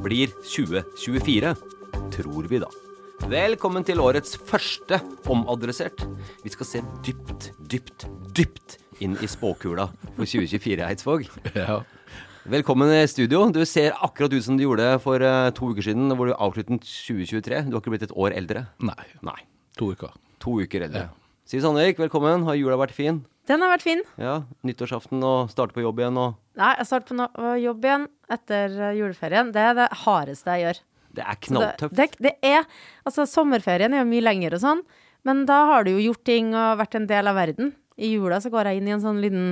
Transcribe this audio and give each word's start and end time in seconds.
blir 0.00 0.32
2024, 0.44 1.54
tror 2.14 2.48
vi 2.48 2.60
da. 2.62 2.68
Velkommen 3.28 3.84
til 3.84 4.00
årets 4.00 4.38
første 4.48 4.96
omadressert. 5.28 6.06
Vi 6.44 6.52
skal 6.54 6.68
se 6.68 6.80
dypt, 7.04 7.50
dypt, 7.68 8.06
dypt 8.36 8.78
inn 9.04 9.18
i 9.20 9.28
spåkula 9.28 9.90
for 10.16 10.24
2024, 10.24 10.86
Eidsvåg. 10.88 11.28
Ja. 11.56 11.82
Velkommen 12.50 12.88
i 12.94 13.02
studio. 13.12 13.44
Du 13.52 13.60
ser 13.68 13.92
akkurat 14.00 14.32
ut 14.32 14.44
som 14.46 14.56
du 14.56 14.64
gjorde 14.64 14.94
for 15.04 15.20
eh, 15.20 15.50
to 15.56 15.68
uker 15.74 15.84
siden, 15.90 16.08
hvor 16.16 16.30
du 16.30 16.34
avsluttet 16.34 16.80
2023. 16.88 17.66
Du 17.68 17.76
har 17.76 17.82
ikke 17.84 17.92
blitt 17.92 18.06
et 18.08 18.16
år 18.16 18.32
eldre. 18.40 18.64
Nei. 18.80 19.04
Nei. 19.26 19.36
To 19.76 19.92
uker. 19.92 20.16
To 20.40 20.56
uker 20.64 20.88
eldre. 20.88 21.10
Ja. 21.10 21.44
Siv 21.50 21.60
Sandvik, 21.66 22.00
velkommen. 22.00 22.48
Har 22.48 22.56
jula 22.56 22.80
vært 22.80 22.96
fin? 22.96 23.20
Den 23.50 23.64
har 23.64 23.72
vært 23.72 23.82
fin. 23.82 24.02
Ja, 24.20 24.36
Nyttårsaften 24.66 25.24
og 25.26 25.50
starte 25.50 25.74
på 25.74 25.82
jobb 25.82 25.98
igjen 26.02 26.20
og 26.22 26.38
Nei, 26.60 26.74
jeg 26.78 26.86
starter 26.86 27.08
på 27.08 27.16
no 27.16 27.54
jobb 27.58 27.86
igjen 27.86 28.06
etter 28.30 28.74
eh, 28.76 28.96
juleferien. 28.98 29.50
Det 29.54 29.62
er 29.64 29.76
det 29.78 29.88
hardeste 30.04 30.54
jeg 30.54 30.66
gjør. 30.66 30.80
Det 31.18 31.24
er 31.26 31.38
knalltøft. 31.46 31.96
Det, 31.96 32.08
det, 32.20 32.26
det 32.28 32.52
er 32.52 32.66
Altså, 33.08 33.26
sommerferien 33.26 33.94
er 33.96 34.04
jo 34.04 34.10
mye 34.10 34.22
lenger 34.22 34.54
og 34.58 34.62
sånn, 34.62 34.82
men 35.26 35.42
da 35.48 35.62
har 35.72 35.86
du 35.86 35.94
jo 35.94 36.02
gjort 36.10 36.22
ting 36.28 36.52
og 36.54 36.78
vært 36.80 36.94
en 37.00 37.08
del 37.10 37.30
av 37.30 37.38
verden. 37.40 37.72
I 38.00 38.12
jula 38.14 38.38
så 38.40 38.52
går 38.52 38.70
jeg 38.70 38.80
inn 38.80 38.90
i 38.90 38.94
en 38.96 39.02
sånn 39.02 39.22
liten 39.24 39.48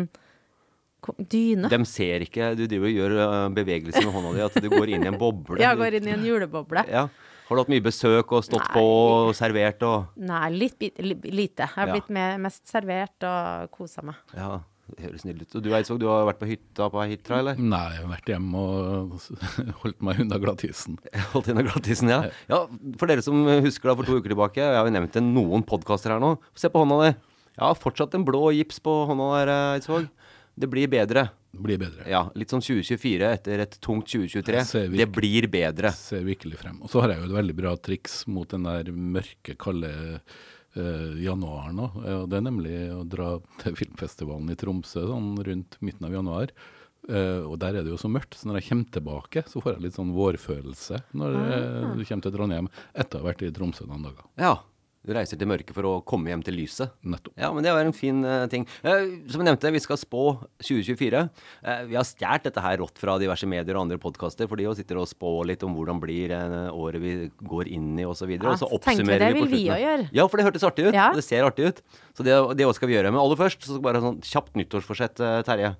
dyne. 1.19 1.71
De 1.71 1.79
ser 1.89 2.25
ikke 2.27 2.53
Du 2.59 2.65
driver 2.67 2.91
og 2.91 3.01
gjør 3.01 3.17
eh, 3.25 3.41
bevegelser 3.57 4.07
med 4.07 4.15
hånda 4.15 4.35
di, 4.37 4.45
at 4.47 4.61
du 4.63 4.69
går 4.73 4.95
inn 4.95 5.07
i 5.07 5.11
en 5.11 5.19
boble. 5.21 5.59
Jeg 5.65 5.81
går 5.81 5.99
inn 5.99 6.09
i 6.11 6.15
en 6.15 6.29
juleboble. 6.29 6.85
Ja. 6.91 7.09
Har 7.49 7.57
du 7.57 7.63
hatt 7.63 7.71
mye 7.73 7.85
besøk 7.85 8.33
og 8.37 8.43
stått 8.45 8.61
Nei. 8.67 8.73
på 8.77 8.83
og 8.85 9.35
servert 9.39 9.83
og 9.89 10.19
Nei, 10.21 10.49
litt 10.53 10.79
lite. 10.79 11.65
Jeg 11.65 11.69
har 11.75 11.87
Ja. 11.89 11.95
blitt 11.97 12.11
med, 12.13 12.41
mest 12.45 12.67
servert 12.69 13.25
og 13.25 13.71
kosa 13.73 14.03
meg. 14.05 14.17
Ja, 14.37 14.61
det 14.97 15.07
høres 15.07 15.23
snill 15.25 15.41
ut. 15.41 15.55
Og 15.57 15.63
du 15.65 15.71
Eidsvåg, 15.73 15.99
du 16.01 16.07
har 16.09 16.27
vært 16.29 16.39
på 16.41 16.49
hytta 16.49 16.91
på 16.93 17.07
hitra, 17.09 17.39
eller? 17.41 17.57
Nei, 17.57 17.81
jeg 17.95 18.05
har 18.05 18.13
vært 18.13 18.29
hjemme 18.35 18.55
og 18.55 19.17
holdt 19.83 20.03
meg 20.05 20.21
unna 20.21 20.39
glattisen. 20.45 20.99
Holdt 21.33 21.49
unna 21.53 21.65
glattisen, 21.65 22.09
ja. 22.13 22.21
ja. 22.49 22.61
For 23.01 23.07
dere 23.09 23.25
som 23.25 23.43
husker 23.65 23.89
da 23.91 23.97
for 23.97 24.05
to 24.05 24.21
uker 24.21 24.29
tilbake, 24.35 24.61
jeg 24.61 24.77
har 24.77 24.85
jo 24.85 24.93
nevnt 24.93 25.13
det 25.17 25.25
noen 25.25 25.65
podkaster 25.65 26.13
her 26.13 26.21
nå. 26.21 26.35
Se 26.55 26.69
på 26.69 26.85
hånda 26.85 27.01
di. 27.07 27.15
Ja, 27.59 27.73
fortsatt 27.75 28.13
en 28.15 28.25
blå 28.29 28.53
gips 28.55 28.79
på 28.85 28.93
hånda 29.09 29.33
der, 29.41 29.55
Eidsvåg. 29.81 30.09
Det 30.59 30.69
blir 30.71 30.89
bedre. 30.91 31.31
Blir 31.63 31.81
bedre. 31.81 32.07
Ja, 32.11 32.25
litt 32.39 32.53
sånn 32.53 32.65
2024 32.65 33.33
etter 33.39 33.65
et 33.65 33.79
tungt 33.85 34.09
2023. 34.11 34.63
Jeg 34.85 34.95
Det 34.95 35.09
blir 35.15 35.49
bedre. 35.51 35.93
Ser 35.97 36.25
virkelig 36.27 36.61
frem. 36.63 36.79
Og 36.85 36.93
så 36.93 37.03
har 37.03 37.15
jeg 37.15 37.23
jo 37.23 37.29
et 37.31 37.37
veldig 37.41 37.59
bra 37.59 37.75
triks 37.77 38.23
mot 38.31 38.49
den 38.51 38.69
der 38.69 38.91
mørke, 38.95 39.59
kalde 39.61 39.93
eh, 40.79 41.13
januaren 41.25 41.85
òg. 41.85 42.01
Det 42.31 42.41
er 42.41 42.49
nemlig 42.49 42.75
å 42.95 43.05
dra 43.09 43.37
til 43.65 43.79
filmfestivalen 43.79 44.55
i 44.55 44.59
Tromsø 44.59 45.07
sånn 45.11 45.33
rundt 45.47 45.81
midten 45.85 46.09
av 46.09 46.19
januar. 46.21 46.55
Uh, 47.09 47.47
og 47.49 47.55
der 47.63 47.79
er 47.79 47.87
det 47.87 47.93
jo 47.93 48.01
så 48.01 48.09
mørkt, 48.13 48.37
så 48.37 48.51
når 48.51 48.59
jeg 48.59 48.69
kommer 48.69 48.89
tilbake, 48.93 49.43
så 49.49 49.63
får 49.65 49.77
jeg 49.77 49.85
litt 49.87 49.97
sånn 49.97 50.11
vårfølelse 50.13 50.99
når 51.17 51.37
eh, 51.39 51.87
du 51.97 52.03
kommer 52.03 52.27
til 52.27 52.35
Trondheim 52.35 52.69
etter 52.93 53.17
å 53.17 53.23
ha 53.23 53.29
vært 53.31 53.45
i 53.47 53.53
Tromsø 53.55 53.87
noen 53.89 54.05
dager. 54.11 54.27
Ja. 54.37 54.51
Du 55.07 55.15
reiser 55.15 55.39
til 55.41 55.49
mørket 55.49 55.77
for 55.77 55.87
å 55.87 55.93
komme 56.07 56.33
hjem 56.33 56.43
til 56.45 56.57
lyset. 56.59 56.91
Nettopp. 57.07 57.33
Ja, 57.39 57.53
men 57.55 57.65
det 57.65 57.73
var 57.73 57.87
en 57.87 57.95
fin 57.97 58.19
uh, 58.27 58.49
ting. 58.51 58.67
Uh, 58.83 59.23
som 59.31 59.41
jeg 59.41 59.47
nevnte, 59.47 59.71
vi 59.73 59.81
skal 59.83 60.01
spå 60.01 60.25
2024. 60.59 61.23
Uh, 61.63 61.83
vi 61.89 61.97
har 61.97 62.07
stjålet 62.07 62.49
dette 62.49 62.65
her 62.65 62.81
rått 62.83 62.99
fra 63.01 63.15
diverse 63.23 63.49
medier 63.49 63.79
og 63.79 63.87
andre 63.87 64.01
podkaster, 64.03 64.51
for 64.51 64.61
de 64.61 64.67
sitter 64.77 65.01
og 65.01 65.09
spår 65.09 65.53
litt 65.53 65.65
om 65.67 65.77
hvordan 65.77 66.03
blir 66.03 66.35
eh, 66.35 66.57
året 66.75 67.03
vi 67.03 67.13
går 67.49 67.71
inn 67.73 67.95
i, 67.97 68.05
osv. 68.09 68.35
Ja, 68.35 68.53
og 68.53 68.61
så 68.61 68.69
tenker 68.69 69.05
oppsummerer 69.05 69.25
det 69.25 69.31
vi 69.37 69.45
på 69.45 69.49
vil 69.49 69.55
vi 69.55 69.63
òg 69.73 69.85
gjøre. 69.85 70.11
Ja, 70.19 70.27
for 70.27 70.41
det 70.41 70.49
hørtes 70.49 70.67
artig 70.67 70.89
ut. 70.91 70.99
Ja. 70.99 71.09
Det 71.15 71.25
ser 71.25 71.47
artig 71.47 71.71
ut. 71.71 71.81
Så 72.17 72.27
det, 72.27 72.37
det 72.59 72.67
også 72.67 72.83
skal 72.83 72.93
vi 72.93 72.99
gjøre. 72.99 73.15
Men 73.15 73.23
aller 73.23 73.41
først, 73.41 73.65
så 73.71 73.81
bare 73.83 74.03
sånn 74.05 74.21
kjapt 74.27 74.59
nyttårsforsett, 74.59 75.25
eh, 75.25 75.41
Terje. 75.47 75.73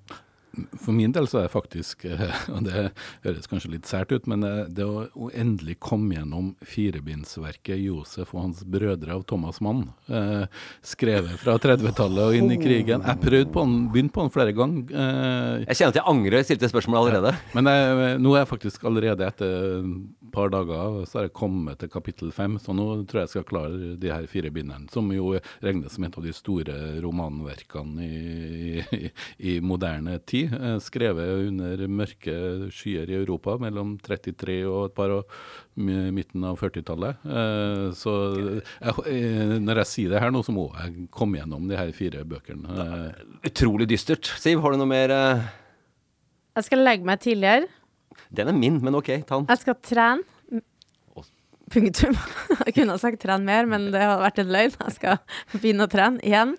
For 0.81 0.91
min 0.95 1.11
del 1.15 1.27
så 1.29 1.39
er 1.41 1.47
det 1.47 1.53
faktisk, 1.53 2.05
eh, 2.09 2.23
og 2.55 2.63
det 2.65 2.89
høres 3.25 3.47
kanskje 3.49 3.71
litt 3.75 3.89
sært 3.89 4.11
ut, 4.15 4.27
men 4.29 4.43
eh, 4.47 4.63
det 4.69 4.85
å, 4.87 5.05
å 5.13 5.29
endelig 5.31 5.77
komme 5.83 6.17
gjennom 6.17 6.51
firebindsverket 6.65 7.79
'Josef 7.79 8.33
og 8.35 8.41
hans 8.47 8.63
brødre' 8.65 9.15
av 9.15 9.25
Thomas 9.29 9.61
Mann, 9.61 9.85
eh, 10.09 10.45
skrevet 10.85 11.37
fra 11.41 11.57
30-tallet 11.61 12.23
og 12.25 12.37
inn 12.39 12.51
i 12.55 12.59
krigen 12.61 13.05
Jeg 13.05 13.21
prøvde 13.23 13.51
på 13.53 13.65
den, 13.65 13.77
begynte 13.93 14.15
på 14.15 14.25
den 14.25 14.33
flere 14.33 14.55
ganger. 14.57 14.89
Eh, 14.89 15.65
Jeg 15.69 15.77
kjenner 15.79 15.93
at 15.93 15.99
jeg 16.01 16.07
angrer, 16.13 16.39
jeg 16.41 16.49
stilte 16.49 16.71
spørsmål 16.73 17.01
allerede. 17.03 17.35
men 17.53 17.69
jeg, 17.69 18.19
nå 18.23 18.33
er 18.35 18.43
jeg 18.43 18.51
faktisk 18.55 18.87
allerede 18.89 19.27
etter 19.27 19.85
et 20.29 20.33
par 20.33 20.51
dager 20.53 21.05
så 21.09 21.19
har 21.19 21.25
jeg 21.27 21.33
kommet 21.37 21.79
til 21.81 21.89
kapittel 21.89 22.31
fem, 22.35 22.57
så 22.61 22.73
nå 22.75 22.85
tror 23.09 23.21
jeg 23.21 23.27
jeg 23.27 23.33
skal 23.33 23.47
klare 23.49 23.93
de 23.99 24.11
her 24.11 24.27
fire 24.29 24.51
bindene, 24.53 24.89
som 24.93 25.07
jo 25.13 25.31
regnes 25.65 25.95
som 25.95 26.05
et 26.05 26.17
av 26.19 26.25
de 26.25 26.33
store 26.35 26.75
romanverkene 27.03 28.05
i, 28.05 28.83
i, 28.99 29.09
i 29.39 29.55
moderne 29.65 30.19
tid. 30.29 30.48
Eh, 30.55 30.77
Skrevet 30.83 31.47
under 31.47 31.83
mørke 31.91 32.35
skyer 32.73 33.09
i 33.11 33.17
Europa 33.19 33.55
mellom 33.61 33.95
33 34.03 34.57
og 34.69 34.89
et 34.89 34.95
par 34.97 35.13
år 35.15 35.25
midten 35.79 36.43
av 36.49 36.57
40-tallet. 36.59 37.21
Eh, 37.25 37.85
Så 37.95 38.13
jeg, 38.37 38.95
eh, 39.13 39.55
når 39.63 39.83
jeg 39.83 39.91
sier 39.93 40.13
det 40.15 40.21
her 40.23 40.33
nå, 40.35 40.43
så 40.45 40.55
må 40.55 40.67
jeg 40.79 41.07
komme 41.15 41.39
gjennom 41.41 41.67
de 41.69 41.77
her 41.79 41.91
fire 41.95 42.25
bøkene. 42.27 42.89
Utrolig 43.47 43.87
dystert. 43.91 44.29
Siv, 44.39 44.61
har 44.63 44.75
du 44.75 44.81
noe 44.81 44.89
mer 44.89 45.13
Jeg 45.13 46.67
skal 46.67 46.83
legge 46.83 47.07
meg 47.07 47.21
tidligere. 47.23 47.69
Den 48.29 48.51
er 48.51 48.57
min, 48.57 48.81
men 48.83 48.95
OK, 48.99 49.13
ta 49.25 49.39
den. 49.39 49.47
Jeg 49.49 49.63
skal 49.63 49.79
trene. 49.85 50.27
Punktum. 51.69 52.15
Jeg 52.65 52.73
kunne 52.79 52.95
ha 52.95 53.01
sagt 53.01 53.21
trene 53.21 53.45
mer, 53.45 53.67
men 53.69 53.91
det 53.93 54.01
hadde 54.01 54.23
vært 54.23 54.39
en 54.41 54.53
løgn. 54.53 54.75
Jeg 54.87 54.95
skal 54.95 55.19
begynne 55.53 55.85
å 55.85 55.91
trene 55.91 56.21
igjen. 56.25 56.55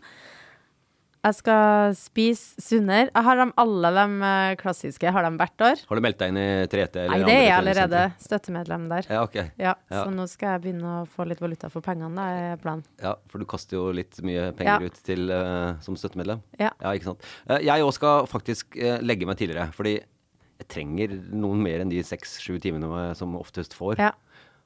Jeg 1.20 1.37
skal 1.37 1.94
spise 1.99 2.62
sunnere. 2.64 3.11
Jeg 3.11 3.25
har 3.26 3.37
de, 3.37 3.44
alle 3.61 3.90
de 3.93 4.05
eh, 4.25 4.52
klassiske. 4.61 5.11
Har 5.12 5.26
de 5.26 5.31
hvert 5.37 5.64
år. 5.67 5.82
Har 5.90 5.99
du 5.99 6.05
meldt 6.06 6.20
deg 6.22 6.32
inn 6.32 6.38
i 6.40 6.46
3T? 6.72 7.02
eller 7.02 7.12
Nei, 7.12 7.26
det 7.28 7.34
er 7.34 7.43
jeg 7.44 7.56
allerede. 7.58 8.05
Støttemedlem 8.25 8.87
der. 8.88 9.08
Ja, 9.11 9.25
ok. 9.26 9.37
Ja, 9.61 9.75
Ja. 9.90 10.05
Så 10.05 10.14
nå 10.14 10.25
skal 10.32 10.55
jeg 10.55 10.62
begynne 10.64 10.94
å 11.02 11.02
få 11.11 11.26
litt 11.28 11.43
valuta 11.44 11.69
for 11.72 11.84
pengene. 11.84 12.14
Det 12.17 12.46
er 12.46 12.62
planen. 12.62 12.87
Ja, 13.05 13.17
for 13.28 13.43
du 13.43 13.49
kaster 13.50 13.76
jo 13.76 13.90
litt 13.93 14.17
mye 14.25 14.49
penger 14.56 14.81
Ja. 14.81 14.88
ut 14.88 15.02
til, 15.05 15.28
uh, 15.28 15.76
som 15.84 15.99
støttemedlem. 16.00 16.40
Ja. 16.58 16.72
ja 16.81 16.94
ikke 16.96 17.11
sant. 17.12 17.28
Eh, 17.50 17.66
jeg 17.69 17.84
òg 17.84 17.93
skal 17.99 18.25
faktisk 18.31 18.81
legge 19.05 19.28
meg 19.28 19.37
tidligere, 19.37 19.69
fordi 19.76 19.99
jeg 20.61 20.69
trenger 20.73 21.12
noen 21.32 21.61
mer 21.64 21.81
enn 21.84 21.93
de 21.93 22.00
seks-sju 22.05 22.58
timene 22.61 23.11
som 23.16 23.37
oftest 23.37 23.76
får. 23.76 24.00
Ja. 24.00 24.12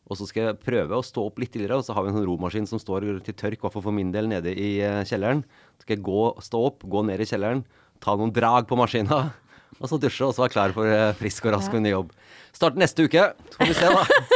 Og 0.05 0.19
så 0.21 0.27
skal 0.29 0.51
jeg 0.51 0.61
prøve 0.61 0.99
å 0.99 1.05
stå 1.05 1.23
opp 1.31 1.39
litt 1.41 1.55
tidligere, 1.55 1.79
og 1.81 1.87
så 1.87 1.95
har 1.97 2.05
vi 2.05 2.13
en 2.13 2.19
sånn 2.19 2.27
romaskin 2.29 2.69
som 2.69 2.81
står 2.81 3.07
til 3.25 3.37
tørk, 3.41 3.57
i 3.57 3.65
hvert 3.65 3.73
fall 3.73 3.87
for 3.87 3.97
min 3.97 4.13
del, 4.13 4.29
nede 4.29 4.53
i 4.53 4.77
eh, 4.85 5.01
kjelleren. 5.09 5.41
Så 5.79 5.87
skal 5.87 5.97
jeg 5.97 6.05
gå, 6.05 6.25
stå 6.45 6.61
opp, 6.69 6.85
gå 6.85 7.05
ned 7.09 7.25
i 7.25 7.29
kjelleren, 7.31 7.65
ta 8.05 8.17
noen 8.21 8.35
drag 8.37 8.69
på 8.69 8.77
maskina, 8.77 9.23
og 9.81 9.89
så 9.89 9.99
dusje, 10.01 10.29
og 10.29 10.37
så 10.37 10.45
være 10.45 10.55
klar 10.57 10.77
for 10.77 10.91
eh, 10.93 11.15
frisk 11.21 11.49
og 11.49 11.57
rask 11.57 11.73
og 11.73 11.85
ny 11.85 11.95
jobb. 11.95 12.13
Start 12.55 12.77
neste 12.81 13.09
uke, 13.09 13.31
så 13.49 13.63
får 13.63 13.73
vi 13.73 13.79
se, 13.81 13.95
da. 13.97 14.35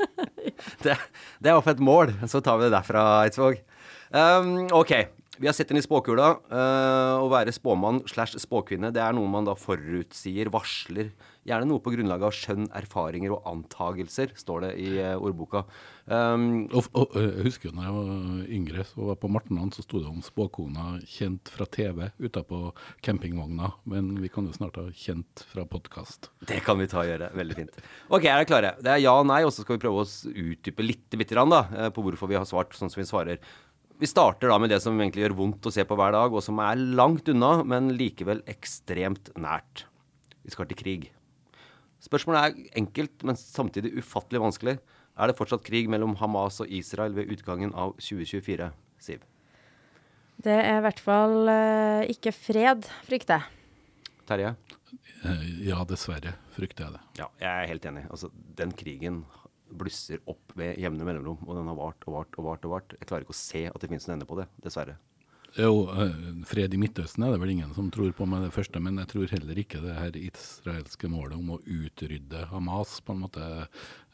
det, 0.84 0.98
det 1.40 1.48
er 1.48 1.54
iallfall 1.54 1.78
et 1.78 1.86
mål. 1.88 2.14
Så 2.28 2.44
tar 2.44 2.60
vi 2.60 2.68
det 2.68 2.74
derfra, 2.76 3.06
Eidsvåg. 3.24 3.64
Um, 4.12 4.68
OK. 4.76 4.94
Vi 5.40 5.48
har 5.48 5.54
sett 5.56 5.70
inn 5.72 5.80
i 5.80 5.84
spåkula. 5.84 6.34
Uh, 6.52 7.24
å 7.24 7.28
være 7.32 7.54
spåmann 7.56 8.02
slash 8.10 8.36
spåkvinne, 8.42 8.90
det 8.92 9.00
er 9.00 9.14
noe 9.16 9.30
man 9.32 9.46
da 9.48 9.54
forutsier, 9.56 10.50
varsler. 10.52 11.14
Gjerne 11.48 11.64
noe 11.70 11.80
på 11.80 11.92
grunnlag 11.94 12.20
av 12.26 12.34
skjønn, 12.36 12.66
erfaringer 12.76 13.32
og 13.32 13.46
antagelser, 13.48 14.34
står 14.36 14.66
det 14.66 14.72
i 14.82 14.88
uh, 15.00 15.14
ordboka. 15.16 15.62
Um, 16.04 16.66
Og, 16.68 16.90
og, 16.92 17.14
jeg 17.16 17.46
husker 17.46 17.70
jo 17.70 17.76
når 17.78 17.86
jeg 17.86 17.94
var 17.96 18.50
yngre, 18.58 18.84
så 18.84 19.06
var 19.08 19.16
på 19.22 19.30
Martenland, 19.32 19.72
så 19.72 19.84
sto 19.86 20.02
det 20.02 20.10
om 20.10 20.20
spåkona 20.24 20.98
kjent 21.08 21.48
fra 21.48 21.64
TV 21.64 22.10
utapå 22.20 22.74
campingvogna. 23.06 23.72
Men 23.88 24.12
vi 24.20 24.28
kan 24.32 24.44
jo 24.44 24.52
snart 24.52 24.76
ha 24.76 24.84
kjent 24.92 25.44
fra 25.48 25.64
podkast. 25.64 26.28
det 26.50 26.60
kan 26.66 26.76
vi 26.80 26.88
ta 26.90 27.00
og 27.04 27.08
gjøre. 27.08 27.30
Veldig 27.40 27.56
fint. 27.56 27.80
OK, 28.10 28.26
er 28.26 28.42
dere 28.42 28.50
klare? 28.50 28.74
Det 28.84 28.92
er 28.92 29.00
ja 29.06 29.14
og 29.16 29.28
nei, 29.30 29.40
og 29.46 29.54
så 29.54 29.64
skal 29.64 29.78
vi 29.78 29.84
prøve 29.86 30.04
å 30.04 30.10
utdype 30.44 30.84
litt, 30.84 31.08
litt 31.16 31.32
da, 31.32 31.62
eh, 31.72 31.88
på 31.94 32.04
hvorfor 32.04 32.28
vi 32.28 32.36
har 32.36 32.48
svart 32.48 32.76
sånn 32.76 32.92
som 32.92 33.00
vi 33.00 33.08
svarer. 33.08 33.40
Vi 34.00 34.08
starter 34.08 34.48
da 34.52 34.58
med 34.60 34.72
det 34.72 34.82
som 34.84 34.96
egentlig 34.96 35.26
gjør 35.26 35.38
vondt 35.40 35.66
å 35.68 35.72
se 35.72 35.84
på 35.88 35.96
hver 35.96 36.12
dag, 36.16 36.32
og 36.32 36.44
som 36.44 36.60
er 36.64 36.76
langt 36.76 37.28
unna, 37.32 37.62
men 37.64 37.92
likevel 37.96 38.44
ekstremt 38.48 39.32
nært. 39.40 39.86
Vi 40.44 40.52
skal 40.52 40.68
til 40.68 40.80
krig. 40.80 41.10
Spørsmålet 42.00 42.40
er 42.40 42.78
enkelt, 42.80 43.24
men 43.28 43.36
samtidig 43.36 43.92
ufattelig 44.00 44.40
vanskelig. 44.40 44.76
Er 45.20 45.28
det 45.28 45.36
fortsatt 45.36 45.64
krig 45.66 45.90
mellom 45.92 46.14
Hamas 46.20 46.62
og 46.64 46.70
Israel 46.72 47.12
ved 47.16 47.28
utgangen 47.34 47.74
av 47.76 47.92
2024? 48.00 48.70
Siv. 49.00 49.24
Det 50.40 50.54
er 50.56 50.78
i 50.78 50.84
hvert 50.86 51.02
fall 51.04 51.50
uh, 51.50 52.06
ikke 52.08 52.32
fred, 52.32 52.88
frykter 53.04 53.42
jeg. 53.42 54.14
Terje? 54.30 54.54
Eh, 55.26 55.44
Ja, 55.66 55.82
dessverre 55.84 56.32
frykter 56.54 56.86
jeg 56.86 56.96
det. 56.96 57.02
Ja, 57.20 57.28
jeg 57.42 57.50
er 57.50 57.70
helt 57.74 57.90
enig. 57.90 58.06
Altså, 58.08 58.30
den 58.56 58.72
krigen 58.72 59.24
blusser 59.70 60.22
opp 60.30 60.54
ved 60.58 60.80
jevne 60.80 61.04
mellomrom, 61.06 61.44
og 61.46 61.58
den 61.58 61.68
har 61.70 61.78
vart 61.78 62.08
og 62.08 62.16
vart 62.16 62.38
og 62.40 62.48
vart. 62.48 62.64
og 62.64 62.74
vart. 62.78 62.96
Jeg 62.96 63.10
klarer 63.10 63.26
ikke 63.26 63.36
å 63.36 63.42
se 63.42 63.66
at 63.68 63.80
det 63.82 63.90
finnes 63.92 64.08
en 64.08 64.16
ende 64.16 64.28
på 64.28 64.38
det, 64.40 64.48
dessverre. 64.64 64.96
Jo, 65.54 65.90
eh, 65.90 66.10
fred 66.46 66.74
i 66.74 66.78
Midtøsten 66.78 67.24
er 67.26 67.32
det 67.34 67.40
vel 67.42 67.50
ingen 67.56 67.72
som 67.74 67.88
tror 67.90 68.12
på 68.14 68.26
med 68.28 68.44
det 68.46 68.52
første, 68.54 68.78
men 68.82 69.00
jeg 69.02 69.10
tror 69.10 69.32
heller 69.32 69.58
ikke 69.58 69.80
det 69.82 69.96
her 69.96 70.18
israelske 70.20 71.10
målet 71.10 71.40
om 71.40 71.56
å 71.56 71.58
utrydde 71.64 72.44
Hamas 72.52 73.00
på 73.02 73.16
en 73.16 73.24
måte 73.24 73.46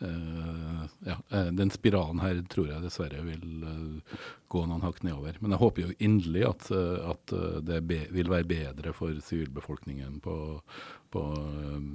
uh, 0.01 0.87
ja, 1.05 1.19
eh, 1.31 1.51
Den 1.57 1.73
spiralen 1.75 2.23
her 2.25 2.41
tror 2.53 2.71
jeg 2.71 2.85
dessverre 2.85 3.21
vil 3.27 3.67
uh, 3.69 4.17
gå 4.49 4.65
noen 4.65 4.85
hakk 4.87 5.03
nedover. 5.05 5.37
Men 5.43 5.53
jeg 5.53 5.63
håper 5.65 5.85
jo 5.85 5.99
inderlig 6.09 6.47
at, 6.49 6.71
uh, 6.73 7.13
at 7.13 7.37
det 7.69 7.83
be 7.85 8.01
vil 8.17 8.33
være 8.33 8.49
bedre 8.49 8.97
for 8.97 9.21
sivilbefolkningen 9.29 10.23
på, 10.25 10.39
på 11.13 11.27
eh, 11.37 11.87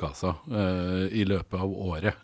Gaza 0.00 0.36
i 1.10 1.24
løpet 1.24 1.56
av 1.56 1.72
året. 1.72 2.22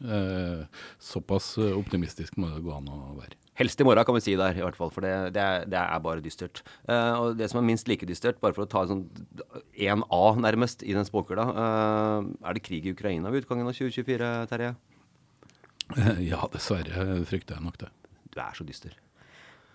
Såpass 1.00 1.54
optimistisk 1.58 2.36
må 2.40 2.52
det 2.52 2.64
gå 2.66 2.74
an 2.76 2.92
å 2.92 3.00
være. 3.16 3.45
Helst 3.56 3.80
i 3.80 3.86
morgen, 3.88 4.04
kan 4.04 4.16
vi 4.18 4.20
si 4.20 4.34
der, 4.36 4.58
i 4.58 4.64
hvert 4.64 4.76
fall, 4.76 4.90
for 4.92 5.04
det, 5.04 5.12
det, 5.32 5.40
er, 5.40 5.64
det 5.72 5.78
er 5.80 6.02
bare 6.04 6.20
dystert. 6.24 6.60
Uh, 6.84 7.14
og 7.16 7.38
det 7.38 7.48
som 7.48 7.62
er 7.62 7.68
minst 7.70 7.88
like 7.88 8.04
dystert, 8.08 8.36
bare 8.42 8.52
for 8.56 8.66
å 8.66 8.68
ta 8.68 8.82
en 8.84 8.90
sånn 8.90 9.62
1A 9.72 10.20
nærmest 10.44 10.84
i 10.84 10.92
den 10.96 11.08
spåkula, 11.08 11.46
uh, 11.56 12.28
er 12.44 12.58
det 12.58 12.64
krig 12.66 12.84
i 12.84 12.92
Ukraina 12.92 13.32
ved 13.32 13.46
utgangen 13.46 13.68
av 13.68 13.76
2024, 13.78 14.34
Terje? 14.52 14.74
Ja, 16.32 16.42
dessverre 16.52 17.22
frykter 17.30 17.56
jeg 17.56 17.64
nok 17.64 17.80
det. 17.80 17.90
Du 18.34 18.40
er 18.42 18.56
så 18.58 18.66
dyster. 18.66 18.96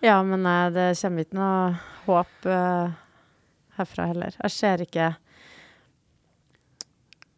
Ja, 0.02 0.20
men 0.26 0.42
nei, 0.46 0.70
det 0.74 0.92
kommer 1.00 1.26
ikke 1.26 1.38
noe 1.38 1.74
håp 2.06 2.48
uh, 2.50 2.94
herfra 3.78 4.08
heller. 4.12 4.38
Jeg 4.42 4.54
ser 4.54 4.82
ikke 4.82 5.12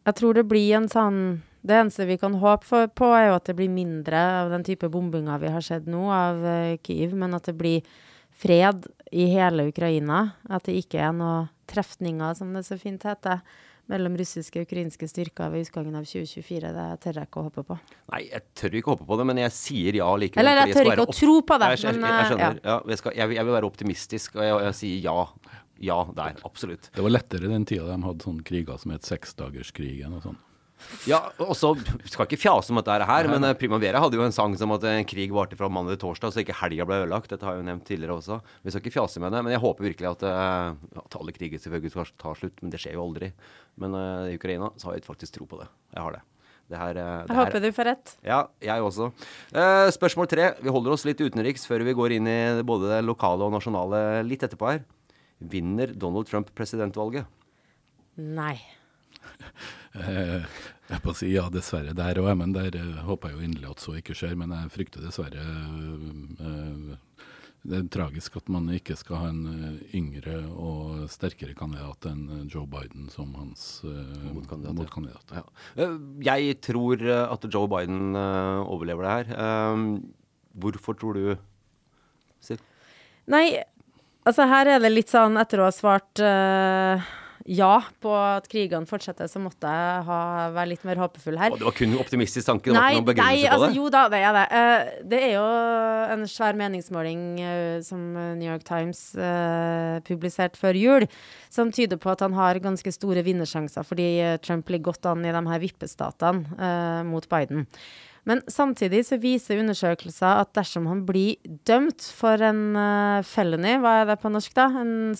Jeg 0.05 0.17
tror 0.19 0.37
det 0.37 0.45
blir 0.49 0.75
en 0.77 0.89
sånn 0.89 1.19
Det 1.65 1.73
eneste 1.79 2.05
vi 2.05 2.17
kan 2.21 2.35
håpe 2.37 2.67
for, 2.67 2.87
på, 2.93 3.07
er 3.17 3.31
jo 3.31 3.37
at 3.39 3.47
det 3.49 3.55
blir 3.57 3.71
mindre 3.73 4.19
av 4.43 4.51
den 4.53 4.65
type 4.67 4.89
bombinger 4.93 5.39
vi 5.41 5.49
har 5.49 5.63
sett 5.65 5.87
nå, 5.89 6.03
av 6.13 6.43
eh, 6.45 6.75
Kyiv, 6.85 7.15
men 7.17 7.33
at 7.33 7.47
det 7.49 7.55
blir 7.57 7.81
fred 8.37 8.85
i 9.15 9.25
hele 9.31 9.69
Ukraina. 9.71 10.19
At 10.49 10.67
det 10.69 10.75
ikke 10.83 10.99
er 11.07 11.15
noen 11.15 11.47
trefninger, 11.71 12.35
som 12.37 12.51
det 12.53 12.65
så 12.67 12.77
fint 12.77 13.01
heter, 13.07 13.41
mellom 13.89 14.15
russiske 14.17 14.57
og 14.61 14.65
ukrainske 14.65 15.07
styrker 15.09 15.51
ved 15.53 15.65
utgangen 15.67 15.97
av 15.97 16.05
2024. 16.09 16.71
Det 16.73 16.85
tør 17.03 17.19
jeg 17.19 17.29
ikke 17.29 17.41
å 17.41 17.45
håpe 17.47 17.63
på. 17.67 17.77
Nei, 18.13 18.21
jeg 18.31 18.41
tør 18.57 18.77
ikke 18.79 18.93
håpe 18.95 19.05
på 19.09 19.17
det, 19.21 19.27
men 19.29 19.41
jeg 19.43 19.53
sier 19.57 19.99
ja 20.01 20.07
likevel. 20.21 20.41
Eller 20.45 20.61
jeg 20.67 20.77
tør 20.77 20.89
ikke 20.93 21.05
å 21.05 21.13
tro 21.17 21.35
på 21.45 21.57
det, 21.61 21.69
Jeg, 21.75 21.83
jeg, 21.85 21.99
men, 22.01 22.09
jeg, 22.09 22.15
eh, 22.23 22.29
skjønner. 22.31 22.57
Ja. 22.65 22.77
jeg, 22.93 23.01
skal, 23.01 23.13
jeg, 23.17 23.29
vil- 23.29 23.37
jeg 23.41 23.45
vil 23.49 23.57
være 23.57 23.69
optimistisk, 23.69 24.37
og 24.37 24.45
jeg, 24.45 24.57
jeg 24.69 24.77
sier 24.81 25.05
ja. 25.09 25.19
Ja 25.85 25.97
der, 26.15 26.37
absolutt. 26.47 26.85
Det 26.95 27.03
var 27.03 27.11
lettere 27.11 27.49
den 27.51 27.65
tida 27.67 27.83
de 27.89 27.97
hadde 28.05 28.23
sånne 28.23 28.45
kriger 28.47 28.77
som 28.79 28.93
het 28.95 29.03
seksdagerskrigen 29.09 30.13
og 30.15 30.21
sånn. 30.23 30.37
Ja, 31.09 31.19
og 31.43 31.53
så 31.57 31.73
skal 32.09 32.25
ikke 32.25 32.39
fjase 32.41 32.71
om 32.73 32.79
dette 32.79 33.07
her, 33.09 33.27
men 33.29 33.43
eh, 33.45 33.53
Primavera 33.59 34.01
hadde 34.01 34.17
jo 34.17 34.25
en 34.25 34.33
sang 34.35 34.55
som 34.57 34.71
at 34.75 34.83
en 34.89 35.05
krig 35.07 35.33
varte 35.35 35.57
fra 35.59 35.69
mandag 35.69 35.97
til 35.97 36.03
torsdag, 36.07 36.33
så 36.33 36.41
ikke 36.41 36.57
helga 36.61 36.85
ble 36.89 37.01
ødelagt. 37.03 37.29
Dette 37.29 37.45
har 37.45 37.57
jeg 37.57 37.63
jo 37.63 37.67
nevnt 37.69 37.85
tidligere 37.87 38.17
også. 38.17 38.39
Vi 38.65 38.73
skal 38.73 38.81
ikke 38.83 38.95
fjase 38.97 39.21
med 39.23 39.35
det, 39.35 39.43
men 39.45 39.53
jeg 39.53 39.61
håper 39.63 39.87
virkelig 39.89 40.11
at, 40.11 40.23
eh, 40.29 41.01
at 41.03 41.17
alle 41.19 41.35
kriger 41.35 41.61
selvfølgelig 41.61 41.93
skal 41.93 42.13
ta 42.21 42.33
slutt. 42.37 42.57
Men 42.63 42.73
det 42.73 42.81
skjer 42.81 42.97
jo 42.97 43.03
aldri. 43.05 43.31
Men 43.81 43.93
uh, 43.97 44.29
i 44.31 44.37
Ukraina 44.39 44.71
så 44.79 44.89
har 44.89 44.97
jeg 44.97 45.05
faktisk 45.05 45.35
tro 45.35 45.45
på 45.51 45.59
det. 45.59 45.67
Jeg 45.93 46.01
har 46.05 46.15
det. 46.15 46.21
det 46.71 46.77
her, 46.79 46.97
eh, 46.97 47.09
det 47.25 47.29
Jeg 47.29 47.35
her- 47.35 47.45
håper 47.45 47.61
du 47.61 47.71
får 47.75 47.85
rett. 47.91 48.13
Ja, 48.25 48.39
jeg 48.63 48.81
også. 48.81 49.11
Uh, 49.53 49.87
spørsmål 49.93 50.29
tre. 50.31 50.53
Vi 50.61 50.69
holder 50.73 50.95
oss 50.95 51.05
litt 51.05 51.19
utenriks 51.21 51.67
før 51.69 51.83
vi 51.85 51.93
går 51.93 52.15
inn 52.17 52.27
i 52.31 52.39
både 52.65 52.89
det 52.95 53.03
lokale 53.05 53.45
og 53.45 53.53
nasjonale 53.53 54.23
litt 54.25 54.41
etterpå 54.47 54.71
her. 54.71 54.85
Vinner 55.39 55.91
Donald 55.93 56.25
Trump 56.31 56.49
presidentvalget? 56.55 57.27
Nei. 58.17 58.55
Jeg 60.85 61.01
på 61.01 61.13
å 61.13 61.17
si 61.17 61.31
ja, 61.33 61.47
dessverre 61.49 61.95
der 61.97 62.19
òg, 62.21 62.29
men 62.37 62.51
der 62.53 62.75
eh, 62.77 62.99
håper 63.07 63.31
jeg 63.31 63.39
jo 63.39 63.45
inderlig 63.47 63.71
at 63.71 63.81
så 63.81 63.95
ikke 63.97 64.13
skjer. 64.17 64.35
Men 64.37 64.53
jeg 64.53 64.73
frykter 64.75 65.01
dessverre 65.01 65.41
eh, 65.41 66.91
Det 67.65 67.79
er 67.79 67.87
tragisk 67.89 68.35
at 68.37 68.51
man 68.53 68.67
ikke 68.69 68.93
skal 68.99 69.17
ha 69.23 69.29
en 69.31 69.39
eh, 69.49 69.79
yngre 69.97 70.35
og 70.53 71.07
sterkere 71.09 71.55
kandidat 71.57 72.05
enn 72.11 72.45
Joe 72.53 72.67
Biden 72.69 73.09
som 73.09 73.33
hans 73.39 73.81
Motkandidat, 73.85 74.77
motkandidat. 74.77 75.33
Ja. 75.39 75.43
Eh, 75.81 75.97
Jeg 76.27 76.59
tror 76.69 77.01
at 77.25 77.49
Joe 77.49 77.65
Biden 77.71 78.13
overlever 78.15 79.07
det 79.09 79.15
her. 79.17 79.97
Hvorfor 80.55 80.95
tror 81.01 81.17
du 81.17 81.33
Siv? 82.45 82.61
Nei, 83.33 83.57
altså 84.21 84.45
her 84.45 84.69
er 84.75 84.83
det 84.85 84.91
litt 84.93 85.09
sånn 85.09 85.33
etter 85.41 85.63
å 85.63 85.65
ha 85.65 85.73
svart 85.73 86.21
eh, 86.21 87.01
ja 87.45 87.73
på 88.01 88.11
at 88.17 88.47
krigene 88.49 88.89
fortsetter, 88.89 89.29
så 89.29 89.39
måtte 89.41 89.69
jeg 89.69 90.05
ha, 90.07 90.19
være 90.55 90.71
litt 90.71 90.85
mer 90.87 91.01
håpefull 91.03 91.37
her. 91.37 91.53
Og 91.53 91.61
det 91.61 91.67
var 91.67 91.75
kun 91.77 91.93
optimistisk 92.01 92.47
tanke, 92.49 92.71
det 92.71 92.79
var 92.79 92.95
ikke 92.95 93.01
noen 93.01 93.09
begrunnelse 93.11 93.35
nei, 93.35 93.45
på 93.45 93.53
altså, 93.53 93.67
det? 93.69 93.77
jo 93.77 93.91
da, 93.93 94.01
det 94.09 94.21
er 94.21 94.37
det. 94.37 94.45
Uh, 94.49 95.03
det 95.11 95.19
er 95.27 95.35
jo 95.35 95.43
en 96.15 96.25
svær 96.31 96.57
meningsmåling 96.57 97.21
uh, 97.43 97.77
som 97.85 98.01
New 98.39 98.49
York 98.49 98.65
Times 98.65 99.03
uh, 99.19 100.01
publiserte 100.07 100.59
før 100.61 100.79
jul, 100.79 101.07
som 101.53 101.69
tyder 101.75 102.01
på 102.01 102.15
at 102.15 102.25
han 102.25 102.33
har 102.37 102.61
ganske 102.63 102.95
store 102.95 103.21
vinnersjanser, 103.25 103.85
fordi 103.85 104.09
Trump 104.41 104.73
ligger 104.73 104.91
godt 104.91 105.13
an 105.13 105.23
i 105.25 105.33
de 105.35 105.45
her 105.51 105.61
vippestatene 105.61 107.05
mot 107.05 107.29
Biden. 107.29 107.65
Men 108.25 108.41
samtidig 108.49 109.03
så 109.05 109.19
viser 109.21 109.61
undersøkelser 109.61 110.41
at 110.41 110.53
dersom 110.57 110.89
han 110.89 111.05
blir 111.05 111.37
dømt 111.69 112.07
for 112.17 112.41
en 112.41 112.61
uh, 112.73 113.25
felony, 113.25 113.77
hva 113.81 113.99
er 114.01 114.09
det 114.09 114.21
på 114.23 114.33
norsk 114.33 114.55
da? 114.57 114.71
En 114.81 115.11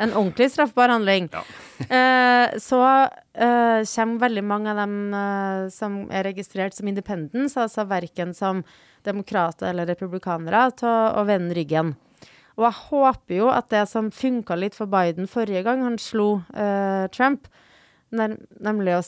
en 0.00 0.14
ordentlig 0.16 0.50
straffbar 0.54 0.88
handling. 0.96 1.30
Eh, 1.80 2.58
så 2.60 2.78
eh, 3.32 3.80
kommer 3.88 4.18
veldig 4.20 4.42
mange 4.44 4.68
av 4.68 4.76
dem 4.82 5.14
eh, 5.16 5.62
som 5.72 5.94
er 6.12 6.26
registrert 6.28 6.76
som 6.76 6.90
independents, 6.90 7.54
altså 7.56 7.86
verken 7.88 8.34
som 8.36 8.60
demokrater 9.08 9.70
eller 9.70 9.88
republikanere, 9.88 10.66
til 10.76 10.90
å, 10.90 11.22
å 11.22 11.24
vende 11.24 11.56
ryggen. 11.56 11.94
Og 12.60 12.66
jeg 12.66 12.78
håper 12.90 13.38
jo 13.38 13.48
at 13.48 13.70
det 13.72 13.86
som 13.88 14.12
funka 14.12 14.58
litt 14.60 14.76
for 14.76 14.92
Biden 14.92 15.30
forrige 15.30 15.64
gang 15.64 15.86
han 15.86 15.96
slo 15.96 16.42
eh, 16.52 17.08
Trump, 17.16 17.48
nemlig 18.12 18.98
å 18.98 19.02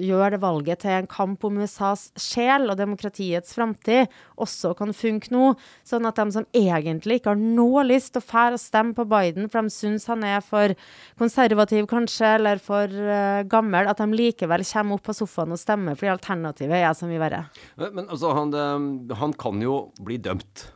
gjøre 0.00 0.34
det 0.34 0.40
valget 0.42 0.82
til 0.82 0.94
en 0.96 1.08
kamp 1.10 1.44
om 1.46 1.60
USAs 1.62 2.08
sjel 2.20 2.68
og 2.72 2.78
demokratiets 2.78 3.54
framtid, 3.54 4.10
også 4.40 4.72
kan 4.78 4.94
funke 4.96 5.30
nå. 5.34 5.52
Sånn 5.86 6.08
at 6.08 6.18
de 6.18 6.26
som 6.34 6.46
egentlig 6.56 7.20
ikke 7.20 7.34
har 7.34 7.40
noe 7.40 7.84
lyst 7.86 8.14
til 8.14 8.22
å 8.22 8.26
fære 8.26 8.58
og 8.58 8.62
stemme 8.62 8.96
på 8.96 9.06
Biden, 9.10 9.48
for 9.52 9.62
de 9.62 9.74
syns 9.74 10.08
han 10.10 10.26
er 10.26 10.42
for 10.44 10.74
konservativ 11.20 11.88
kanskje, 11.90 12.34
eller 12.40 12.62
for 12.62 12.90
uh, 12.90 13.42
gammel, 13.50 13.90
at 13.90 14.02
de 14.02 14.10
likevel 14.14 14.66
kommer 14.66 14.98
opp 14.98 15.06
på 15.08 15.16
sofaen 15.16 15.54
og 15.54 15.60
stemmer, 15.60 15.98
fordi 15.98 16.14
alternativet 16.14 16.82
er 16.82 16.94
så 16.96 17.10
mye 17.10 17.22
verre. 17.22 17.44
Men, 17.80 17.94
men 18.00 18.08
altså, 18.08 18.34
han, 18.36 18.54
eh, 18.54 19.18
han 19.20 19.36
kan 19.38 19.62
jo 19.62 19.78
bli 20.02 20.18
dømt. 20.22 20.68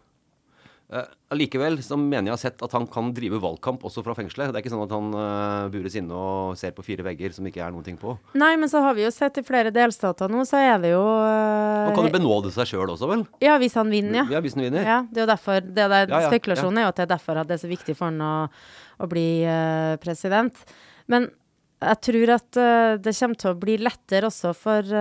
Eh, 0.88 1.04
Allikevel 1.28 1.74
så 1.84 1.98
mener 2.00 2.30
jeg 2.30 2.32
har 2.32 2.40
sett 2.40 2.62
at 2.64 2.72
han 2.72 2.86
kan 2.88 3.10
drive 3.12 3.36
valgkamp 3.42 3.82
også 3.84 4.00
fra 4.06 4.14
fengselet. 4.16 4.48
Det 4.54 4.56
er 4.56 4.64
ikke 4.64 4.72
sånn 4.72 4.86
at 4.86 4.94
han 4.94 5.10
uh, 5.12 5.66
bures 5.72 5.98
inne 6.00 6.16
og 6.16 6.54
ser 6.56 6.72
på 6.72 6.84
fire 6.86 7.04
vegger 7.04 7.34
som 7.36 7.44
ikke 7.48 7.60
er 7.60 7.74
noen 7.74 7.84
ting 7.84 7.98
på. 8.00 8.14
Nei, 8.40 8.54
men 8.60 8.72
så 8.72 8.80
har 8.80 8.96
vi 8.96 9.04
jo 9.04 9.10
sett 9.12 9.36
i 9.36 9.44
flere 9.44 9.72
delstater 9.74 10.32
nå, 10.32 10.46
så 10.48 10.62
er 10.64 10.80
det 10.80 10.94
jo 10.94 11.02
Han 11.04 11.92
kan 11.92 12.08
jo 12.08 12.08
eh, 12.08 12.14
benåde 12.16 12.52
seg 12.54 12.70
sjøl 12.70 12.94
også, 12.94 13.10
vel? 13.10 13.26
Ja, 13.44 13.58
hvis 13.60 13.76
han 13.76 13.92
vinner, 13.92 14.22
ja. 14.22 14.38
Ja, 14.38 14.42
hvis 14.44 14.56
han 14.56 14.64
vinner. 14.64 14.88
Ja, 14.88 14.98
det 15.04 15.20
er 15.20 15.26
jo 15.26 15.30
derfor 15.34 15.60
det 15.60 15.76
der, 15.76 16.08
Ja, 16.08 16.22
ja, 16.24 16.32
Spekulasjonen 16.32 16.80
er 16.80 16.88
jo 16.88 16.94
at 16.94 17.02
det 17.02 17.04
er 17.04 17.12
derfor 17.12 17.42
at 17.42 17.50
det 17.50 17.58
er 17.58 17.62
så 17.66 17.72
viktig 17.74 17.98
for 17.98 18.08
han 18.08 18.24
å, 18.24 18.32
å 19.04 19.10
bli 19.12 19.28
uh, 19.44 20.00
president. 20.00 20.64
Men 21.12 21.28
jeg 21.84 22.00
tror 22.08 22.34
at 22.38 22.58
eh, 22.58 22.96
det 23.04 23.12
kommer 23.20 23.38
til 23.44 23.52
å 23.52 23.58
bli 23.60 23.76
lettere 23.84 24.32
også 24.32 24.56
for 24.56 24.96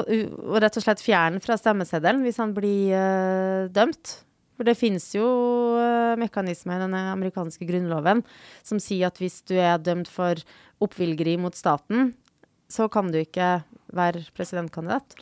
eh, 0.00 0.28
og, 0.28 0.58
rett 0.62 0.78
og 0.78 0.84
slett 0.84 1.04
fjerne 1.04 1.42
fra 1.44 1.58
stemmeseddelen 1.60 2.24
hvis 2.26 2.40
han 2.42 2.54
blir 2.56 2.94
uh, 2.96 3.70
dømt. 3.72 4.16
For 4.56 4.68
det 4.68 4.76
finnes 4.78 5.06
jo 5.16 5.26
uh, 5.78 6.14
mekanismer 6.20 6.78
i 6.78 6.84
denne 6.84 7.04
amerikanske 7.14 7.66
grunnloven 7.68 8.24
som 8.64 8.80
sier 8.82 9.08
at 9.08 9.20
hvis 9.20 9.40
du 9.48 9.56
er 9.56 9.80
dømt 9.82 10.10
for 10.12 10.40
oppvilgeri 10.82 11.38
mot 11.40 11.56
staten, 11.56 12.12
så 12.72 12.88
kan 12.92 13.10
du 13.12 13.20
ikke 13.22 13.62
være 13.92 14.24
presidentkandidat. 14.36 15.16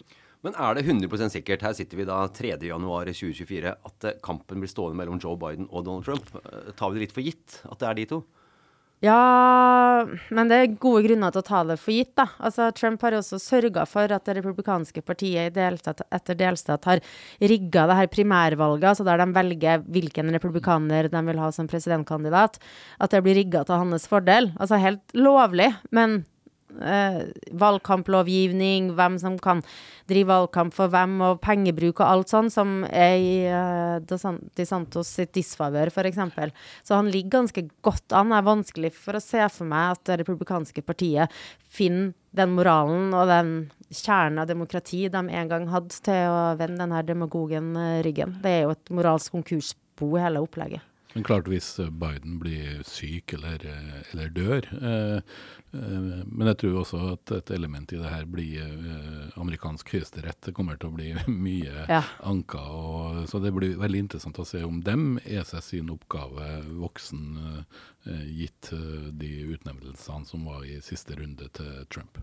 Men 0.45 0.57
er 0.57 0.77
det 0.79 0.87
100% 0.87 1.35
sikkert, 1.35 1.65
her 1.67 1.75
sitter 1.77 2.01
vi 2.01 2.07
da 2.09 2.23
3.1.2024, 2.33 3.73
at 3.77 4.07
eh, 4.09 4.21
kampen 4.25 4.63
blir 4.63 4.71
stående 4.73 4.97
mellom 4.97 5.21
Joe 5.21 5.37
Biden 5.41 5.69
og 5.69 5.85
Donald 5.85 6.07
Trump? 6.07 6.31
Tar 6.79 6.93
vi 6.93 6.97
det 6.97 7.09
litt 7.09 7.17
for 7.17 7.27
gitt 7.27 7.59
at 7.69 7.83
det 7.83 7.89
er 7.91 7.99
de 7.99 8.07
to? 8.15 8.23
Ja, 9.01 10.05
men 10.29 10.51
det 10.51 10.57
er 10.61 10.73
gode 10.77 11.07
grunner 11.07 11.33
til 11.33 11.41
å 11.41 11.47
ta 11.47 11.63
det 11.65 11.79
for 11.81 11.95
gitt, 11.95 12.11
da. 12.21 12.27
Altså, 12.37 12.67
Trump 12.77 13.01
har 13.07 13.15
også 13.17 13.39
sørga 13.41 13.87
for 13.89 14.13
at 14.13 14.27
det 14.29 14.35
republikanske 14.37 15.01
partiet 15.07 15.49
i 15.49 15.55
delstat 15.57 16.03
etter 16.13 16.37
delstat 16.37 16.85
har 16.85 17.01
rigga 17.41 17.87
det 17.89 17.97
her 17.97 18.11
primærvalget, 18.13 18.91
altså 18.91 19.07
der 19.09 19.23
de 19.23 19.31
velger 19.39 19.87
hvilken 19.89 20.29
republikaner 20.37 21.09
de 21.09 21.23
vil 21.31 21.41
ha 21.41 21.49
som 21.57 21.71
presidentkandidat, 21.71 22.61
at 23.01 23.17
det 23.17 23.23
blir 23.25 23.41
rigga 23.41 23.65
til 23.65 23.81
hans 23.81 24.05
fordel. 24.11 24.53
Altså 24.61 24.77
helt 24.85 25.17
lovlig, 25.17 25.71
men 25.97 26.21
eh, 26.79 27.23
valgkamplovgivning, 27.61 28.93
hvem 28.99 29.19
som 29.23 29.39
kan 29.43 29.63
drive 30.11 30.31
valgkamp 30.31 30.75
for 30.75 30.93
hvem, 30.93 31.19
og 31.27 31.41
pengebruk 31.45 32.03
og 32.03 32.07
alt 32.07 32.33
sånn, 32.33 32.51
som 32.53 32.81
er 32.89 33.17
i 33.19 33.35
eh, 33.49 33.97
De 34.07 34.67
Santos 34.69 35.11
sitt 35.19 35.35
disfavør, 35.37 35.93
f.eks. 35.93 36.21
Så 36.87 36.99
han 36.99 37.11
ligger 37.13 37.41
ganske 37.41 37.67
godt 37.85 38.17
an. 38.17 38.33
Det 38.33 38.41
er 38.41 38.49
vanskelig 38.51 38.93
for 38.97 39.19
å 39.19 39.25
se 39.25 39.43
for 39.53 39.71
meg 39.71 39.97
at 39.97 40.07
det 40.11 40.21
republikanske 40.23 40.85
partiet 40.87 41.41
finner 41.71 42.15
den 42.37 42.55
moralen 42.55 43.11
og 43.17 43.27
den 43.31 43.55
kjernen 43.91 44.39
av 44.43 44.51
demokrati 44.51 45.09
de 45.11 45.23
en 45.23 45.51
gang 45.51 45.67
hadde, 45.71 45.97
til 46.07 46.31
å 46.31 46.55
vende 46.59 46.85
denne 46.85 47.03
demagogen 47.07 47.75
eh, 47.79 47.99
ryggen. 48.07 48.39
Det 48.43 48.55
er 48.55 48.63
jo 48.67 48.77
et 48.77 48.95
moralsk 48.95 49.35
konkursbo, 49.35 50.15
hele 50.19 50.43
opplegget. 50.45 50.90
Men 51.15 51.25
klart 51.27 51.49
hvis 51.51 51.67
Biden 51.99 52.37
blir 52.39 52.85
syk 52.87 53.33
eller, 53.35 53.65
eller 54.13 54.29
dør 54.31 54.69
eh, 54.79 55.17
eh, 55.75 56.05
Men 56.31 56.51
jeg 56.53 56.59
tror 56.63 56.77
også 56.85 57.01
at 57.17 57.33
et 57.35 57.51
element 57.57 57.91
i 57.91 57.99
det 57.99 58.13
her 58.13 58.29
blir 58.31 58.63
eh, 58.63 59.25
amerikansk 59.43 59.91
høyesterett. 59.97 60.39
Det 60.47 60.55
kommer 60.55 60.79
til 60.79 60.93
å 60.93 60.95
bli 60.95 61.11
mye 61.49 61.87
Ja. 61.91 62.05
anka. 62.23 62.63
Og, 62.63 63.25
så 63.31 63.43
det 63.43 63.51
blir 63.57 63.75
veldig 63.81 64.05
interessant 64.07 64.39
å 64.39 64.47
se 64.47 64.63
om 64.67 64.79
dem 64.87 65.17
er 65.25 65.43
seg 65.51 65.67
sin 65.67 65.91
oppgave 65.91 66.61
voksen, 66.79 67.27
eh, 68.07 68.25
gitt 68.45 68.71
de 68.71 69.33
utnevnelsene 69.57 70.27
som 70.31 70.47
var 70.47 70.63
i 70.65 70.79
siste 70.85 71.19
runde 71.19 71.51
til 71.59 71.85
Trump. 71.91 72.23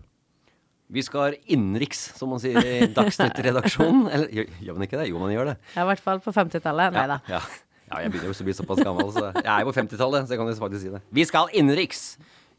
Vi 0.88 1.02
skal 1.04 1.34
innenriks, 1.52 2.06
som 2.16 2.30
man 2.32 2.40
sier 2.40 2.56
i 2.64 2.86
Dagsnytt-redaksjonen. 2.96 4.06
Eller 4.16 4.30
gjør 4.64 4.78
man 4.78 4.86
ikke 4.86 4.96
det? 5.02 5.10
Jo, 5.10 5.18
man 5.20 5.34
gjør 5.34 5.50
det. 5.52 5.58
Ja, 5.76 5.82
I 5.84 5.88
hvert 5.90 6.00
fall 6.00 6.22
på 6.24 6.32
50-tallet. 6.32 6.94
Nei 6.96 7.02
da. 7.10 7.18
Ja, 7.28 7.42
ja, 7.42 7.42
jeg 7.88 8.12
begynner 8.12 8.30
jo 8.30 8.36
å 8.36 8.48
bli 8.48 8.56
såpass 8.56 8.82
gammel, 8.84 9.14
så 9.14 9.30
jeg 9.32 9.48
er 9.52 9.62
jo 9.64 9.70
på 9.70 9.78
50-tallet, 9.78 10.26
så 10.26 10.34
jeg 10.34 10.42
kan 10.42 10.50
jo 10.50 10.58
faktisk 10.58 10.84
si 10.84 10.92
det. 10.92 11.00
Vi 11.14 11.24
skal 11.28 11.54
innenriks. 11.56 12.04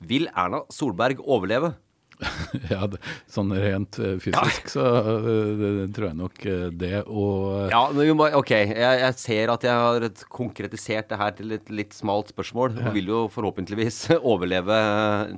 Vil 0.09 0.29
Erna 0.31 0.63
Solberg 0.71 1.19
overleve? 1.25 1.73
ja, 2.73 2.83
sånn 3.31 3.53
rent 3.55 3.95
fysisk 3.95 4.35
fysisk 4.35 4.73
så 4.73 4.83
eh, 4.91 5.51
det, 5.59 5.69
tror 5.95 6.09
jeg 6.09 6.17
nok 6.19 6.41
eh, 6.51 6.65
det. 6.75 6.95
Og 7.07 7.69
Ja, 7.71 7.85
må, 7.95 8.27
ok, 8.41 8.51
jeg, 8.57 8.97
jeg 9.05 9.17
ser 9.21 9.53
at 9.53 9.67
jeg 9.67 9.85
har 9.85 10.07
konkretisert 10.27 11.11
det 11.11 11.19
her 11.21 11.37
til 11.37 11.55
et 11.55 11.71
litt 11.71 11.95
smalt 11.95 12.33
spørsmål, 12.33 12.75
og 12.81 12.91
vil 12.97 13.13
jo 13.13 13.21
forhåpentligvis 13.31 14.01
overleve 14.33 14.81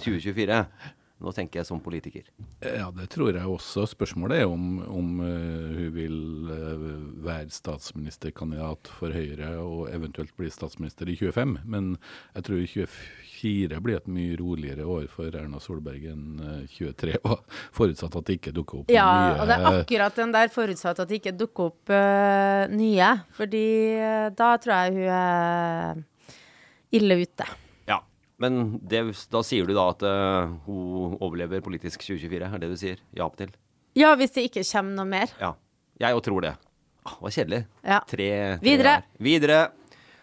2024. 0.02 0.64
Nå 1.22 1.32
tenker 1.38 1.62
jeg 1.62 1.68
som 1.70 1.82
politiker. 1.84 2.26
Ja, 2.66 2.88
det 2.96 3.12
tror 3.14 3.30
jeg 3.36 3.46
også. 3.46 3.86
Spørsmålet 3.90 4.42
er 4.42 4.50
om, 4.50 4.80
om 4.90 5.20
eh, 5.22 5.76
hun 5.78 5.92
vil 5.94 6.18
eh, 6.50 6.86
være 7.22 7.54
statsministerkandidat 7.54 8.90
for 8.98 9.14
Høyre 9.14 9.52
og 9.62 9.92
eventuelt 9.94 10.34
bli 10.40 10.50
statsminister 10.54 11.10
i 11.12 11.18
25. 11.20 11.60
Men 11.70 11.94
jeg 12.34 12.48
tror 12.48 12.66
24 12.74 13.82
blir 13.86 14.02
et 14.02 14.10
mye 14.10 14.38
roligere 14.42 14.88
år 14.90 15.08
for 15.14 15.30
Erna 15.38 15.62
Solberg 15.62 16.10
enn 16.10 16.42
eh, 16.42 16.66
23. 16.74 17.20
var. 17.26 17.42
forutsatt 17.78 18.18
at 18.18 18.28
det 18.28 18.40
ikke 18.40 18.56
dukker 18.58 18.82
opp 18.82 18.94
Ja, 18.94 19.08
nye 19.12 19.40
og 19.42 19.50
det 19.52 19.58
er 19.58 19.82
akkurat 19.82 20.22
den 20.24 20.34
der 20.34 20.54
forutsatt 20.54 21.04
at 21.04 21.10
det 21.10 21.22
ikke 21.22 21.38
dukker 21.38 21.70
opp 21.70 21.94
uh, 21.94 22.66
nye. 22.74 23.12
Fordi 23.38 23.66
uh, 24.02 24.30
da 24.34 24.56
tror 24.62 24.88
jeg 24.88 24.96
hun 24.98 25.12
er 25.22 26.08
ille 26.98 27.22
ute. 27.22 27.48
Men 28.42 28.80
det, 28.90 29.04
da 29.30 29.44
sier 29.46 29.68
du 29.70 29.76
da 29.78 29.90
at 29.92 30.06
uh, 30.06 30.54
hun 30.66 31.18
overlever 31.22 31.62
politisk 31.66 32.02
2024, 32.08 32.48
er 32.48 32.64
det 32.64 32.72
du 32.72 32.80
sier? 32.80 33.02
Ja 33.18 33.28
til? 33.38 33.52
Ja, 33.98 34.16
hvis 34.18 34.34
det 34.34 34.48
ikke 34.48 34.64
kommer 34.66 34.98
noe 35.02 35.10
mer. 35.12 35.34
Ja. 35.42 35.54
Jeg 36.02 36.18
òg 36.18 36.24
tror 36.26 36.46
det. 36.48 36.56
Ah, 37.06 37.14
det 37.18 37.26
var 37.26 37.36
kjedelig. 37.36 37.60
Ja. 37.84 38.00
Tre, 38.10 38.30
tre 38.58 38.66
Videre. 38.66 38.96
her. 38.96 39.06
Videre. 39.22 39.60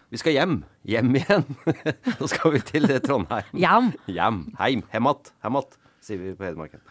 Vi 0.09 0.19
skal 0.19 0.33
hjem. 0.33 0.55
Hjem 0.89 1.13
igjen. 1.19 1.45
Nå 2.19 2.27
skal 2.31 2.55
vi 2.55 2.61
til 2.65 2.89
Trondheim. 3.05 3.51
Hjem. 3.53 3.91
Hjem. 4.09 4.39
Heim. 4.57 4.81
Hemat. 4.91 5.31
Hemat, 5.45 5.77
sier 6.03 6.19
vi 6.23 6.33
på 6.39 6.47
Hedmarken. 6.47 6.81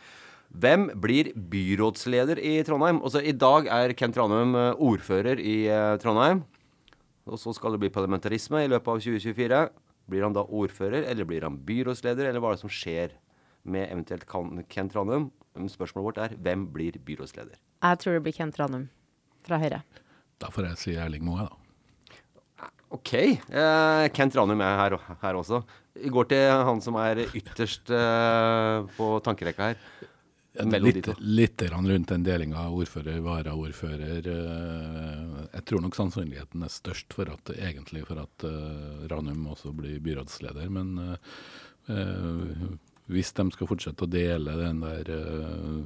Hvem 0.49 0.87
blir 1.02 1.32
byrådsleder 1.37 2.40
i 2.40 2.54
Trondheim? 2.64 3.02
Også 3.04 3.20
I 3.20 3.35
dag 3.37 3.68
er 3.75 3.92
Kent 3.99 4.16
Tranum 4.16 4.54
eh, 4.56 4.70
ordfører 4.80 5.42
i 5.42 5.58
eh, 5.68 5.97
Trondheim. 6.00 6.44
Og 7.28 7.37
så 7.42 7.52
skal 7.52 7.75
det 7.75 7.82
bli 7.82 7.92
parlamentarisme 7.92 8.62
i 8.64 8.70
løpet 8.70 8.94
av 8.94 9.02
2024. 9.02 9.61
Blir 10.09 10.25
han 10.25 10.37
da 10.37 10.45
ordfører, 10.45 11.05
eller 11.11 11.29
blir 11.29 11.45
han 11.45 11.59
byrådsleder, 11.69 12.31
eller 12.31 12.41
hva 12.43 12.53
er 12.53 12.59
det 12.59 12.65
som 12.65 12.73
skjer 12.73 13.15
med 13.69 13.88
eventuelt 13.91 14.25
Kent 14.73 14.97
Ranum? 14.97 15.31
Spørsmålet 15.69 16.07
vårt 16.07 16.21
er 16.23 16.37
hvem 16.38 16.69
blir 16.73 16.97
byrådsleder? 17.05 17.59
Jeg 17.59 18.00
tror 18.03 18.17
det 18.17 18.23
blir 18.25 18.37
Kent 18.37 18.59
Ranum 18.61 18.88
fra 19.45 19.59
Høyre. 19.61 19.83
Da 20.38 20.53
får 20.55 20.71
jeg 20.71 20.81
si 20.81 20.95
Erling 20.97 21.25
Moe, 21.27 21.49
da. 21.49 22.69
Ok. 22.95 23.12
Eh, 23.12 24.07
Kent 24.17 24.37
Ranum 24.38 24.62
er 24.65 24.79
her, 24.81 24.97
her 25.21 25.38
også. 25.38 25.61
Vi 25.99 26.12
går 26.15 26.29
til 26.31 26.47
han 26.71 26.81
som 26.81 26.97
er 27.03 27.21
ytterst 27.27 27.91
eh, 27.93 28.87
på 28.97 29.11
tankerekka 29.27 29.73
her. 29.73 29.83
Mellom 30.65 30.88
de 30.91 30.95
Litt, 30.97 31.05
to. 31.05 31.15
litt 31.21 31.62
rundt 31.71 32.09
den 32.09 32.25
delinga 32.27 32.65
ordfører, 32.75 33.21
varaordfører. 33.23 34.27
eh, 34.27 35.47
Jeg 35.55 35.65
tror 35.71 35.81
nok 35.85 35.95
sannsynligheten 35.95 36.62
er 36.67 36.73
størst 36.73 37.15
for 37.15 37.31
at 37.31 37.53
egentlig 37.57 38.05
for 38.09 38.19
at 38.25 38.45
eh, 38.49 39.07
Ranum 39.11 39.47
også 39.55 39.73
blir 39.77 40.00
byrådsleder. 40.03 40.69
Men 40.71 40.99
eh, 40.99 41.17
hvis 43.09 43.31
de 43.37 43.45
skal 43.55 43.69
fortsette 43.71 44.05
å 44.05 44.11
dele 44.12 44.53
den 44.59 44.83
der 44.85 45.09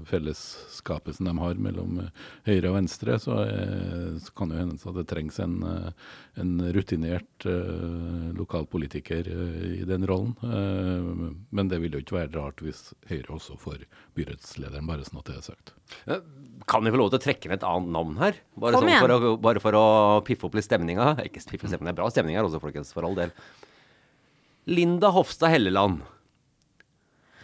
fellesskapelsen 0.08 0.70
fellesskapet 0.82 1.16
som 1.16 1.26
de 1.28 1.32
har 1.38 1.58
mellom 1.62 1.98
eh, 2.02 2.08
høyre 2.48 2.70
og 2.72 2.76
venstre, 2.80 3.16
så, 3.22 3.36
er, 3.46 4.16
så 4.22 4.32
kan 4.38 4.50
det 4.50 4.58
hende 4.58 4.76
at 4.78 4.96
det 4.98 5.04
trengs 5.10 5.38
en, 5.42 5.54
eh, 5.66 5.90
en 6.42 6.52
rutinert 6.74 7.46
eh, 7.48 8.30
lokalpolitiker 8.38 9.28
eh, 9.30 9.66
i 9.80 9.86
den 9.88 10.06
rollen. 10.08 10.34
Eh, 10.42 11.32
men 11.54 11.70
det 11.70 11.78
vil 11.84 11.94
jo 11.96 12.02
ikke 12.02 12.18
være 12.18 12.34
rart 12.36 12.62
hvis 12.64 12.82
Høyre 13.10 13.36
også 13.36 13.56
får 13.60 13.84
byrådslederen, 14.18 14.86
bare 14.88 15.06
sånn 15.06 15.20
at 15.22 15.30
det 15.30 15.38
er 15.38 15.46
sagt. 15.46 15.74
Eh, 16.06 16.22
Kan 16.70 16.84
vi 16.86 16.92
få 16.94 17.00
lov 17.00 17.12
til 17.14 17.20
å 17.20 17.24
trekke 17.26 17.48
inn 17.48 17.56
et 17.56 17.66
annet 17.66 17.94
navn 17.94 18.16
her? 18.22 18.38
Bare, 18.58 18.78
sånn 18.78 18.92
for 19.02 19.14
å, 19.16 19.34
bare 19.42 19.62
for 19.62 19.78
å 19.78 19.84
piffe 20.26 20.46
opp 20.48 20.58
litt 20.58 20.66
stemninga. 20.68 21.12
Ikke 21.26 21.42
piffe 21.54 21.70
stemninga, 21.70 21.90
det 21.92 21.96
er 21.96 22.00
bra 22.02 22.10
stemning 22.12 22.38
her 22.38 22.46
også, 22.48 22.62
folkens, 22.62 22.92
for 22.94 23.06
all 23.08 23.18
del. 23.18 23.34
Linda 24.70 25.10
Hofstad 25.14 25.50
Helleland. 25.54 26.02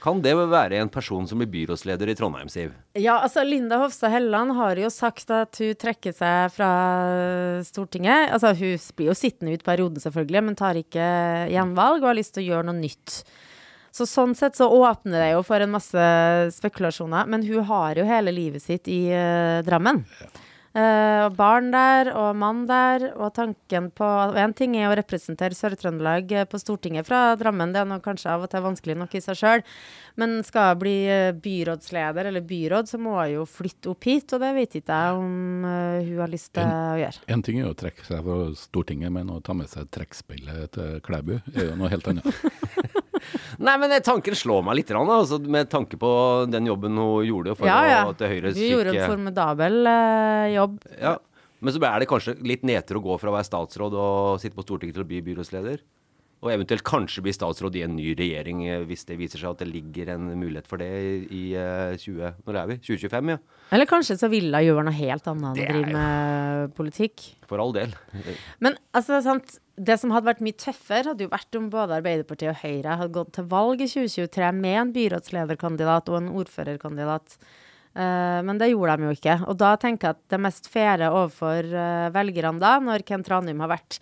Kan 0.02 0.22
det 0.22 0.34
være 0.38 0.78
en 0.78 0.90
person 0.92 1.26
som 1.28 1.40
blir 1.40 1.50
byrådsleder 1.52 2.12
i 2.12 2.16
Trondheim, 2.18 2.50
Siv? 2.52 2.72
Ja, 2.98 3.18
altså 3.24 3.44
Linda 3.46 3.80
Hofstad 3.82 4.12
Helleland 4.14 4.54
har 4.58 4.78
jo 4.80 4.90
sagt 4.92 5.30
at 5.34 5.58
hun 5.62 5.74
trekker 5.78 6.14
seg 6.16 6.54
fra 6.54 6.70
Stortinget. 7.66 8.32
Altså 8.34 8.54
hun 8.58 8.78
blir 8.98 9.10
jo 9.10 9.18
sittende 9.18 9.58
ut 9.58 9.66
perioden 9.66 10.02
selvfølgelig, 10.02 10.44
men 10.46 10.58
tar 10.58 10.80
ikke 10.80 11.10
gjenvalg 11.52 12.02
og 12.02 12.10
har 12.12 12.18
lyst 12.18 12.36
til 12.36 12.46
å 12.46 12.50
gjøre 12.52 12.70
noe 12.70 12.78
nytt. 12.80 13.22
Så 13.94 14.06
sånn 14.06 14.34
sett 14.38 14.58
så 14.58 14.68
åpner 14.70 15.24
det 15.24 15.30
jo 15.32 15.44
for 15.46 15.64
en 15.64 15.72
masse 15.72 16.08
spekulasjoner, 16.54 17.26
men 17.30 17.46
hun 17.48 17.64
har 17.66 17.98
jo 17.98 18.06
hele 18.06 18.34
livet 18.34 18.62
sitt 18.62 18.90
i 18.92 19.08
uh, 19.10 19.64
Drammen. 19.66 20.04
Eh, 20.04 20.44
og 20.76 21.36
barn 21.38 21.70
der, 21.72 22.10
og 22.12 22.36
mann 22.38 22.66
der. 22.68 23.08
Og 23.16 23.32
tanken 23.36 23.88
på 23.96 24.08
En 24.38 24.54
ting 24.56 24.76
er 24.76 24.90
å 24.90 24.96
representere 24.98 25.56
Sør-Trøndelag 25.56 26.32
eh, 26.32 26.46
på 26.48 26.60
Stortinget 26.60 27.06
fra 27.08 27.32
Drammen, 27.38 27.72
det 27.72 27.80
er 27.82 27.88
noe 27.88 28.02
kanskje 28.04 28.30
av 28.32 28.44
og 28.44 28.52
til 28.52 28.64
vanskelig 28.64 28.98
nok 28.98 29.16
i 29.16 29.22
seg 29.24 29.38
sjøl. 29.38 29.64
Men 30.20 30.38
skal 30.46 30.72
jeg 30.72 30.80
bli 30.82 30.96
eh, 31.12 31.32
byrådsleder 31.46 32.30
eller 32.30 32.46
byråd, 32.46 32.90
så 32.90 33.00
må 33.02 33.16
jeg 33.22 33.38
jo 33.38 33.46
flytte 33.48 33.92
opp 33.92 34.08
hit, 34.08 34.36
og 34.36 34.44
det 34.44 34.52
vet 34.58 34.78
ikke 34.80 34.98
jeg 34.98 35.18
om 35.18 35.66
uh, 35.66 35.98
hun 36.04 36.22
har 36.22 36.32
lyst 36.32 36.52
til 36.56 36.64
å 36.68 36.98
gjøre. 37.00 37.24
En 37.34 37.44
ting 37.44 37.60
er 37.62 37.70
å 37.70 37.76
trekke 37.78 38.06
seg 38.06 38.22
fra 38.26 38.38
Stortinget, 38.58 39.12
men 39.14 39.32
å 39.32 39.40
ta 39.44 39.56
med 39.56 39.70
seg 39.70 39.90
trekkspillet 39.94 40.74
til 40.76 41.02
Klæbu 41.04 41.36
er 41.38 41.70
jo 41.70 41.78
noe 41.78 41.92
helt 41.92 42.08
annet. 42.10 42.28
Nei, 43.58 43.74
men 43.80 43.94
tanken 44.04 44.36
slår 44.36 44.62
meg 44.66 44.80
litt, 44.80 44.90
altså, 44.94 45.38
med 45.38 45.70
tanke 45.70 45.98
på 46.00 46.10
den 46.50 46.68
jobben 46.68 46.98
hun 46.98 47.26
gjorde 47.26 47.56
for 47.58 47.68
Ja, 47.68 47.78
ja. 47.88 48.00
å, 48.06 48.14
at 48.14 48.22
Høyre 48.30 48.52
Du 48.56 48.62
gjorde 48.62 48.94
en 48.94 49.12
formidabel 49.12 49.78
uh, 49.86 50.46
jobb. 50.52 50.57
Ja. 50.98 51.18
Men 51.58 51.74
så 51.74 51.82
er 51.82 52.02
det 52.02 52.10
kanskje 52.10 52.36
litt 52.46 52.66
nedtur 52.66 53.00
å 53.00 53.06
gå 53.08 53.14
fra 53.18 53.32
å 53.32 53.34
være 53.34 53.48
statsråd 53.48 53.96
og 53.98 54.42
sitte 54.42 54.58
på 54.58 54.66
Stortinget 54.66 54.98
til 54.98 55.06
å 55.06 55.08
bli 55.08 55.22
byrådsleder? 55.26 55.82
Og 56.38 56.52
eventuelt 56.52 56.84
kanskje 56.86 57.22
bli 57.26 57.32
statsråd 57.34 57.74
i 57.80 57.82
en 57.82 57.96
ny 57.98 58.12
regjering 58.14 58.60
eh, 58.68 58.84
hvis 58.86 59.02
det 59.08 59.16
viser 59.18 59.40
seg 59.42 59.56
at 59.56 59.62
det 59.64 59.66
ligger 59.72 60.12
en 60.12 60.28
mulighet 60.38 60.68
for 60.70 60.78
det 60.78 60.90
i 61.34 61.48
eh, 61.58 61.96
20... 61.98 62.44
Når 62.46 62.58
er 62.60 62.68
vi? 62.70 62.76
2025, 62.86 63.32
ja. 63.34 63.38
Eller 63.74 63.90
kanskje 63.90 64.16
så 64.20 64.30
ville 64.30 64.60
hun 64.60 64.68
gjøre 64.68 64.84
noe 64.86 64.94
helt 65.00 65.26
annet 65.32 65.48
enn 65.48 65.50
å 65.50 65.72
drive 65.74 65.96
med 65.96 66.76
politikk. 66.78 67.24
For 67.50 67.58
all 67.62 67.74
del. 67.74 67.96
Men 68.62 68.78
altså, 68.94 69.18
sant, 69.24 69.58
det 69.74 69.98
som 69.98 70.14
hadde 70.14 70.30
vært 70.30 70.44
mye 70.46 70.58
tøffere, 70.62 71.10
hadde 71.10 71.26
jo 71.26 71.32
vært 71.34 71.58
om 71.58 71.66
både 71.74 71.98
Arbeiderpartiet 71.98 72.54
og 72.54 72.62
Høyre 72.62 73.00
hadde 73.02 73.16
gått 73.18 73.34
til 73.34 73.50
valg 73.50 73.82
i 73.82 73.90
2023 73.90 74.52
med 74.62 74.82
en 74.84 74.94
byrådslederkandidat 74.94 76.12
og 76.12 76.20
en 76.20 76.30
ordførerkandidat. 76.38 77.40
Eh, 77.98 78.40
men 78.46 78.60
det 78.60 78.70
gjorde 78.70 78.98
de 78.98 79.08
jo 79.08 79.16
ikke. 79.16 79.36
Og 79.50 79.58
da 79.58 79.72
tenker 79.80 80.10
jeg 80.10 80.18
at 80.18 80.34
det 80.34 80.42
mest 80.42 80.70
faire 80.70 81.10
overfor 81.10 81.66
uh, 81.72 82.10
velgerne 82.14 82.62
da, 82.62 82.76
når 82.82 83.04
Kent 83.08 83.30
Ranum 83.32 83.64
har 83.64 83.72
vært 83.72 83.98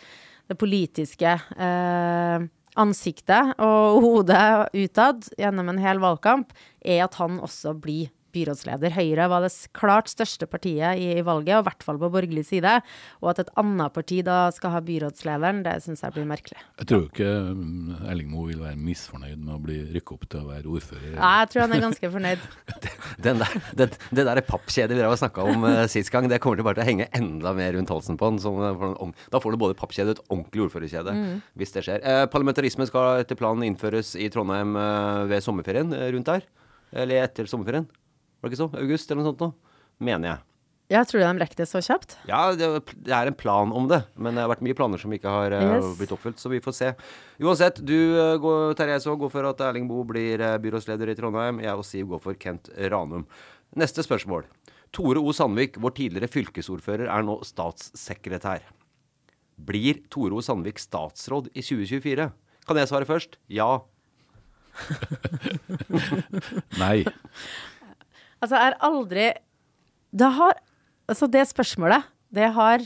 det 0.51 0.59
politiske 0.61 1.33
uh, 1.57 2.45
ansiktet 2.77 3.55
og 3.63 3.99
hodet 4.05 4.45
utad 4.77 5.31
gjennom 5.41 5.73
en 5.73 5.81
hel 5.81 6.03
valgkamp, 6.03 6.53
er 6.85 7.07
at 7.07 7.17
han 7.23 7.41
også 7.41 7.75
blir 7.81 8.13
byrådsleder. 8.37 8.95
Høyre 8.97 9.29
var 9.33 9.47
det 9.47 9.53
klart 9.77 10.13
største 10.13 10.49
partiet 10.51 11.01
i, 11.03 11.09
i 11.19 11.25
valget, 11.27 11.57
og 11.57 11.65
i 11.65 11.69
hvert 11.71 11.87
fall 11.87 12.01
på 12.03 12.13
borgerlig 12.13 12.47
side. 12.49 12.77
Og 13.25 13.33
at 13.33 13.43
et 13.43 13.53
annet 13.59 13.95
parti 13.97 14.21
da 14.27 14.47
skal 14.55 14.77
ha 14.77 14.83
byrådslederen, 14.85 15.65
det 15.67 15.79
syns 15.85 16.05
jeg 16.05 16.15
blir 16.17 16.29
merkelig. 16.29 16.61
Jeg 16.83 16.91
tror 16.93 17.09
ikke 17.09 17.33
mm, 17.57 18.07
Erling 18.13 18.31
Moe 18.33 18.51
vil 18.53 18.63
være 18.63 18.79
misfornøyd 18.81 19.41
med 19.41 19.55
å 19.57 19.61
bli 19.63 19.81
rykka 19.97 20.17
opp 20.17 20.29
til 20.31 20.45
å 20.45 20.51
være 20.53 20.71
ordfører. 20.77 21.17
Ja, 21.17 21.33
jeg 21.43 21.53
tror 21.53 21.67
han 21.67 21.77
er 21.77 21.85
ganske 21.89 22.13
fornøyd. 22.17 22.47
Den 23.27 23.41
der, 23.43 23.59
det, 23.77 23.91
det 24.15 24.27
der 24.29 24.43
pappkjedet 24.47 24.97
vi 24.97 25.05
har 25.05 25.17
snakka 25.19 25.45
om 25.49 25.65
uh, 25.67 25.85
sist 25.91 26.13
gang, 26.13 26.29
det 26.31 26.41
kommer 26.45 26.61
til 26.61 26.67
bare 26.67 26.79
til 26.79 26.85
å 26.85 26.91
henge 26.91 27.09
enda 27.17 27.53
mer 27.57 27.75
rundt 27.77 27.93
halsen 27.93 28.19
på 28.21 28.31
han. 28.31 28.41
Eh, 28.41 29.27
da 29.33 29.41
får 29.43 29.55
du 29.55 29.61
både 29.61 29.79
pappkjede 29.79 30.13
og 30.13 30.19
et 30.19 30.25
ordentlig 30.29 30.67
ordførerkjede, 30.67 31.15
hvis 31.59 31.75
det 31.75 31.85
skjer. 31.87 32.03
Eh, 32.03 32.25
parlamentarisme 32.33 32.87
skal 32.89 33.23
etter 33.23 33.39
planen 33.39 33.67
innføres 33.67 34.15
i 34.19 34.29
Trondheim 34.33 34.77
eh, 34.81 35.23
ved 35.33 35.45
sommerferien 35.45 35.93
rundt 36.17 36.33
der. 36.33 36.47
Eller 36.97 37.25
etter 37.27 37.49
sommerferien. 37.51 37.89
Var 38.41 38.51
det 38.51 38.55
ikke 38.55 38.65
så? 38.65 38.71
August 38.83 39.11
eller 39.11 39.23
noe 39.23 39.31
sånt 39.33 39.45
nå? 39.45 39.51
Mener 40.07 40.33
jeg. 40.33 40.43
Jeg 40.87 41.09
tror 41.11 41.23
de 41.25 41.31
rekker 41.43 41.59
det 41.59 41.67
så 41.67 41.81
kjapt. 41.83 42.13
Ja, 42.31 42.53
det, 42.55 42.67
er 43.11 43.27
en 43.27 43.35
plan 43.35 43.73
om 43.75 43.89
det, 43.91 44.05
men 44.15 44.37
det 44.37 44.45
har 44.45 44.53
vært 44.53 44.63
mye 44.63 44.77
planer 44.79 45.01
som 45.03 45.11
ikke 45.17 45.33
har 45.33 45.51
eh, 45.57 45.65
Yes. 45.81 45.97
blitt 45.99 46.13
oppfylt, 46.15 46.39
så 46.39 46.53
vi 46.53 46.61
får 46.63 46.77
se. 46.77 46.91
Uansett, 47.43 47.81
du 47.83 47.97
eh, 48.15 48.37
går, 48.39 48.77
Terje 48.79 49.01
så 49.03 49.17
går 49.19 49.33
for 49.33 49.49
at 49.51 49.65
Erling 49.67 49.89
Boe 49.91 50.07
blir 50.07 50.39
eh, 50.39 50.55
byrådsleder 50.63 51.11
i 51.11 51.17
Trondheim. 51.19 51.59
Jeg 51.65 51.75
og 51.75 51.83
Siv 51.89 52.07
går 52.13 52.23
for 52.23 52.39
Kent 52.39 52.71
Ranum. 52.93 53.27
Neste 53.75 54.05
spørsmål. 54.07 54.47
Tore 54.95 55.19
O. 55.19 55.33
Sandvik, 55.35 55.81
vår 55.83 55.97
tidligere 55.97 56.31
fylkesordfører, 56.31 57.09
er 57.11 57.27
nå 57.27 57.41
statssekretær. 57.45 58.63
Blir 59.67 60.05
Tore 60.13 60.39
O. 60.39 60.45
Sandvik 60.45 60.79
statsråd 60.79 61.51
i 61.51 61.67
2024? 61.67 62.31
Kan 62.67 62.79
jeg 62.79 62.93
svare 62.93 63.09
først? 63.11 63.41
Ja. 63.51 63.81
Nei. 66.79 67.03
Altså, 68.47 68.61
har 68.63 68.79
aldri 68.87 69.33
Det 70.15 70.31
har 70.39 70.63
Altså, 71.07 71.29
det 71.31 71.45
spørsmålet, 71.47 72.03
det 72.35 72.49
har 72.51 72.83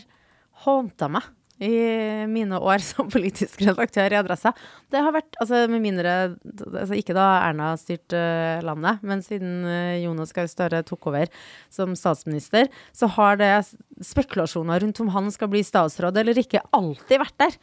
hånta 0.66 1.06
meg 1.08 1.24
i 1.60 2.24
mine 2.28 2.56
år 2.60 2.80
som 2.90 3.08
politisk 3.12 3.62
redaktør 3.64 4.12
i 4.12 4.18
Adressa. 4.18 4.52
Det 4.92 5.00
har 5.00 5.14
vært 5.14 5.36
Altså, 5.40 5.62
med 5.72 5.80
mindre 5.84 6.14
altså 6.34 6.96
Ikke 6.98 7.16
da 7.16 7.26
Erna 7.46 7.72
styrte 7.80 8.16
eh, 8.16 8.64
landet, 8.64 9.00
men 9.04 9.24
siden 9.24 9.64
eh, 9.68 10.02
Jonas 10.04 10.34
Gahr 10.36 10.48
Støre 10.52 10.82
tok 10.84 11.10
over 11.12 11.32
som 11.72 11.96
statsminister, 11.96 12.68
så 12.92 13.08
har 13.16 13.40
det 13.40 13.52
spekulasjoner 14.04 14.84
rundt 14.84 15.00
om 15.00 15.12
han 15.16 15.32
skal 15.32 15.48
bli 15.52 15.64
statsråd 15.64 16.20
eller 16.20 16.40
ikke, 16.40 16.64
alltid 16.76 17.20
vært 17.24 17.40
der. 17.40 17.56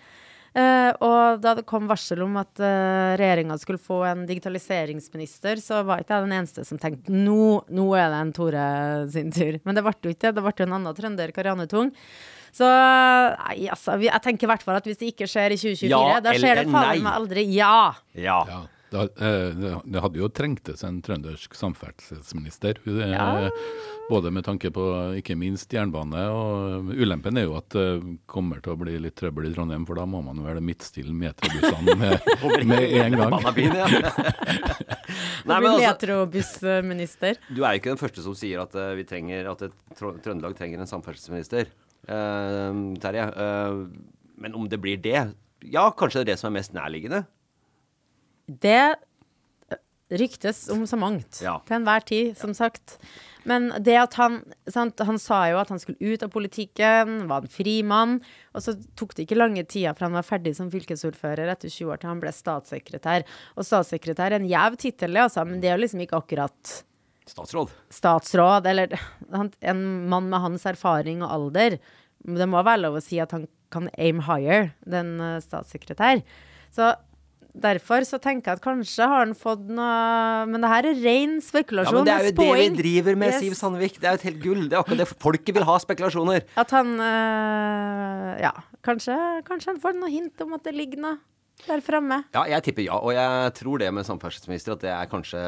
Eh, 0.53 0.91
og 1.03 1.41
da 1.43 1.53
det 1.57 1.65
kom 1.69 1.89
varsel 1.89 2.23
om 2.25 2.37
at 2.39 2.61
uh, 2.63 3.17
regjeringa 3.19 3.57
skulle 3.61 3.81
få 3.81 3.99
en 4.07 4.23
digitaliseringsminister, 4.29 5.61
så 5.61 5.83
var 5.87 6.01
ikke 6.01 6.15
jeg 6.15 6.27
den 6.27 6.37
eneste 6.39 6.65
som 6.67 6.79
tenkte 6.81 7.13
nå, 7.13 7.65
nå 7.67 7.89
er 7.97 8.09
det 8.13 8.21
en 8.23 8.33
Tore 8.37 8.69
sin 9.13 9.33
tur. 9.33 9.59
Men 9.67 9.77
det 9.77 9.83
ble 9.85 9.93
jo 9.93 10.15
ikke 10.15 10.29
det. 10.29 10.33
Det 10.39 10.45
ble 10.45 10.55
jo 10.55 10.69
en 10.69 10.79
annen 10.79 10.97
trønder, 10.97 11.35
Karianne 11.35 11.67
Tung. 11.71 11.91
Så 12.57 12.65
nei, 12.65 13.67
altså, 13.69 13.97
jeg 14.01 14.23
tenker 14.23 14.47
i 14.47 14.51
hvert 14.53 14.63
fall 14.65 14.79
at 14.79 14.87
hvis 14.87 14.97
det 14.97 15.11
ikke 15.11 15.27
skjer 15.29 15.53
i 15.53 15.59
2024, 15.59 15.91
Ja 15.91 16.21
da 16.23 16.33
skjer 16.33 16.63
det 16.63 16.65
faen 16.71 17.05
meg 17.05 17.19
aldri. 17.19 17.45
Ja! 17.53 17.77
Ja. 18.17 18.41
Det, 18.89 19.01
eh, 19.19 19.49
det- 19.83 20.01
hadde 20.01 20.19
jo 20.21 20.29
trengtes 20.29 20.83
en 20.83 21.01
trøndersk 21.01 21.53
samferdselsminister. 21.53 22.77
eh, 22.85 23.11
Ja. 23.11 23.49
Både 24.09 24.31
med 24.31 24.45
tanke 24.45 24.71
på 24.71 24.83
ikke 25.19 25.35
minst 25.35 25.69
jernbane, 25.69 26.15
og 26.31 26.85
ulempen 26.95 27.37
er 27.37 27.43
jo 27.43 27.57
at 27.57 27.69
det 27.69 28.19
kommer 28.25 28.61
til 28.63 28.71
å 28.73 28.79
bli 28.79 28.97
litt 28.97 29.15
trøbbel 29.15 29.49
i 29.49 29.53
Trondheim, 29.53 29.85
for 29.85 29.95
da 29.95 30.05
må 30.05 30.23
man 30.23 30.39
vel 30.45 30.61
midtstille 30.63 31.11
metrobussene 31.11 31.95
med, 32.01 32.21
med 32.65 32.83
en 32.93 33.17
gang. 33.17 33.31
Nei, 35.47 35.59
men 35.59 35.71
altså, 35.71 35.83
Du 37.49 37.63
er 37.63 37.75
jo 37.75 37.79
ikke 37.79 37.91
den 37.91 37.99
første 37.99 38.23
som 38.23 38.35
sier 38.35 38.61
at 38.63 38.75
eh, 38.75 38.95
vi 38.95 39.03
trenger 39.07 39.51
At 39.51 39.61
et 39.67 39.73
Trøndelag 39.97 40.55
trenger 40.55 40.79
en 40.79 40.89
samferdselsminister, 40.89 41.67
uh, 42.07 42.71
Terje. 43.01 43.27
Uh, 43.35 43.87
men 44.37 44.55
om 44.55 44.67
det 44.69 44.79
blir 44.79 44.99
det 45.01 45.33
Ja, 45.65 45.89
kanskje 45.91 46.21
det 46.21 46.27
er 46.27 46.31
det 46.33 46.39
som 46.39 46.51
er 46.51 46.59
mest 46.59 46.75
nærliggende? 46.75 47.25
Det 48.47 48.95
eh, 48.95 49.79
ryktes 50.17 50.65
om 50.73 50.85
så 50.87 50.99
mangt. 50.99 51.41
Ja. 51.43 51.57
Til 51.67 51.81
enhver 51.81 52.05
tid, 52.07 52.35
som 52.39 52.53
sagt. 52.57 52.97
Men 53.47 53.69
det 53.79 53.95
at 53.95 54.17
han 54.19 54.41
sant, 54.67 54.99
Han 55.07 55.19
sa 55.19 55.45
jo 55.51 55.59
at 55.61 55.69
han 55.71 55.79
skulle 55.79 55.99
ut 56.01 56.23
av 56.23 56.31
politikken, 56.33 57.27
var 57.29 57.45
en 57.45 57.51
fri 57.51 57.77
mann. 57.83 58.17
Og 58.55 58.63
så 58.65 58.75
tok 58.99 59.15
det 59.15 59.27
ikke 59.27 59.39
lange 59.39 59.63
tida 59.63 59.93
fra 59.95 60.09
han 60.09 60.17
var 60.17 60.27
ferdig 60.27 60.55
som 60.57 60.71
fylkesordfører 60.73 61.51
etter 61.53 61.71
20 61.71 61.93
år 61.93 62.01
til 62.01 62.11
han 62.11 62.23
ble 62.23 62.33
statssekretær. 62.35 63.27
Og 63.55 63.67
statssekretær 63.67 64.33
er 64.33 64.41
en 64.41 64.49
gjev 64.49 64.75
tittel, 64.83 65.19
altså, 65.23 65.45
men 65.47 65.61
det 65.63 65.71
er 65.71 65.77
jo 65.77 65.85
liksom 65.85 66.03
ikke 66.03 66.19
akkurat 66.19 66.75
Statsråd. 67.27 67.71
statsråd, 67.91 68.67
eller 68.71 68.93
han, 69.33 69.51
en 69.59 69.81
mann 70.07 70.29
med 70.31 70.39
hans 70.39 70.63
erfaring 70.69 71.23
og 71.25 71.31
alder. 71.35 71.75
Det 72.23 72.47
må 72.47 72.61
være 72.63 72.85
lov 72.85 72.99
å 72.99 73.03
si 73.03 73.19
at 73.19 73.33
han 73.35 73.47
kan 73.71 73.89
aim 73.99 74.21
higher 74.23 74.69
den 74.87 75.17
eh, 75.19 75.41
statssekretær. 75.43 76.23
Så 76.71 76.93
derfor 77.63 78.05
så 78.07 78.19
tenker 78.21 78.51
jeg 78.51 78.59
at 78.59 78.63
kanskje 78.63 79.07
har 79.09 79.23
han 79.25 79.33
fått 79.37 79.67
noe 79.69 80.45
Men 80.51 80.63
det 80.63 80.71
her 80.71 80.87
er 80.91 80.99
ren 81.03 81.37
spekulasjon. 81.43 81.93
Ja, 81.93 81.97
men 81.97 82.07
det 82.07 82.13
er 82.13 82.27
jo 82.27 82.35
det 82.37 82.57
vi 82.57 82.81
driver 82.81 83.17
med, 83.23 83.33
Yes. 83.33 83.39
Siv 83.43 83.55
Sandvik. 83.59 83.99
Det 84.01 84.07
er 84.09 84.15
jo 84.15 84.21
et 84.21 84.27
helt 84.29 84.43
gull. 84.43 84.61
Det 84.67 84.77
er 84.77 84.83
akkurat 84.83 85.01
det 85.03 85.09
folket 85.13 85.55
vil 85.57 85.65
ha, 85.67 85.77
spekulasjoner. 85.83 86.45
At 86.57 86.75
han 86.75 86.93
øh, 86.99 88.35
Ja, 88.47 88.53
kanskje, 88.85 89.17
kanskje 89.47 89.73
han 89.73 89.81
får 89.81 89.97
noe 89.97 90.11
hint 90.13 90.45
om 90.45 90.53
at 90.57 90.63
det 90.67 90.75
ligger 90.77 91.01
noe 91.07 91.17
der 91.65 91.81
fremme. 91.81 92.19
Ja, 92.35 92.43
jeg 92.45 92.67
tipper 92.67 92.85
ja. 92.85 92.99
Og 93.01 93.15
jeg 93.15 93.53
tror 93.57 93.81
det 93.81 93.89
med 93.95 94.05
samferdselsminister 94.05 94.75
at 94.75 94.83
det 94.83 94.91
er 94.93 95.09
kanskje 95.09 95.41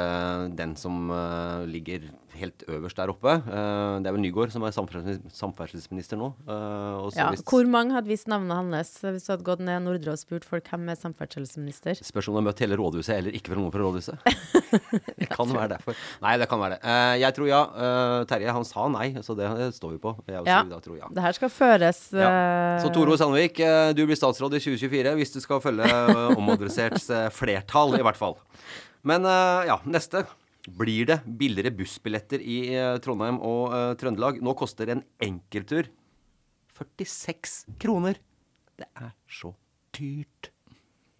den 0.57 0.73
som 0.79 1.11
eh, 1.13 1.67
ligger 1.69 2.07
helt 2.39 2.63
øverst 2.67 2.97
der 2.99 3.11
oppe. 3.11 3.33
Eh, 3.39 3.99
det 4.03 4.09
er 4.09 4.15
vel 4.15 4.21
Nygård 4.23 4.51
som 4.53 4.63
er 4.67 4.73
samferdselsminister, 4.75 5.33
samferdselsminister 5.35 6.17
nå. 6.19 6.29
så 6.47 7.15
Ja, 7.17 7.29
hvis- 7.31 7.43
Hvor 7.43 7.67
mange 7.67 7.93
hadde 7.93 8.07
visst 8.07 8.27
navnet 8.27 8.55
hans 8.55 8.91
hvis 9.03 9.25
du 9.27 9.31
hadde 9.33 9.43
gått 9.43 9.59
ned 9.59 9.83
Nordre 9.83 10.11
og 10.15 10.19
spurt 10.19 10.43
folk 10.47 10.63
hvem 10.69 10.89
er 10.89 10.95
samferdselsminister? 10.99 11.95
Spørs 12.03 12.27
om 12.29 12.35
du 12.35 12.39
har 12.41 12.47
møtt 12.53 12.59
hele 12.63 12.77
rådhuset 12.79 13.17
eller 13.17 13.31
ikke 13.31 13.53
fra 13.53 13.59
noen 13.59 13.71
fra 13.71 13.83
rådhuset. 13.85 14.17
det 15.19 15.29
kan 15.29 15.47
være 15.53 15.69
derfor. 15.77 15.95
Nei, 16.21 16.37
det 16.37 16.49
kan 16.49 16.59
være 16.59 16.77
det. 16.77 16.81
Eh, 16.83 17.15
jeg 17.23 17.35
tror 17.35 17.47
ja. 17.47 17.61
Terje 18.29 18.51
han 18.53 18.65
sa 18.65 18.87
nei, 18.87 19.13
så 19.21 19.35
det, 19.37 19.49
det 19.57 19.69
står 19.75 19.91
vi 19.95 19.97
på. 20.03 20.15
Jeg 20.27 20.45
Ja. 20.45 20.63
Da 20.63 20.79
tror 20.79 20.97
ja. 20.97 21.07
Det 21.11 21.21
her 21.23 21.31
skal 21.33 21.49
føres 21.49 22.01
Ja. 22.13 22.79
Så 22.83 22.91
Tore 22.93 23.17
Sandvik, 23.17 23.57
du 23.95 24.05
blir 24.05 24.15
statsråd 24.17 24.53
i 24.55 24.59
2024 24.63 25.15
hvis 25.19 25.33
du 25.33 25.39
skal 25.43 25.59
følge 25.61 25.87
omadresserts 26.37 27.09
flertall, 27.35 27.95
i 27.99 28.03
hvert 28.03 28.17
fall. 28.19 28.37
Men 29.03 29.23
ja, 29.23 29.79
neste. 29.85 30.25
Blir 30.77 31.07
det 31.09 31.19
billigere 31.39 31.73
bussbilletter 31.73 32.43
i 32.43 32.59
eh, 32.75 32.97
Trondheim 33.03 33.39
og 33.45 33.73
uh, 33.73 33.93
Trøndelag? 33.99 34.41
Nå 34.43 34.53
koster 34.59 34.91
en 34.93 35.03
enkelttur 35.23 35.89
46 36.79 37.65
kroner. 37.81 38.19
Det 38.79 38.87
er 38.95 39.11
så 39.27 39.53
dyrt. 39.95 40.51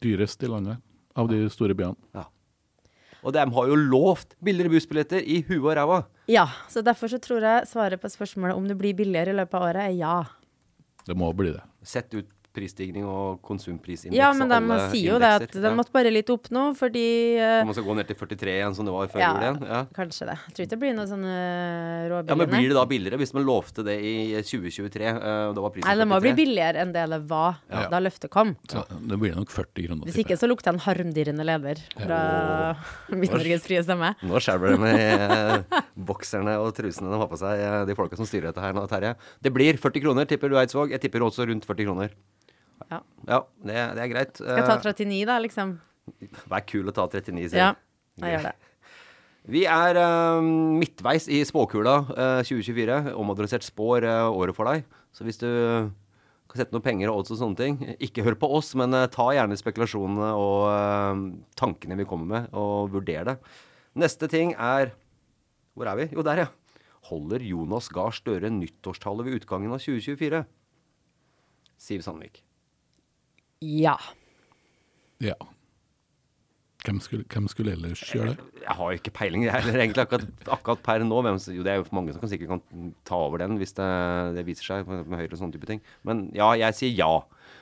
Dyrest 0.03 0.43
i 0.45 0.51
landet 0.51 0.79
av 1.19 1.27
de 1.31 1.41
store 1.51 1.75
byene. 1.75 1.97
Ja. 2.15 2.27
Og 3.19 3.35
de 3.35 3.43
har 3.51 3.67
jo 3.67 3.75
lovt 3.75 4.37
billigere 4.43 4.71
bussbilletter 4.71 5.25
i 5.25 5.41
huet 5.49 5.59
og 5.59 5.73
ræva. 5.75 5.99
Ja, 6.31 6.45
så 6.71 6.83
derfor 6.85 7.11
så 7.11 7.19
tror 7.19 7.43
jeg 7.43 7.67
svaret 7.67 7.99
på 7.99 8.11
spørsmålet 8.11 8.55
om 8.55 8.67
det 8.69 8.77
blir 8.79 8.95
billigere 8.95 9.33
i 9.33 9.39
løpet 9.41 9.57
av 9.59 9.65
året, 9.67 9.89
er 9.89 9.97
ja. 9.97 10.15
Det 11.03 11.17
må 11.17 11.33
bli 11.35 11.51
det. 11.51 11.65
Sett 11.83 12.13
ut 12.15 12.29
prisstigning 12.59 13.07
og 13.07 13.39
konsumprisindeks 13.47 14.19
Ja, 14.19 14.29
men 14.35 14.51
de 14.51 14.79
sier 14.91 15.15
jo 15.15 15.19
det 15.23 15.31
at 15.39 15.55
den 15.55 15.77
måtte 15.79 15.95
bare 15.95 16.11
litt 16.13 16.29
opp 16.33 16.51
nå, 16.53 16.69
fordi 16.79 17.07
uh, 17.39 17.63
Man 17.67 17.77
skal 17.77 17.87
gå 17.87 17.97
ned 17.97 18.09
til 18.11 18.19
43 18.19 18.55
igjen, 18.57 18.77
som 18.77 18.87
det 18.87 18.95
var 18.95 19.11
før 19.11 19.23
ja, 19.23 19.31
jul 19.31 19.47
igjen? 19.47 19.59
Ja. 19.69 19.81
Kanskje 19.95 20.29
det. 20.29 20.37
Jeg 20.49 20.55
tror 20.55 20.67
ikke 20.67 20.73
det 20.75 20.81
blir 20.83 20.95
noe 20.99 21.07
sånn 21.09 21.25
uh, 21.25 22.07
råbillig. 22.11 22.35
ja, 22.35 22.39
men 22.43 22.53
blir 22.53 22.69
det 22.69 22.77
da 22.77 22.85
billigere 22.93 23.21
hvis 23.23 23.35
man 23.37 23.47
lovte 23.47 23.85
det 23.87 23.97
i 24.03 24.15
2023? 24.43 25.15
Uh, 25.15 25.31
da 25.55 25.65
var 25.65 25.75
prisen 25.75 25.89
Nei, 25.89 25.97
det 26.03 26.09
må 26.11 26.21
bli 26.23 26.35
billigere 26.37 26.83
enn 26.83 26.93
det 26.95 27.07
det 27.09 27.21
var 27.29 27.59
Ja. 27.71 27.87
da 27.91 28.01
løftet 28.03 28.31
kom. 28.33 28.55
Så 28.69 28.83
det 28.89 29.19
blir 29.21 29.35
nok 29.37 29.51
40 29.53 29.87
kroner. 29.87 30.09
Hvis 30.09 30.19
ikke 30.23 30.37
så 30.39 30.49
lukter 30.49 30.73
en 30.73 30.81
harmdirrende 30.83 31.45
leder 31.47 31.81
fra 31.95 32.19
Midt-Norges 33.21 33.65
frie 33.65 33.81
stemme. 33.85 34.13
Nå 34.25 34.41
skjelver 34.43 34.75
det 34.75 34.81
med 34.81 35.25
eh, 35.25 35.81
bokserne 36.09 36.57
og 36.63 36.73
trusene 36.77 37.11
de 37.11 37.21
har 37.21 37.29
på 37.31 37.39
seg, 37.39 37.63
eh, 37.63 37.79
de 37.89 37.97
folka 37.97 38.19
som 38.19 38.27
styrer 38.29 38.49
dette 38.49 38.63
her 38.63 38.75
nå, 38.75 38.85
Terje. 38.91 39.15
Det 39.43 39.53
blir 39.55 39.79
40 39.79 40.05
kroner, 40.05 40.29
tipper 40.29 40.51
du 40.51 40.59
Eidsvåg. 40.59 40.93
Jeg 40.95 41.03
tipper 41.05 41.25
også 41.25 41.47
rundt 41.49 41.67
40 41.69 41.89
kroner. 41.89 42.13
Ja. 42.89 43.01
Ja, 43.27 43.39
det, 43.65 43.77
det 43.97 44.03
er 44.05 44.11
greit. 44.13 44.33
Skal 44.39 44.61
jeg 44.61 44.67
ta 44.69 44.77
Eh, 44.79 44.87
39, 44.93 45.21
da, 45.29 45.37
liksom? 45.43 45.75
Vær 46.49 46.65
kul 46.65 46.89
å 46.89 46.95
ta 46.95 47.05
39, 47.07 47.51
sier 47.51 47.59
Ja, 47.61 47.69
jeg. 48.21 48.33
gjør 48.33 48.49
det. 48.49 48.55
Vi 49.49 49.63
er 49.69 49.97
eh, 50.01 50.41
midtveis 50.81 51.29
i 51.31 51.39
spåkula 51.47 51.95
uh, 52.09 52.41
2024. 52.45 53.15
Omadressert 53.17 53.65
spår 53.65 54.05
uh, 54.05 54.27
året 54.33 54.57
for 54.57 54.69
deg. 54.69 54.85
Så 55.15 55.25
hvis 55.25 55.39
du 55.41 55.47
kan 56.49 56.63
sette 56.63 56.73
noen 56.73 56.85
penger 56.85 57.11
og 57.11 57.21
odds 57.21 57.33
og 57.35 57.39
sånne 57.43 57.59
ting, 57.59 57.75
ikke 58.01 58.23
hør 58.25 58.37
på 58.41 58.49
oss, 58.57 58.71
men 58.79 58.93
eh, 58.97 59.05
ta 59.13 59.27
gjerne 59.35 59.57
spekulasjonene 59.59 60.31
og 60.33 60.63
eh, 60.73 61.19
tankene 61.59 61.97
vi 61.99 62.07
kommer 62.09 62.29
med, 62.31 62.47
og 62.57 62.89
vurder 62.95 63.27
det. 63.29 63.35
Neste 63.99 64.29
ting 64.31 64.55
er 64.57 64.95
Hvor 65.77 65.87
er 65.91 65.99
vi? 65.99 66.07
Jo, 66.11 66.23
der, 66.25 66.41
ja. 66.43 66.47
Holder 67.09 67.41
Jonas 67.45 67.87
Gahr 67.93 68.11
Støre 68.13 68.49
nyttårstallet 68.51 69.27
ved 69.27 69.37
utgangen 69.39 69.71
av 69.71 69.79
2024? 69.81 70.41
Siv 71.79 72.01
Sandvik. 72.03 72.41
Ja. 73.65 73.97
Ja. 75.19 75.35
Hvem 76.79 77.01
skulle, 77.03 77.25
hvem 77.27 77.47
skulle 77.51 77.73
ellers 77.75 78.01
gjøre 78.07 78.37
det? 78.37 78.43
Jeg 78.63 78.75
har 78.77 78.91
jo 78.91 78.99
ikke 79.01 79.11
peiling, 79.11 79.41
jeg 79.43 79.51
heller, 79.51 79.81
egentlig, 79.81 80.03
akkurat, 80.05 80.45
akkurat 80.47 80.83
per 80.85 81.03
nå. 81.03 81.17
Hvem, 81.25 81.39
jo, 81.57 81.63
det 81.65 81.73
er 81.73 81.81
jo 81.81 81.87
mange 81.95 82.13
som 82.15 82.21
kan 82.21 82.31
sikkert 82.31 82.53
kan 82.53 82.93
ta 83.07 83.17
over 83.19 83.41
den 83.43 83.57
hvis 83.59 83.75
det, 83.75 83.87
det 84.37 84.45
viser 84.47 84.69
seg 84.69 84.87
med, 84.87 85.03
med 85.11 85.19
Høyre 85.19 85.33
og 85.35 85.41
sånne 85.41 85.57
type 85.57 85.67
ting. 85.67 85.81
Men 86.07 86.29
ja, 86.37 86.53
jeg 86.61 86.77
sier 86.77 86.95
ja. 86.95 87.11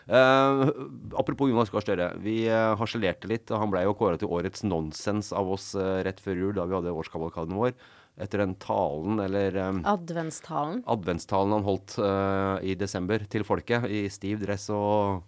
Uh, 0.07 0.69
apropos 1.17 1.49
Jonas 1.49 1.73
Gahr 1.73 1.81
Støre. 1.81 2.11
Vi 2.21 2.43
uh, 2.45 2.75
harselerte 2.77 3.29
litt. 3.31 3.49
og 3.49 3.63
Han 3.63 3.73
ble 3.73 3.87
jo 3.87 3.95
kåra 3.97 4.21
til 4.21 4.29
årets 4.37 4.61
nonsens 4.67 5.31
av 5.33 5.49
oss 5.57 5.71
uh, 5.73 5.97
rett 6.05 6.21
før 6.21 6.43
jul, 6.43 6.53
da 6.59 6.67
vi 6.69 6.77
hadde 6.77 6.93
årskavalkaden 6.93 7.57
vår. 7.57 7.73
Etter 8.21 8.41
den 8.45 8.53
talen, 8.61 9.17
eller 9.21 9.57
um, 9.65 9.81
Adventstalen. 9.85 10.83
adventstalen 10.89 11.57
han 11.57 11.65
holdt 11.65 11.97
uh, 12.01 12.61
i 12.65 12.77
desember 12.77 13.25
til 13.29 13.45
folket, 13.45 13.89
i 13.89 14.05
stiv 14.13 14.45
dress 14.45 14.69
og 14.73 15.25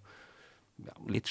ja, 0.86 0.96
litt, 1.12 1.30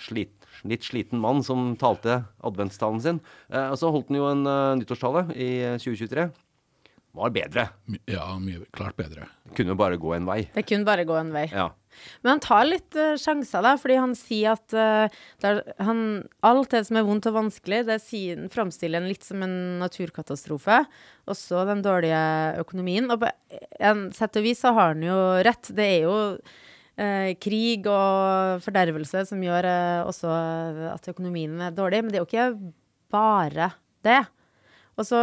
slit, 0.00 0.34
litt 0.68 0.86
sliten 0.86 1.20
mann 1.22 1.42
som 1.46 1.72
talte 1.80 2.22
adventstalen 2.44 3.00
sin. 3.04 3.22
Eh, 3.52 3.70
og 3.70 3.78
så 3.80 3.92
holdt 3.94 4.12
han 4.12 4.20
jo 4.20 4.28
en 4.30 4.44
uh, 4.48 4.76
nyttårstale 4.80 5.28
i 5.36 5.50
eh, 5.74 5.80
2023. 5.80 6.28
Var 7.18 7.34
bedre. 7.34 7.64
Ja, 8.06 8.26
mye 8.38 8.66
klart 8.74 8.98
bedre. 8.98 9.26
Kunne 9.56 9.74
bare 9.78 9.98
gå 9.98 10.12
en 10.14 10.28
vei. 10.28 10.42
Det 10.54 10.66
kunne 10.68 10.86
bare 10.86 11.06
gå 11.08 11.16
en 11.18 11.32
vei. 11.34 11.48
Ja. 11.50 11.70
Men 12.22 12.36
han 12.36 12.42
tar 12.44 12.68
litt 12.68 12.94
uh, 12.98 13.16
sjanser, 13.18 13.64
da, 13.64 13.72
fordi 13.80 13.96
han 13.98 14.14
sier 14.18 14.54
at 14.54 14.76
uh, 14.76 15.22
det 15.42 15.50
er, 15.50 15.62
han, 15.82 16.04
alt 16.46 16.70
det 16.74 16.84
som 16.86 17.00
er 17.00 17.08
vondt 17.08 17.26
og 17.30 17.38
vanskelig, 17.40 17.80
det 17.88 17.98
sier, 18.04 18.44
framstiller 18.52 19.02
han 19.02 19.10
litt 19.10 19.26
som 19.26 19.42
en 19.42 19.56
naturkatastrofe. 19.82 20.82
Også 21.32 21.64
den 21.68 21.82
dårlige 21.86 22.22
økonomien. 22.62 23.10
Og 23.10 23.24
på 23.24 23.32
en 23.82 24.08
sett 24.14 24.38
og 24.38 24.46
vis 24.46 24.62
så 24.62 24.74
har 24.76 24.94
han 24.94 25.04
jo 25.06 25.18
rett. 25.48 25.72
Det 25.74 25.90
er 25.96 26.06
jo 26.06 26.16
eh, 26.98 27.32
krig 27.40 27.86
og 27.90 28.62
fordervelse 28.64 29.24
som 29.30 29.42
gjør 29.44 29.68
eh, 29.70 30.06
også 30.08 30.32
at 30.92 31.10
økonomien 31.14 31.60
er 31.68 31.76
dårlig. 31.76 32.02
Men 32.04 32.12
det 32.12 32.20
er 32.20 32.24
jo 32.24 32.30
ikke 32.30 32.72
bare 33.14 33.72
det. 34.06 34.22
Og 34.98 35.06
så 35.08 35.22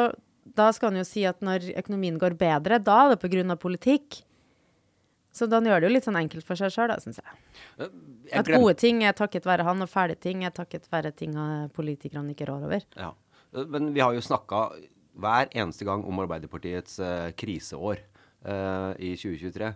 da 0.56 0.70
skal 0.76 0.92
han 0.92 1.02
jo 1.02 1.08
si 1.08 1.26
at 1.26 1.42
når 1.44 1.72
økonomien 1.82 2.18
går 2.22 2.38
bedre, 2.38 2.80
da 2.80 3.02
er 3.06 3.16
det 3.16 3.22
pga. 3.24 3.58
politikk. 3.58 4.22
Så 5.36 5.50
da 5.52 5.60
gjør 5.60 5.82
det 5.82 5.90
jo 5.90 5.94
litt 5.98 6.06
sånn 6.08 6.20
enkelt 6.20 6.46
for 6.48 6.56
seg 6.56 6.72
sjøl, 6.72 6.88
da, 6.94 6.96
syns 7.04 7.20
jeg. 7.20 7.40
Jeg 8.30 8.40
At 8.40 8.48
gode 8.48 8.76
ting 8.80 9.04
er 9.04 9.12
takket 9.18 9.44
være 9.44 9.66
han, 9.68 9.82
og 9.84 9.90
fæle 9.92 10.16
ting 10.16 10.46
er 10.48 10.54
takket 10.56 10.88
være 10.94 11.12
ting 11.12 11.36
eh, 11.36 11.68
politikerne 11.76 12.32
ikke 12.32 12.48
rår 12.48 12.68
over. 12.70 12.86
Ja. 12.96 13.12
Eh, 13.52 13.66
Men 13.68 13.92
vi 13.94 14.00
har 14.00 14.16
jo 14.16 14.24
snakka 14.24 14.70
hver 15.16 15.52
eneste 15.52 15.88
gang 15.88 16.06
om 16.08 16.24
Arbeiderpartiets 16.24 17.00
eh, 17.04 17.34
kriseår 17.36 18.00
eh, 18.00 18.92
i 18.96 19.12
2023. 19.20 19.74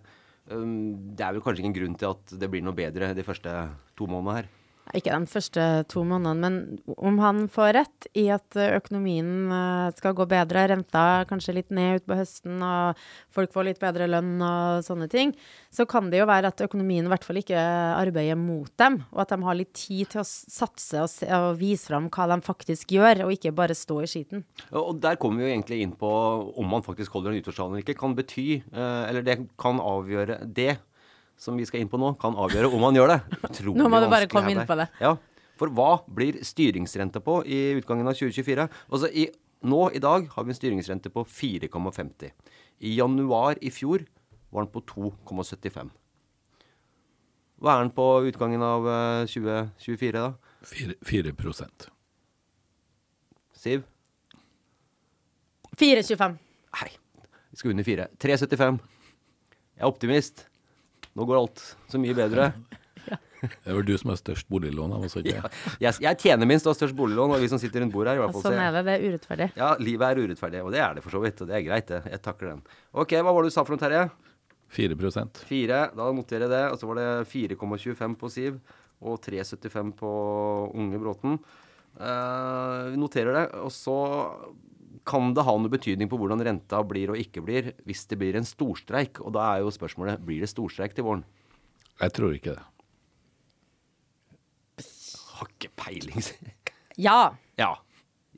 Um, 0.50 1.14
det 1.14 1.26
er 1.26 1.36
vel 1.36 1.44
kanskje 1.46 1.62
ingen 1.62 1.76
grunn 1.78 1.98
til 2.00 2.10
at 2.10 2.34
det 2.42 2.50
blir 2.50 2.64
noe 2.66 2.78
bedre 2.78 3.12
de 3.14 3.26
første 3.26 3.54
to 4.00 4.08
månedene 4.10 4.40
her. 4.40 4.48
Ikke 4.98 5.14
de 5.14 5.30
første 5.30 5.64
to 5.92 6.02
månedene, 6.08 6.50
men 6.50 6.96
om 6.98 7.20
han 7.22 7.44
får 7.52 7.74
rett 7.78 8.08
i 8.18 8.26
at 8.34 8.58
økonomien 8.58 9.52
eh, 9.54 9.92
skal 10.00 10.16
gå 10.18 10.26
bedre, 10.30 10.66
renta 10.72 11.04
kanskje 11.30 11.60
litt 11.60 11.70
ned 11.76 12.00
utpå 12.00 12.18
høsten, 12.18 12.58
og 12.66 12.98
folk 13.34 13.54
får 13.54 13.68
litt 13.68 13.82
bedre 13.82 14.08
lønn 14.10 14.42
og 14.42 14.82
sånne 14.88 15.10
ting, 15.12 15.36
så 15.70 15.86
kan 15.90 16.10
det 16.10 16.24
jo 16.24 16.30
være 16.30 16.50
at 16.50 16.66
økonomien 16.66 17.06
i 17.06 17.14
hvert 17.14 17.28
fall 17.28 17.42
ikke 17.42 17.60
arbeider 17.60 18.40
mot 18.40 18.72
dem, 18.82 19.02
og 19.14 19.24
at 19.24 19.36
de 19.36 19.40
har 19.46 19.60
litt 19.60 19.74
tid 19.78 20.10
til 20.16 20.24
å 20.24 20.28
satse 20.28 21.06
og, 21.06 21.12
se, 21.14 21.30
og 21.38 21.62
vise 21.62 21.92
fram 21.92 22.10
hva 22.10 22.26
de 22.34 22.42
faktisk 22.50 22.98
gjør, 22.98 23.28
og 23.28 23.38
ikke 23.38 23.54
bare 23.56 23.78
stå 23.78 24.02
i 24.02 24.10
skiten. 24.10 24.46
Og 24.74 24.98
der 25.04 25.22
kommer 25.22 25.44
vi 25.44 25.50
jo 25.50 25.54
egentlig 25.54 25.84
inn 25.86 25.94
på 26.00 26.10
om 26.10 26.70
man 26.70 26.86
faktisk 26.86 27.14
holder 27.14 27.36
en 27.36 27.40
nyttårstale 27.44 27.76
eller 27.76 27.86
ikke. 27.86 28.00
Kan 28.02 28.18
bety, 28.18 28.50
eh, 28.74 29.02
eller 29.06 29.26
det 29.26 29.38
kan 29.62 29.78
avgjøre 29.84 30.42
det 30.50 30.80
som 31.40 31.58
vi 31.58 31.66
skal 31.68 31.84
inn 31.84 31.92
på 31.92 32.00
nå, 32.00 32.14
kan 32.20 32.36
avgjøre 32.36 32.70
om 32.76 32.84
han 32.90 32.98
gjør 33.00 33.14
det. 33.14 33.20
Utrolig 33.50 33.80
Nå 33.80 33.90
må 33.92 34.02
du 34.04 34.10
bare 34.12 34.30
komme 34.32 34.52
inn 34.54 34.66
på 34.68 34.76
det. 34.80 34.90
Ja, 35.02 35.16
For 35.60 35.72
hva 35.76 35.92
blir 36.08 36.42
styringsrente 36.46 37.22
på 37.24 37.40
i 37.48 37.60
utgangen 37.80 38.08
av 38.08 38.18
2024? 38.20 38.68
Altså 38.90 39.12
i, 39.12 39.30
Nå 39.60 39.90
i 39.92 40.00
dag 40.00 40.28
har 40.32 40.46
vi 40.48 40.54
en 40.54 40.56
styringsrente 40.56 41.12
på 41.12 41.26
4,50. 41.28 42.30
I 42.88 42.94
januar 42.96 43.60
i 43.60 43.72
fjor 43.76 44.06
var 44.54 44.64
den 44.64 44.72
på 44.72 44.84
2,75. 44.88 45.90
Hva 47.60 47.74
er 47.76 47.84
den 47.84 47.92
på 47.92 48.06
utgangen 48.30 48.64
av 48.64 48.88
eh, 48.88 49.26
2024, 49.28 50.16
da? 50.16 50.32
4, 50.64 50.96
4 51.04 51.34
Siv? 53.60 53.84
4,25. 55.80 56.38
Nei, 56.80 56.90
vi 57.52 57.60
skal 57.60 57.74
under 57.74 57.88
4. 57.88 58.08
3,75. 58.20 58.80
Jeg 59.76 59.84
er 59.84 59.92
optimist. 59.92 60.46
Nå 61.18 61.26
går 61.26 61.40
alt 61.40 61.64
så 61.90 62.02
mye 62.02 62.16
bedre. 62.18 62.52
Det 63.40 63.70
er 63.72 63.76
vel 63.78 63.86
du 63.88 63.94
som 64.00 64.12
har 64.12 64.18
størst 64.20 64.50
boliglån 64.52 64.92
av 64.98 65.06
oss, 65.08 65.16
ikke 65.20 65.38
Ja, 65.38 65.50
jeg, 65.80 66.00
jeg 66.04 66.20
tjener 66.20 66.50
minst 66.50 66.68
og 66.68 66.74
har 66.74 66.80
størst 66.82 66.98
boliglån, 66.98 67.32
og 67.36 67.40
vi 67.40 67.48
som 67.52 67.62
sitter 67.62 67.84
rundt 67.84 67.94
bordet 67.96 68.14
her, 68.14 68.20
i 68.20 68.24
hvert 68.26 68.36
fall. 68.36 68.44
Sånn 68.50 68.60
er 68.60 68.76
det. 68.76 68.82
Det 68.88 68.96
er 68.96 69.06
urettferdig. 69.06 69.48
Ja, 69.60 69.70
livet 69.80 70.10
er 70.10 70.20
urettferdig, 70.26 70.64
og 70.66 70.74
det 70.76 70.82
er 70.84 70.98
det 70.98 71.04
for 71.06 71.16
så 71.16 71.22
vidt. 71.24 71.40
Og 71.44 71.50
det 71.50 71.56
er 71.56 71.64
greit, 71.64 71.88
det. 71.88 72.02
Jeg 72.12 72.24
takler 72.26 72.52
den. 72.52 72.66
Ok, 72.92 73.16
hva 73.16 73.32
var 73.32 73.46
det 73.46 73.54
du 73.54 73.56
sa 73.56 73.64
for 73.64 73.76
noe, 73.76 73.84
Terje? 73.86 74.10
4 74.70 74.98
4, 75.50 75.80
Da 75.98 76.12
noterer 76.14 76.46
jeg 76.46 76.54
det. 76.54 76.66
Og 76.74 76.78
så 76.82 76.90
var 76.90 77.00
det 77.00 77.08
4,25 77.32 78.20
på 78.20 78.30
Siv 78.30 78.60
og 79.00 79.22
3,75 79.24 79.94
på 79.98 80.12
Unge 80.76 81.00
Bråten. 81.02 81.40
Uh, 82.00 82.92
vi 82.92 83.00
noterer 83.02 83.34
det. 83.34 83.46
Og 83.64 83.72
så 83.74 83.98
kan 85.08 85.34
det 85.34 85.44
ha 85.46 85.54
noe 85.58 85.72
betydning 85.72 86.10
på 86.12 86.18
hvordan 86.20 86.42
renta 86.46 86.80
blir 86.88 87.12
og 87.14 87.20
ikke 87.22 87.44
blir 87.46 87.72
hvis 87.88 88.06
det 88.10 88.18
blir 88.22 88.36
en 88.40 88.48
storstreik. 88.48 89.22
Og 89.24 89.34
da 89.36 89.46
er 89.56 89.64
jo 89.64 89.72
spørsmålet 89.74 90.22
blir 90.26 90.42
det 90.44 90.50
storstreik 90.52 90.96
til 90.98 91.06
våren. 91.08 91.24
Jeg 92.00 92.14
tror 92.16 92.36
ikke 92.36 92.56
det. 92.56 92.66
Har 95.40 95.48
ikke 95.56 95.72
peiling. 95.80 96.24
Ja. 97.00 97.32
ja. 97.60 97.74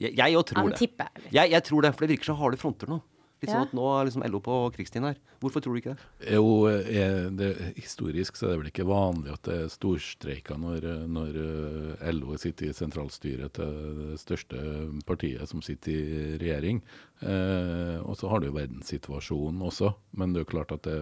Jeg, 0.02 0.36
òg 0.38 0.46
tror 0.50 0.60
Han 0.64 0.74
det. 0.74 0.80
tipper. 0.82 1.10
Jeg, 1.34 1.50
jeg 1.54 1.64
tror 1.66 1.82
det, 1.86 1.94
for 1.96 2.06
det 2.06 2.16
virker 2.16 2.30
så 2.32 2.36
harde 2.38 2.60
fronter 2.62 2.90
nå. 2.90 3.00
Litt 3.42 3.50
sånn 3.50 3.64
Ja. 3.64 3.68
at 3.70 3.74
nå 3.78 3.86
er 3.98 4.06
liksom 4.06 4.26
LO 4.30 4.42
på 4.46 4.58
krigstiden 4.76 5.08
her. 5.10 5.18
Hvorfor 5.42 5.64
tror 5.66 5.74
du 5.74 5.80
ikke 5.82 5.96
det? 5.98 6.34
Jo, 6.36 6.46
er 6.70 7.30
det, 7.34 7.48
historisk 7.80 8.38
så 8.38 8.46
er 8.46 8.52
det 8.54 8.60
vel 8.62 8.70
ikke 8.72 8.86
vanlig 8.90 9.34
at 9.34 9.42
det 9.48 9.56
er 9.64 9.72
storstreiker 9.74 10.60
når, 10.62 10.86
når 11.10 11.40
eh, 11.42 12.12
LO 12.14 12.38
sitter 12.38 12.70
i 12.70 12.76
sentralstyret 12.78 13.56
til 13.58 13.72
det 14.12 14.20
største 14.22 14.62
partiet 15.10 15.50
som 15.50 15.64
sitter 15.66 15.92
i 15.98 16.38
regjering. 16.44 16.84
Eh, 17.22 17.98
og 18.06 18.16
så 18.18 18.30
har 18.32 18.42
du 18.42 18.48
jo 18.52 18.56
verdenssituasjonen 18.60 19.62
også. 19.66 19.92
Men 20.18 20.34
det 20.34 20.42
er 20.42 20.46
jo 20.46 20.52
klart 20.56 20.72
at 20.78 20.86
det, 20.88 21.00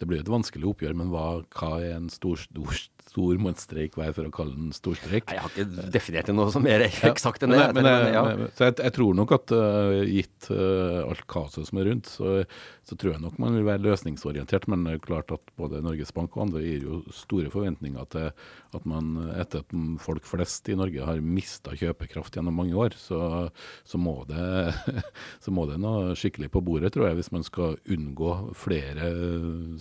det 0.00 0.08
blir 0.10 0.22
et 0.22 0.30
vanskelig 0.30 0.70
oppgjør. 0.72 0.96
Men 0.98 1.10
hva, 1.12 1.26
hva 1.58 1.72
er 1.82 1.96
en 1.98 2.08
stor, 2.12 2.38
stor, 2.42 2.78
stor 3.10 3.38
motstreik 3.42 3.98
hva 3.98 4.08
er 4.08 4.14
for 4.16 4.26
å 4.30 4.32
kalle 4.34 4.54
den 4.58 4.72
storstreik? 4.76 5.30
Jeg 5.34 5.42
har 5.44 5.50
ikke 5.54 5.90
definert 5.94 6.30
det 6.30 6.36
noe 6.38 6.50
som 6.54 6.62
mer 6.66 6.86
eksakt 6.86 7.46
enn 7.46 7.54
det. 7.56 7.62
men, 7.74 7.82
men, 7.82 7.90
jeg- 7.90 8.14
ja. 8.14 8.50
så 8.58 8.68
jeg, 8.70 8.78
jeg 8.86 8.96
tror 8.98 9.18
nok 9.18 9.34
at 9.38 9.54
eh, 9.58 10.00
gitt 10.14 10.50
eh, 10.54 11.00
alt 11.06 11.26
kaoset 11.30 11.66
som 11.70 11.82
er 11.82 11.90
rundt, 11.90 12.10
så, 12.10 12.40
så 12.86 12.98
tror 12.98 13.16
jeg 13.16 13.24
nok 13.26 13.38
man 13.42 13.58
vil 13.58 13.66
være 13.66 13.79
løsningsorientert. 13.82 14.66
Men 14.70 14.84
det 14.86 14.96
er 14.96 15.04
klart 15.04 15.32
at 15.34 15.52
både 15.60 15.82
Norges 15.84 16.12
Bank 16.16 16.36
og 16.36 16.46
andre 16.46 16.62
gir 16.64 16.86
jo 16.86 17.00
store 17.14 17.52
forventninger 17.52 18.08
til 18.12 18.30
at 18.76 18.86
man 18.88 19.16
etter 19.34 19.64
at 19.64 19.74
folk 20.02 20.26
flest 20.28 20.68
i 20.70 20.76
Norge 20.78 21.06
har 21.06 21.22
mista 21.24 21.74
kjøpekraft 21.76 22.36
gjennom 22.36 22.56
mange 22.60 22.76
år, 22.78 22.94
så, 22.98 23.48
så, 23.88 24.00
må, 24.00 24.20
det, 24.28 24.74
så 25.44 25.54
må 25.54 25.66
det 25.70 25.80
noe 25.82 26.14
skikkelig 26.18 26.50
på 26.54 26.62
bordet, 26.64 26.92
tror 26.94 27.10
jeg, 27.10 27.18
hvis 27.20 27.32
man 27.34 27.46
skal 27.46 27.78
unngå 27.90 28.36
flere 28.58 29.10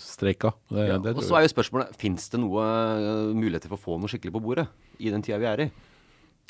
streiker. 0.01 0.57
Det, 0.69 0.87
Ja, 0.89 0.97
det 1.01 1.15
og 1.15 1.25
så 1.25 1.37
er 1.37 1.45
jo 1.45 1.53
spørsmålet, 1.53 1.93
fins 1.99 2.29
det 2.33 2.41
noe 2.41 2.65
eh, 2.65 3.29
muligheter 3.35 3.71
for 3.71 3.77
å 3.77 3.85
få 3.85 3.99
noe 4.01 4.11
skikkelig 4.11 4.35
på 4.35 4.43
bordet 4.43 4.69
i 4.99 5.11
den 5.13 5.23
tida 5.25 5.39
vi 5.41 5.49
er 5.49 5.65
i? 5.67 5.69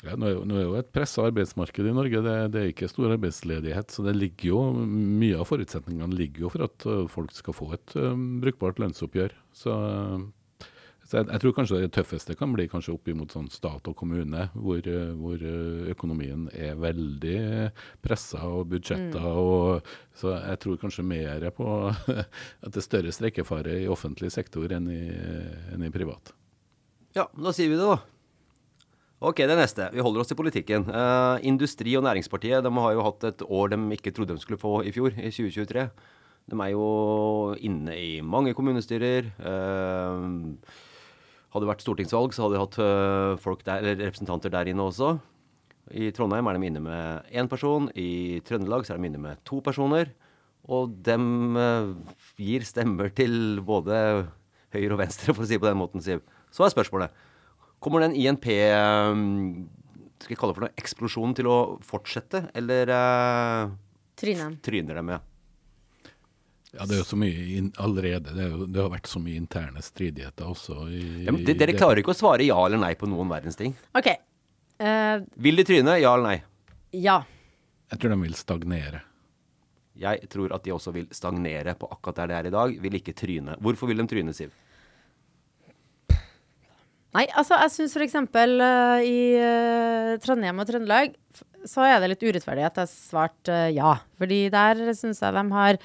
Ja, 0.00 0.14
nå, 0.16 0.30
er 0.30 0.32
jo, 0.32 0.44
nå 0.48 0.56
er 0.56 0.64
jo 0.64 0.76
et 0.78 0.90
pressa 0.94 1.26
arbeidsmarked 1.28 1.90
i 1.90 1.92
Norge, 1.92 2.22
det, 2.24 2.34
det 2.54 2.60
er 2.60 2.68
ikke 2.72 2.88
stor 2.88 3.12
arbeidsledighet. 3.12 3.92
Så 3.92 4.04
det 4.06 4.16
ligger 4.16 4.48
jo, 4.48 4.60
mye 4.80 5.36
av 5.36 5.48
forutsetningene 5.48 6.16
ligger 6.16 6.46
jo 6.46 6.52
for 6.54 6.64
at 6.64 6.90
folk 7.12 7.32
skal 7.36 7.56
få 7.56 7.72
et 7.76 7.96
um, 8.00 8.38
brukbart 8.40 8.80
lønnsoppgjør. 8.80 9.34
Så, 9.52 9.74
så 11.04 11.18
jeg, 11.18 11.26
jeg 11.28 11.42
tror 11.42 11.52
kanskje 11.58 11.80
det 11.82 11.90
tøffeste 11.92 12.36
kan 12.40 12.54
bli 12.56 12.64
kanskje 12.72 12.94
opp 12.94 13.10
imot 13.12 13.34
sånn 13.36 13.50
stat 13.52 13.90
og 13.92 13.96
kommune, 13.98 14.46
hvor, 14.54 14.88
hvor 15.20 15.44
økonomien 15.92 16.46
er 16.56 16.80
veldig 16.80 17.42
pressa 18.00 18.40
og 18.48 18.70
budsjetter. 18.72 19.26
Og, 19.28 19.90
så 20.16 20.32
jeg 20.38 20.62
tror 20.64 20.78
kanskje 20.80 21.04
mer 21.10 21.44
på 21.58 21.68
at 21.90 22.70
det 22.70 22.72
er 22.72 22.86
større 22.86 23.12
streikefare 23.12 23.76
i 23.82 23.90
offentlig 23.92 24.32
sektor 24.32 24.72
enn 24.78 24.88
i, 24.96 25.02
enn 25.74 25.84
i 25.84 25.92
privat. 25.92 26.32
Ja, 27.12 27.26
da 27.36 27.52
sier 27.52 27.68
vi 27.68 27.76
det, 27.76 27.84
da. 27.84 28.00
Ok, 29.20 29.42
det 29.44 29.52
neste. 29.52 29.90
Vi 29.92 30.00
holder 30.00 30.22
oss 30.22 30.30
til 30.30 30.38
politikken. 30.38 30.86
Uh, 30.88 31.36
Industri- 31.44 31.92
og 31.98 32.06
Næringspartiet 32.06 32.64
de 32.64 32.70
har 32.72 32.94
jo 32.96 33.02
hatt 33.04 33.26
et 33.28 33.42
år 33.44 33.68
de 33.74 33.78
ikke 33.92 34.14
trodde 34.16 34.32
de 34.32 34.40
skulle 34.40 34.60
få 34.60 34.78
i 34.80 34.92
fjor, 34.96 35.12
i 35.12 35.28
2023. 35.28 35.82
De 36.48 36.56
er 36.64 36.70
jo 36.72 36.86
inne 37.60 37.98
i 38.00 38.22
mange 38.24 38.54
kommunestyrer. 38.56 39.28
Uh, 39.36 40.56
hadde 41.52 41.66
det 41.66 41.68
vært 41.68 41.84
stortingsvalg, 41.84 42.32
så 42.32 42.46
hadde 42.46 42.56
de 42.56 42.62
hatt 42.62 42.76
eh, 42.78 43.36
folk 43.42 43.64
der, 43.66 43.80
eller 43.82 44.04
representanter 44.06 44.52
der 44.54 44.68
inne 44.70 44.84
også. 44.86 45.16
I 45.90 46.12
Trondheim 46.14 46.46
er 46.46 46.56
de 46.56 46.68
inne 46.68 46.82
med 46.84 47.32
én 47.34 47.48
person. 47.50 47.88
I 47.98 48.38
Trøndelag 48.46 48.86
så 48.86 48.94
er 48.94 49.00
de 49.00 49.08
inne 49.10 49.18
med 49.18 49.40
to 49.44 49.58
personer. 49.58 50.12
Og 50.70 50.94
de 51.02 51.16
gir 52.38 52.62
stemmer 52.68 53.10
til 53.10 53.58
både 53.66 53.98
høyre 54.70 54.94
og 54.94 55.02
venstre, 55.02 55.34
for 55.34 55.42
å 55.42 55.50
si 55.50 55.58
på 55.58 55.66
den 55.66 55.80
måten, 55.80 56.04
Siv. 56.04 56.22
Så 56.54 56.62
er 56.62 56.70
spørsmålet 56.70 57.26
Kommer 57.80 58.04
den 58.04 58.14
INP 58.18 58.46
um, 58.52 59.68
Skal 60.20 60.34
jeg 60.34 60.40
kalle 60.40 60.52
det 60.52 60.58
for 60.58 60.66
noe 60.66 60.78
eksplosjonen 60.80 61.34
til 61.38 61.48
å 61.48 61.58
fortsette, 61.86 62.44
eller 62.56 62.92
uh, 62.92 63.72
tryner 64.20 65.00
dem, 65.00 65.12
ja? 65.14 65.20
Ja, 66.70 66.84
det 66.86 66.94
er 66.94 67.00
jo 67.00 67.08
så 67.08 67.18
mye 67.18 67.46
in 67.58 67.72
allerede. 67.82 68.30
Det, 68.30 68.44
er 68.44 68.52
jo, 68.52 68.66
det 68.70 68.78
har 68.78 68.92
vært 68.92 69.08
så 69.10 69.18
mye 69.22 69.40
interne 69.40 69.82
stridigheter 69.82 70.46
også. 70.52 70.84
I, 70.86 71.00
ja 71.26 71.34
men 71.34 71.42
dere 71.42 71.74
klarer 71.74 71.98
ikke 72.02 72.12
å 72.14 72.20
svare 72.20 72.46
ja 72.46 72.58
eller 72.62 72.78
nei 72.78 72.92
på 73.00 73.08
noen 73.10 73.32
verdens 73.32 73.58
ting. 73.58 73.74
OK. 73.98 74.12
Uh, 74.80 75.26
Vil 75.42 75.58
de 75.58 75.66
tryne? 75.66 75.98
Ja 75.98 76.14
eller 76.14 76.28
nei? 76.28 76.38
ja. 76.94 77.20
Jeg 77.90 77.98
tror 77.98 78.12
de 78.12 78.20
vil 78.22 78.36
stagnere. 78.38 79.00
Jeg 79.98 80.28
tror 80.30 80.52
at 80.54 80.62
de 80.62 80.70
også 80.70 80.92
vil 80.94 81.08
stagnere 81.10 81.74
på 81.74 81.88
akkurat 81.90 82.20
der 82.20 82.30
de 82.30 82.36
er 82.36 82.48
i 82.48 82.52
dag. 82.54 82.74
Vil 82.84 82.98
ikke 83.00 83.16
tryne. 83.18 83.56
Hvorfor 83.58 83.90
vil 83.90 83.98
de 83.98 84.06
tryne, 84.12 84.34
Siv? 84.36 84.52
Nei, 87.16 87.26
altså 87.34 87.58
jeg 87.64 87.74
syns 87.74 87.96
f.eks. 87.98 88.16
Uh, 88.22 89.00
i 89.02 89.18
uh, 89.40 90.14
Trondheim 90.22 90.62
og 90.62 90.68
Trøndelag 90.68 91.16
så 91.68 91.84
er 91.84 91.98
det 92.00 92.12
litt 92.14 92.22
urettferdig 92.24 92.64
at 92.64 92.78
jeg 92.80 92.92
svarte 92.92 93.56
uh, 93.66 93.68
ja. 93.74 93.96
Fordi 94.20 94.44
der 94.52 94.80
syns 94.96 95.20
jeg 95.24 95.36
de 95.36 95.44
har 95.56 95.80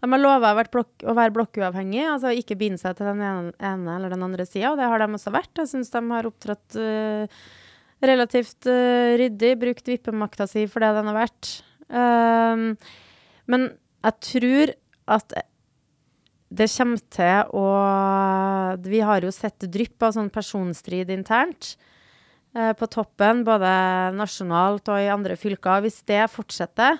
de 0.00 0.08
har 0.08 0.20
lova 0.22 0.54
å 0.54 1.14
være 1.16 1.32
blokkuavhengig, 1.34 2.06
altså 2.08 2.30
ikke 2.32 2.56
binde 2.56 2.80
seg 2.80 2.96
til 2.96 3.10
den 3.10 3.20
ene, 3.52 3.96
eller 3.98 4.08
den 4.08 4.24
andre 4.24 4.46
sida, 4.48 4.70
og 4.70 4.80
det 4.80 4.88
har 4.88 5.02
de 5.02 5.08
også 5.12 5.32
vært. 5.34 5.52
Jeg 5.60 5.68
syns 5.74 5.92
de 5.92 6.00
har 6.08 6.28
opptrådt 6.28 6.78
uh, 6.80 7.42
relativt 8.00 8.64
eh, 8.70 9.16
ryddig, 9.20 9.58
brukt 9.60 9.88
vippemakta 9.92 10.46
si 10.48 10.64
for 10.70 10.80
det 10.80 10.94
den 10.96 11.10
har 11.10 11.18
vært. 11.18 11.50
Um, 11.92 12.62
men 13.50 13.66
jeg 14.06 14.16
tror 14.24 14.72
at 15.18 15.34
det 16.50 16.66
kommer 16.74 16.98
til 17.14 17.52
å 17.54 17.66
Vi 18.82 19.00
har 19.06 19.22
jo 19.22 19.30
sett 19.34 19.66
drypp 19.70 20.02
av 20.02 20.16
sånn 20.16 20.30
personstrid 20.34 21.10
internt 21.14 21.76
eh, 22.56 22.72
på 22.74 22.88
toppen, 22.90 23.44
både 23.46 23.70
nasjonalt 24.18 24.90
og 24.90 24.98
i 24.98 25.10
andre 25.12 25.36
fylker. 25.38 25.84
Hvis 25.84 26.00
det 26.10 26.24
fortsetter, 26.32 26.98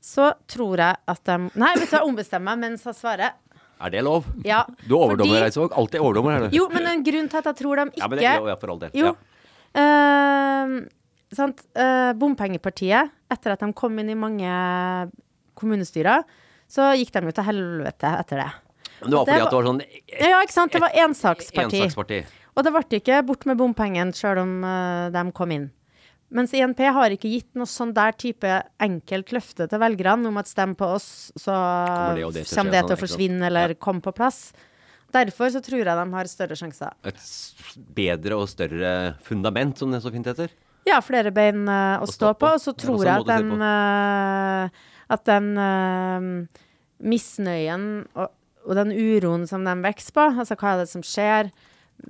så 0.00 0.30
tror 0.48 0.80
jeg 0.80 0.96
at 1.12 1.22
de 1.28 1.36
Nei, 1.60 1.74
vet 1.76 1.90
du, 1.90 1.96
jeg 1.98 2.08
ombestemmer 2.08 2.56
meg 2.56 2.70
mens 2.70 2.86
jeg 2.88 2.96
svarer. 2.96 3.36
Er 3.80 3.92
det 3.92 4.02
lov? 4.04 4.26
Ja, 4.44 4.64
Du 4.86 4.96
overdommer, 4.96 5.40
fordi- 5.40 5.44
Eidsvåg. 5.48 5.76
Alltid 5.76 6.00
overdommer, 6.00 6.36
er 6.36 6.40
det. 6.48 6.56
Jo, 6.56 6.68
men 6.72 6.86
en 6.86 7.04
grunn 7.04 7.28
til 7.28 7.38
at 7.38 7.44
jeg 7.44 7.56
tror 7.56 7.76
de 7.76 7.84
ikke 7.90 8.00
Ja, 8.02 8.08
men 8.08 8.18
det, 8.18 8.24
ja, 8.24 8.46
ja, 8.48 8.56
for 8.56 8.72
all 8.72 8.78
del. 8.78 8.90
Jo. 8.92 9.12
Ja. 9.12 9.14
Uh, 9.80 10.88
sant? 11.32 11.62
Eh, 11.78 12.12
bompengepartiet, 12.18 13.12
etter 13.30 13.52
at 13.54 13.60
de 13.60 13.72
kom 13.72 13.98
inn 14.02 14.10
i 14.10 14.18
mange 14.18 14.50
kommunestyrer, 15.54 16.24
så 16.70 16.90
gikk 16.98 17.12
de 17.14 17.22
jo 17.28 17.32
til 17.36 17.44
helvete 17.44 18.10
etter 18.18 18.42
det. 18.44 18.50
Men 19.00 19.10
det 19.10 19.16
var 19.16 19.26
Det 19.26 19.32
fordi 19.32 19.42
at 19.42 19.50
det 19.50 19.58
var 19.58 19.68
sånn 19.70 19.82
Ja, 20.20 20.38
ikke 20.44 20.56
sant? 20.56 20.72
Det 20.72 20.82
var 20.82 20.96
ensaksparti. 21.06 21.82
ensaksparti. 21.82 22.22
Og 22.56 22.66
det 22.66 22.72
ble 22.74 22.98
ikke 22.98 23.20
bort 23.26 23.46
med 23.48 23.60
bompengen 23.60 24.10
sjøl 24.16 24.42
om 24.42 24.56
uh, 24.66 25.10
de 25.14 25.22
kom 25.36 25.54
inn. 25.54 25.68
Mens 26.30 26.52
INP 26.54 26.78
har 26.94 27.10
ikke 27.10 27.30
gitt 27.30 27.48
noe 27.58 27.66
sånn 27.66 27.90
der 27.94 28.14
type 28.14 28.46
enkelt 28.78 29.32
løfte 29.34 29.66
til 29.66 29.80
velgerne 29.82 30.30
om 30.30 30.36
at 30.38 30.46
stem 30.46 30.76
på 30.78 30.92
oss, 30.94 31.08
så 31.34 31.50
Kommer 31.50 32.20
kommer 32.22 32.30
det 32.30 32.34
det, 32.36 32.44
det 32.44 32.46
til 32.46 32.60
å 32.60 32.68
skje, 32.70 32.82
til 32.84 32.94
å 32.94 33.00
forsvinne 33.00 33.48
eller 33.48 33.74
komme 33.82 34.04
på 34.04 34.14
plass. 34.14 34.38
Derfor 35.10 35.50
så 35.50 35.62
tror 35.64 35.82
jeg 35.82 35.90
de 35.90 36.04
har 36.14 36.30
større 36.30 36.58
sjanser. 36.58 36.94
Et 37.10 37.24
bedre 37.98 38.38
og 38.38 38.46
større 38.50 38.92
fundament, 39.26 39.74
som 39.80 39.90
det 39.90 40.04
så 40.04 40.12
fint 40.14 40.30
heter. 40.30 40.54
Ja, 40.86 41.00
flere 41.02 41.32
bein 41.34 41.64
uh, 41.66 41.98
å, 41.98 42.06
stå, 42.06 42.30
på. 42.38 42.54
Og 42.54 42.62
så 42.62 42.76
tror 42.78 43.02
jeg 43.02 43.24
at 43.24 43.30
den, 43.32 43.50
uh, 43.58 44.92
at 45.10 45.26
den 45.26 45.50
misnøyen 47.02 47.88
og, 48.14 48.30
og 48.70 48.78
den 48.78 48.94
uroen 48.94 49.48
som 49.50 49.66
de 49.66 49.74
vokser 49.82 50.14
på, 50.14 50.30
altså 50.30 50.56
hva 50.56 50.74
er 50.76 50.82
det 50.84 50.90
som 50.92 51.02
skjer 51.04 51.50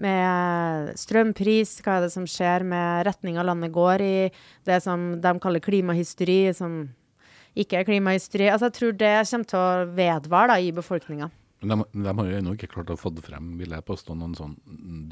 med 0.01 0.93
strømpris, 1.01 1.79
hva 1.83 1.97
er 1.97 2.07
det 2.07 2.13
som 2.15 2.29
skjer 2.29 2.63
med 2.69 3.07
retninga 3.09 3.43
landet 3.47 3.73
går 3.75 4.05
i, 4.05 4.17
det 4.69 4.79
som 4.85 5.15
de 5.23 5.35
kaller 5.43 5.65
klimahysteri, 5.65 6.43
som 6.55 6.83
ikke 7.59 7.81
er 7.81 7.89
klimahysteri. 7.89 8.51
Altså 8.53 8.69
jeg 8.69 8.77
tror 8.77 8.97
det 9.01 9.15
kommer 9.33 9.51
til 9.51 9.61
å 9.61 9.93
vedvare 9.97 10.53
da, 10.53 10.59
i 10.61 10.75
befolkninga. 10.77 11.31
De, 11.61 11.77
de 11.77 12.13
har 12.17 12.29
jo 12.29 12.37
ennå 12.39 12.55
ikke 12.57 12.71
klart 12.73 12.93
å 12.93 12.97
få 12.97 13.11
frem 13.21 13.51
vil 13.61 13.75
jeg 13.75 13.85
påstå, 13.85 14.15
noen 14.17 14.37
sånn 14.39 14.55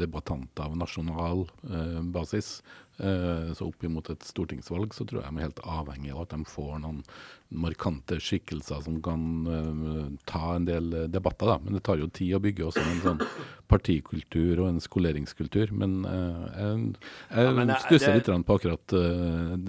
debattanter 0.00 0.64
av 0.64 0.78
nasjonal 0.80 1.42
eh, 1.68 1.98
basis. 2.14 2.58
Eh, 2.98 3.52
så 3.54 3.68
opp 3.68 3.84
imot 3.86 4.08
et 4.10 4.24
stortingsvalg 4.26 4.94
så 4.96 5.04
tror 5.06 5.22
jeg 5.22 5.30
de 5.30 5.38
er 5.38 5.46
helt 5.46 5.60
avhengig 5.62 6.10
av 6.10 6.24
at 6.24 6.32
de 6.32 6.46
får 6.50 6.80
noen 6.82 7.04
markante 7.48 8.18
skikkelser 8.20 8.82
som 8.84 8.96
kan 9.04 9.22
eh, 9.46 10.08
ta 10.26 10.56
en 10.56 10.66
del 10.66 10.90
eh, 11.04 11.06
debatter. 11.06 11.52
da. 11.52 11.60
Men 11.62 11.78
det 11.78 11.84
tar 11.86 12.02
jo 12.02 12.10
tid 12.10 12.34
å 12.34 12.42
bygge 12.42 12.66
også 12.66 12.82
en 12.82 13.04
sånn 13.04 13.22
partikultur 13.70 14.64
og 14.64 14.72
en 14.72 14.82
skoleringskultur. 14.82 15.70
Men 15.76 15.98
jeg, 16.08 16.84
jeg 17.30 17.80
stusser 17.84 18.16
litt 18.16 18.30
på 18.48 18.54
akkurat 18.56 18.94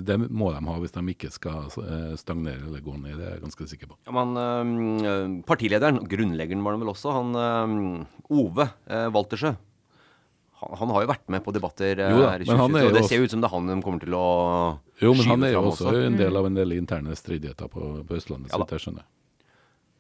Det 0.08 0.16
må 0.24 0.54
de 0.56 0.62
ha 0.64 0.76
hvis 0.80 0.96
de 0.96 1.04
ikke 1.12 1.28
skal 1.36 1.68
stagnere 2.16 2.64
eller 2.64 2.80
gå 2.86 2.96
ned. 2.96 3.18
Det 3.20 3.26
er 3.28 3.34
jeg 3.36 3.44
ganske 3.44 3.68
sikker 3.74 3.92
på. 3.92 4.00
Ja, 4.08 4.16
men, 4.16 5.44
partilederen, 5.44 6.00
grunnleggeren 6.08 6.64
var 6.64 6.78
han 6.78 6.86
vel 6.86 6.94
også, 6.96 7.12
han 7.12 8.08
Ove 8.32 8.72
Waltersjø. 8.88 9.58
Han, 10.60 10.74
han 10.82 10.92
har 10.96 11.06
jo 11.06 11.10
vært 11.12 11.30
med 11.32 11.44
på 11.46 11.54
debatter 11.56 12.02
øh, 12.04 12.12
Jo 12.12 12.24
da, 12.24 12.32
her 12.34 12.44
i 12.44 12.48
men 12.50 12.60
han 12.60 12.74
2023, 12.74 12.82
er 12.82 12.90
og 12.90 12.98
det 12.98 13.04
ser 13.08 13.22
jo 13.22 13.28
ut 13.28 13.34
som 13.36 13.44
det 13.44 13.48
er 13.48 13.54
han 13.56 13.70
de 13.70 13.78
kommer 13.86 14.04
til 14.04 14.18
å 14.18 14.26
Jo, 15.00 15.14
men 15.16 15.30
han 15.30 15.46
er 15.48 15.54
jo 15.54 15.62
også, 15.70 15.88
også 15.88 16.04
en 16.10 16.20
del 16.20 16.40
av 16.42 16.50
en 16.50 16.60
del 16.60 16.76
interne 16.76 17.16
stridigheter 17.16 17.72
på, 17.72 17.86
på 18.04 18.20
Østlandet, 18.20 18.52
Ja 18.52 18.60
sitt, 18.60 18.76
jeg 18.76 18.86
skjønner. 18.88 19.08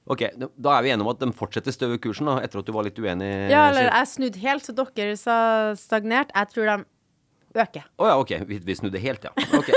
Ok, 0.09 0.23
da- 0.57 0.75
er 0.75 0.83
vi 0.83 0.89
enige 0.89 1.05
om 1.05 1.11
at 1.11 1.19
de 1.21 1.29
fortsetter 1.37 1.75
støve 1.75 1.99
kursen, 2.01 2.25
da, 2.31 2.39
etter 2.41 2.63
at 2.63 2.65
du 2.65 2.73
var 2.73 2.87
litt 2.87 2.97
uenig. 2.97 3.27
Ja, 3.51 3.67
eller 3.69 3.91
jeg 3.91 4.09
snudde 4.09 4.41
helt, 4.41 4.65
så 4.65 4.73
dere 4.73 5.17
sa 5.21 5.35
stagnert. 5.77 6.31
Jeg 6.33 6.49
tror 6.49 6.65
de 6.65 6.77
øker. 7.61 7.85
Å 8.01 8.07
ja, 8.09 8.15
ok. 8.17 8.33
Vi, 8.49 8.57
vi 8.65 8.77
snudde 8.79 9.01
helt, 9.03 9.27
ja. 9.29 9.33
Ok. 9.59 9.69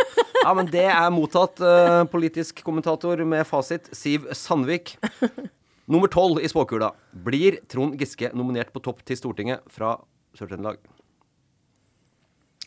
Ja, 0.42 0.54
men 0.56 0.70
det 0.72 0.86
er 0.88 1.10
mottatt, 1.14 1.60
uh, 1.62 2.02
politisk 2.10 2.64
kommentator 2.64 3.20
med 3.28 3.44
fasit, 3.46 3.92
Siv 3.94 4.24
Sandvik. 4.34 4.96
Nummer 5.92 6.08
tolv 6.08 6.40
i 6.40 6.48
spåkula. 6.48 6.92
Blir 7.12 7.60
Trond 7.70 8.00
Giske 8.00 8.32
nominert 8.32 8.72
på 8.72 8.80
topp 8.82 9.04
til 9.06 9.18
Stortinget 9.20 9.62
fra 9.70 9.98
Sør-Trøndelag? 10.38 10.78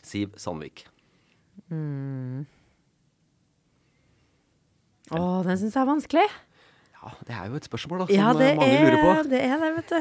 Siv 0.06 0.28
Sandvik. 0.38 0.84
Å, 5.10 5.42
den 5.46 5.58
syns 5.58 5.74
jeg 5.74 5.82
er 5.82 5.86
vanskelig. 5.88 6.28
Ja, 6.96 7.08
det 7.26 7.34
er 7.36 7.44
jo 7.50 7.54
et 7.58 7.66
spørsmål 7.68 7.98
da, 8.02 8.06
som 8.08 8.16
Ja, 8.16 8.26
mange 8.32 8.46
er, 8.66 8.80
lurer 8.82 8.98
på. 9.02 9.08
Ja, 9.10 9.14
det, 9.30 9.40
er 9.46 9.56
det 9.62 9.70
vet 9.76 9.90
du. 9.90 10.00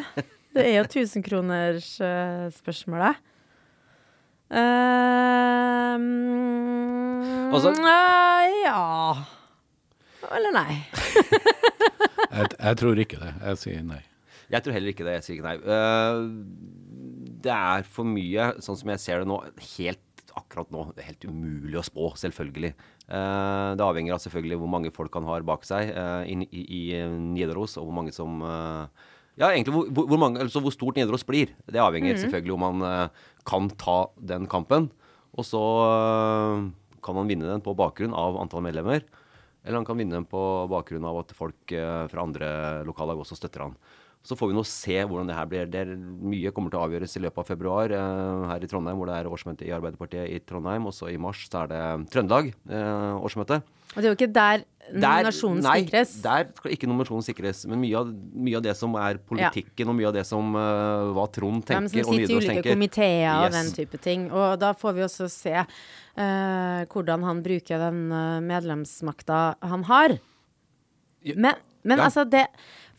Det 0.56 0.64
er 0.66 0.76
jo 0.80 0.86
tusenkronersspørsmålet. 0.96 3.16
Uh, 4.46 4.56
Altså- 7.56 7.72
ja 8.66 8.82
Eller 10.36 10.52
nei. 10.54 10.74
Jeg, 12.36 12.46
jeg 12.60 12.78
tror 12.78 12.96
ikke 13.00 13.18
det. 13.22 13.34
Jeg 13.46 13.58
sier 13.62 13.84
nei. 13.86 14.02
Jeg 14.52 14.64
tror 14.64 14.74
heller 14.76 14.90
ikke 14.92 15.06
det. 15.08 15.14
Jeg 15.14 15.24
sier 15.24 15.36
ikke 15.38 15.48
nei. 15.48 15.58
Eh, 15.64 16.16
det 17.46 17.54
er 17.54 17.86
for 17.88 18.08
mye, 18.10 18.54
sånn 18.64 18.78
som 18.80 18.92
jeg 18.94 19.02
ser 19.04 19.22
det 19.22 19.30
nå, 19.30 19.40
helt 19.78 20.02
akkurat 20.36 20.72
nå. 20.74 20.90
Det 20.96 21.04
er 21.04 21.12
helt 21.14 21.28
umulig 21.30 21.80
å 21.80 21.86
spå, 21.86 22.12
selvfølgelig. 22.20 22.74
Eh, 23.06 23.72
det 23.78 23.86
avhenger 23.86 24.16
av 24.16 24.24
selvfølgelig 24.24 24.60
hvor 24.62 24.72
mange 24.72 24.94
folk 24.94 25.14
han 25.18 25.28
har 25.30 25.46
bak 25.48 25.66
seg 25.68 25.92
eh, 25.92 26.32
i, 26.32 26.38
i, 26.50 26.64
i 26.80 26.82
Nidaros, 27.08 27.78
og 27.80 27.90
hvor 27.90 28.00
mange 28.02 28.16
som 28.16 28.42
eh, 28.42 29.12
Ja, 29.36 29.50
egentlig 29.52 29.76
hvor, 29.76 30.08
hvor, 30.08 30.20
mange, 30.22 30.40
altså 30.44 30.62
hvor 30.64 30.74
stort 30.74 30.98
Nidaros 31.00 31.26
blir. 31.28 31.52
Det 31.68 31.82
avhenger 31.84 32.18
selvfølgelig 32.20 32.56
om 32.56 32.66
han 32.70 33.10
kan 33.44 33.68
ta 33.76 33.98
den 34.16 34.48
kampen. 34.48 34.88
Og 35.36 35.44
så 35.44 35.60
kan 37.04 37.20
han 37.20 37.28
vinne 37.28 37.50
den 37.50 37.64
på 37.64 37.74
bakgrunn 37.76 38.16
av 38.16 38.38
antall 38.40 38.64
medlemmer. 38.64 39.04
Eller 39.66 39.82
han 39.82 39.88
kan 39.88 40.00
vinne 40.00 40.16
den 40.16 40.28
på 40.30 40.40
bakgrunn 40.72 41.04
av 41.10 41.20
at 41.20 41.36
folk 41.36 41.68
fra 41.68 42.24
andre 42.24 42.48
lokallag 42.88 43.20
også 43.26 43.36
støtter 43.36 43.66
han. 43.66 43.76
Så 44.26 44.34
får 44.40 44.50
vi 44.50 44.56
nå 44.58 44.64
se 44.66 44.96
hvordan 45.06 45.30
det 45.30 45.36
her 45.38 45.46
blir. 45.52 45.68
Det 45.70 45.84
mye 45.96 46.50
kommer 46.56 46.74
til 46.74 46.82
å 46.82 46.86
avgjøres 46.88 47.14
i 47.20 47.22
løpet 47.22 47.44
av 47.44 47.50
februar 47.52 47.92
eh, 47.94 48.46
her 48.50 48.64
i 48.66 48.70
Trondheim, 48.72 48.98
hvor 48.98 49.12
det 49.12 49.20
er 49.22 49.30
årsmøte 49.30 49.68
i 49.68 49.74
Arbeiderpartiet 49.76 50.32
i 50.34 50.40
Trondheim. 50.42 50.88
Og 50.90 50.96
så 50.98 51.12
i 51.14 51.18
mars 51.22 51.44
så 51.46 51.62
er 51.66 51.70
det 51.70 51.82
Trøndelag 52.16 52.50
eh, 52.50 53.20
årsmøte. 53.22 53.62
Og 53.96 54.02
det 54.02 54.08
er 54.10 54.10
jo 54.12 54.18
ikke 54.18 54.34
der 54.36 54.64
Der- 54.86 55.24
nominasjonen 55.24 55.62
nei, 55.64 55.76
sikres. 55.86 56.10
der 56.22 56.50
skal 56.58 56.74
ikke 56.76 56.88
nominasjonen 56.90 57.24
sikres. 57.26 57.62
Men 57.70 57.80
mye 57.86 57.96
av, 58.02 58.10
mye 58.48 58.58
av 58.60 58.64
det 58.66 58.74
som 58.78 58.98
er 59.00 59.18
politikken, 59.30 59.88
og 59.90 59.96
mye 59.98 60.10
av 60.10 60.14
det 60.18 60.26
som 60.28 60.50
uh, 60.58 61.14
hva 61.16 61.24
Trond 61.34 61.64
Hvem 61.64 61.88
som 61.88 61.94
tenker 61.94 62.04
Som 62.10 62.18
sitter 62.20 62.34
i 62.34 62.38
ulike 62.42 62.66
komiteer 62.74 63.30
yes. 63.30 63.46
og 63.46 63.56
den 63.56 63.72
type 63.78 64.02
ting. 64.04 64.26
Og 64.34 64.60
da 64.62 64.74
får 64.78 64.98
vi 64.98 65.06
også 65.06 65.30
se 65.32 65.56
uh, 65.64 66.82
hvordan 66.92 67.24
han 67.30 67.42
bruker 67.46 67.82
den 67.86 68.02
uh, 68.12 68.42
medlemsmakta 68.46 69.40
han 69.64 69.86
har. 69.90 70.18
Men, 71.36 71.56
men 71.86 71.98
Ja. 71.98 72.06
altså 72.10 72.26
det 72.30 72.46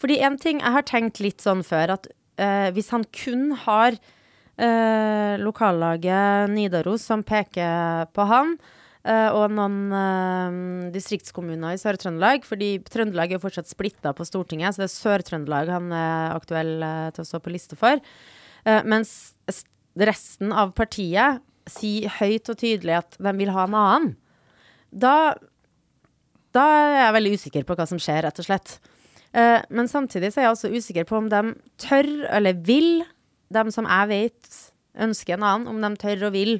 Fordi 0.00 0.20
en 0.24 0.38
ting 0.40 0.60
jeg 0.60 0.74
har 0.74 0.86
tenkt 0.88 1.20
litt 1.24 1.44
sånn 1.44 1.62
før, 1.66 1.96
at 1.96 2.08
uh, 2.40 2.68
hvis 2.76 2.92
han 2.92 3.06
kun 3.16 3.50
har 3.64 3.96
uh, 3.96 5.34
lokallaget 5.40 6.52
Nidaros 6.52 7.06
som 7.08 7.24
peker 7.26 8.10
på 8.16 8.26
han, 8.28 8.56
uh, 9.08 9.30
og 9.32 9.54
noen 9.56 10.90
distriktskommuner 10.94 11.76
i 11.76 11.80
Sør-Trøndelag, 11.80 12.44
fordi 12.48 12.74
Trøndelag 12.90 13.36
er 13.36 13.42
fortsatt 13.42 13.72
splitta 13.72 14.12
på 14.16 14.26
Stortinget, 14.28 14.76
så 14.76 14.84
det 14.84 14.90
er 14.90 14.96
Sør-Trøndelag 14.96 15.72
han 15.72 15.88
er 15.96 16.36
aktuell 16.36 16.76
til 17.16 17.24
å 17.24 17.30
stå 17.30 17.40
på 17.42 17.54
liste 17.54 17.78
for. 17.80 18.02
Mens 18.84 19.36
resten 19.96 20.50
av 20.50 20.72
partiet 20.76 21.40
sier 21.70 22.10
høyt 22.18 22.50
og 22.50 22.58
tydelig 22.60 22.96
at 22.98 23.16
de 23.22 23.32
vil 23.38 23.52
ha 23.54 23.66
en 23.66 23.76
annen. 23.78 24.10
Da, 24.90 25.34
da 26.54 26.64
er 26.74 26.98
jeg 27.00 27.16
veldig 27.16 27.32
usikker 27.38 27.66
på 27.68 27.76
hva 27.78 27.86
som 27.88 28.00
skjer, 28.02 28.22
rett 28.26 28.42
og 28.42 28.46
slett. 28.48 28.76
Eh, 29.32 29.60
men 29.70 29.90
samtidig 29.90 30.32
så 30.32 30.40
er 30.40 30.48
jeg 30.48 30.54
også 30.54 30.72
usikker 30.74 31.08
på 31.08 31.18
om 31.18 31.28
de 31.32 31.42
tør, 31.82 32.08
eller 32.36 32.58
vil, 32.66 33.04
de 33.52 33.64
som 33.74 33.88
jeg 33.88 34.12
vet 34.12 34.56
ønsker 35.06 35.36
en 35.36 35.46
annen, 35.46 35.70
om 35.70 35.82
de 35.82 35.92
tør 36.00 36.28
og 36.28 36.36
vil 36.36 36.58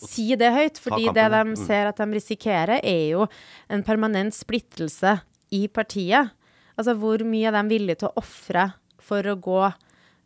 si 0.00 0.30
det 0.38 0.52
høyt. 0.54 0.80
Fordi 0.82 1.10
det 1.14 1.26
de 1.34 1.56
ser 1.60 1.90
at 1.90 2.00
de 2.00 2.08
risikerer, 2.14 2.80
er 2.82 3.04
jo 3.14 3.28
en 3.72 3.84
permanent 3.86 4.36
splittelse 4.36 5.18
i 5.54 5.66
partiet. 5.68 6.32
Altså 6.74 6.96
hvor 6.98 7.22
mye 7.26 7.50
er 7.50 7.54
de 7.54 7.64
villige 7.70 8.02
til 8.02 8.10
å 8.10 8.22
ofre 8.22 8.70
for 9.04 9.26
å 9.30 9.36
gå 9.38 9.60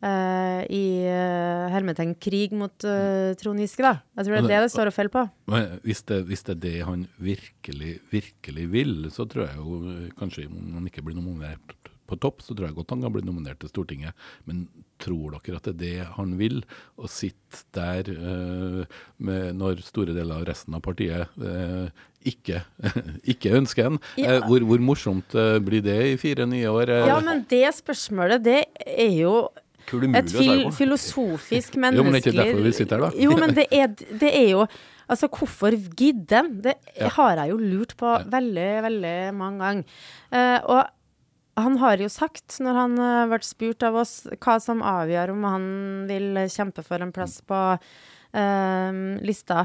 eh, 0.04 0.62
i 0.74 0.84
uh, 1.08 1.68
hermetegn 1.72 2.14
krig 2.20 2.54
mot 2.56 2.86
uh, 2.86 3.34
Trond 3.40 3.62
Giske, 3.62 3.84
da. 3.84 3.98
Jeg 4.18 4.28
tror 4.28 4.36
det 4.36 4.40
er 4.44 4.48
det 4.52 4.62
det 4.66 4.72
står 4.74 4.90
og 4.90 4.96
faller 4.96 5.14
på. 5.14 5.26
Hvis 5.86 6.04
det, 6.08 6.22
hvis 6.30 6.44
det 6.46 6.56
er 6.56 6.64
det 6.66 6.76
han 6.88 7.06
virkelig, 7.22 7.98
virkelig 8.12 8.66
vil, 8.74 8.96
så 9.14 9.28
tror 9.28 9.48
jeg 9.48 9.60
jo 9.60 10.08
kanskje 10.20 10.48
om 10.50 10.78
han 10.78 10.90
ikke 10.90 11.06
blir 11.06 11.18
nominert 11.18 11.76
på 12.08 12.16
topp, 12.16 12.40
så 12.40 12.54
tror 12.56 12.70
jeg 12.70 12.76
godt 12.78 12.94
han 12.94 13.02
kan 13.04 13.12
bli 13.12 13.24
nominert 13.26 13.58
til 13.60 13.68
Stortinget. 13.68 14.16
Men 14.48 14.64
tror 15.02 15.36
dere 15.36 15.58
at 15.60 15.66
det 15.68 15.74
er 15.74 15.80
det 15.82 16.12
han 16.16 16.36
vil? 16.40 16.62
Å 16.96 17.10
sitte 17.12 17.64
der 17.76 18.08
uh, 18.16 19.00
med, 19.20 19.54
når 19.60 19.84
store 19.84 20.16
deler 20.16 20.40
av 20.40 20.48
resten 20.48 20.78
av 20.78 20.84
partiet 20.84 21.28
ikke, 22.28 22.62
ikke 23.32 23.54
ønsker 23.60 23.90
en? 23.90 24.02
Ja. 24.20 24.40
Hvor, 24.48 24.64
hvor 24.66 24.82
morsomt 24.82 25.36
blir 25.64 25.84
det 25.84 26.00
i 26.14 26.18
fire 26.20 26.48
nye 26.50 26.72
år? 26.72 26.92
Ja, 27.12 27.20
men 27.24 27.44
det 27.50 27.66
spørsmålet, 27.76 28.44
det 28.44 28.60
er 28.88 29.14
jo 29.14 29.34
et 30.18 30.30
fil 30.34 30.68
filosofisk, 30.76 31.74
Jo, 31.78 31.80
men 31.80 31.94
det 31.94 31.98
er 31.98 32.02
ikke 32.02 32.12
menneskelig 32.12 32.44
derfor 32.44 32.62
vi 32.66 32.72
sitter 32.76 32.96
her, 32.96 33.08
da. 33.08 33.24
Jo, 33.24 33.36
men 33.40 33.54
det 33.56 33.66
er, 33.80 33.88
det 34.20 34.30
er 34.34 34.48
jo 34.52 34.68
Altså, 35.08 35.24
hvorfor 35.32 35.72
gidde? 35.96 36.42
Det 36.60 36.74
Ja. 37.00 37.08
har 37.14 37.36
jeg 37.40 37.48
jo 37.48 37.56
lurt 37.56 37.94
på 37.96 38.10
veldig, 38.28 38.66
veldig 38.84 39.12
mange 39.32 39.58
ganger. 39.62 39.84
Uh, 40.28 40.58
og 40.68 41.62
han 41.64 41.78
har 41.80 41.96
jo 41.96 42.10
sagt, 42.12 42.58
når 42.60 42.76
han 42.76 42.98
har 43.00 43.30
vært 43.30 43.46
spurt 43.48 43.86
av 43.88 43.96
oss, 44.02 44.26
hva 44.36 44.58
som 44.60 44.82
avgjør 44.84 45.32
om 45.32 45.46
han 45.48 45.64
vil 46.10 46.36
kjempe 46.52 46.84
for 46.84 47.00
en 47.00 47.14
plass 47.16 47.38
på 47.40 47.56
uh, 47.80 48.92
lista 49.24 49.64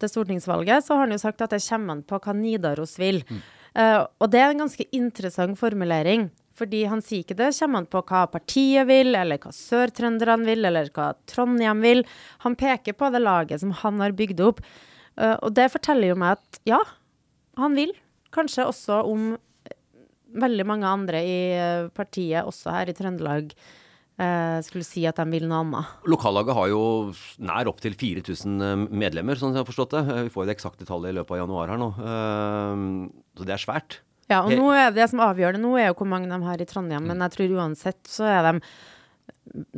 til 0.00 0.08
stortingsvalget, 0.08 0.86
så 0.86 0.96
har 0.96 1.04
han 1.04 1.12
jo 1.12 1.20
sagt 1.20 1.44
at 1.44 1.52
det 1.52 1.60
kommer 1.68 1.98
an 1.98 2.02
på 2.08 2.16
hva 2.24 2.32
Nidaros 2.32 2.96
vil. 2.96 3.20
Eh, 3.76 4.00
og 4.00 4.30
det 4.32 4.40
er 4.40 4.52
en 4.54 4.64
ganske 4.64 4.86
interessant 4.96 5.58
formulering. 5.60 6.30
Fordi 6.56 6.84
han 6.88 7.02
sier 7.04 7.20
ikke 7.24 7.36
det 7.36 7.50
kommer 7.58 7.82
han 7.82 7.88
på 7.92 8.00
hva 8.08 8.22
partiet 8.32 8.88
vil, 8.88 9.12
eller 9.14 9.40
hva 9.42 9.52
sørtrønderne 9.52 10.46
vil, 10.48 10.64
eller 10.64 10.88
hva 10.96 11.10
Trondheim 11.28 11.82
vil. 11.84 12.04
Han 12.46 12.56
peker 12.56 12.96
på 12.96 13.10
det 13.12 13.20
laget 13.20 13.60
som 13.60 13.74
han 13.82 14.00
har 14.00 14.16
bygd 14.16 14.40
opp. 14.46 14.62
Eh, 15.20 15.36
og 15.42 15.52
det 15.56 15.68
forteller 15.74 16.14
jo 16.14 16.20
meg 16.20 16.38
at 16.38 16.60
ja, 16.68 16.80
han 17.60 17.76
vil. 17.76 17.92
Kanskje 18.32 18.66
også 18.68 19.02
om 19.08 19.34
veldig 20.36 20.66
mange 20.68 20.88
andre 20.88 21.20
i 21.24 21.36
eh, 21.56 21.88
partiet, 21.96 22.44
også 22.48 22.72
her 22.74 22.90
i 22.92 22.94
Trøndelag, 22.96 23.52
eh, 24.20 24.56
skulle 24.66 24.84
si 24.84 25.04
at 25.08 25.20
de 25.20 25.24
vil 25.32 25.46
noe 25.48 25.60
annet. 25.62 25.92
Lokallaget 26.08 26.56
har 26.58 26.72
jo 26.72 26.82
nær 27.40 27.70
opptil 27.70 27.96
4000 27.96 28.88
medlemmer, 28.92 29.36
sånn 29.38 29.52
som 29.52 29.60
jeg 29.60 29.64
har 29.64 29.70
forstått 29.70 29.96
det. 29.96 30.02
Eh, 30.08 30.24
Vi 30.26 30.32
får 30.34 30.44
jo 30.44 30.50
det 30.50 30.56
eksakte 30.58 30.88
tallet 30.88 31.12
i 31.12 31.18
løpet 31.20 31.36
av 31.36 31.44
januar 31.44 31.72
her 31.72 31.80
nå. 31.84 31.92
Eh, 32.00 32.84
Så 33.36 33.44
det 33.48 33.56
er 33.56 33.64
svært. 33.64 34.00
Ja, 34.30 34.40
og 34.42 34.50
nå 34.58 34.72
er 34.74 34.90
det 34.94 35.06
som 35.12 35.22
avgjør 35.22 35.54
det 35.54 35.62
nå, 35.62 35.72
er 35.78 35.90
jo 35.92 35.98
hvor 36.00 36.08
mange 36.10 36.30
de 36.30 36.38
har 36.42 36.62
i 36.62 36.66
Trondheim. 36.66 37.04
Men 37.06 37.22
jeg 37.22 37.34
tror 37.36 37.56
uansett 37.60 38.00
så 38.10 38.26
er 38.26 38.40
de 38.48 38.54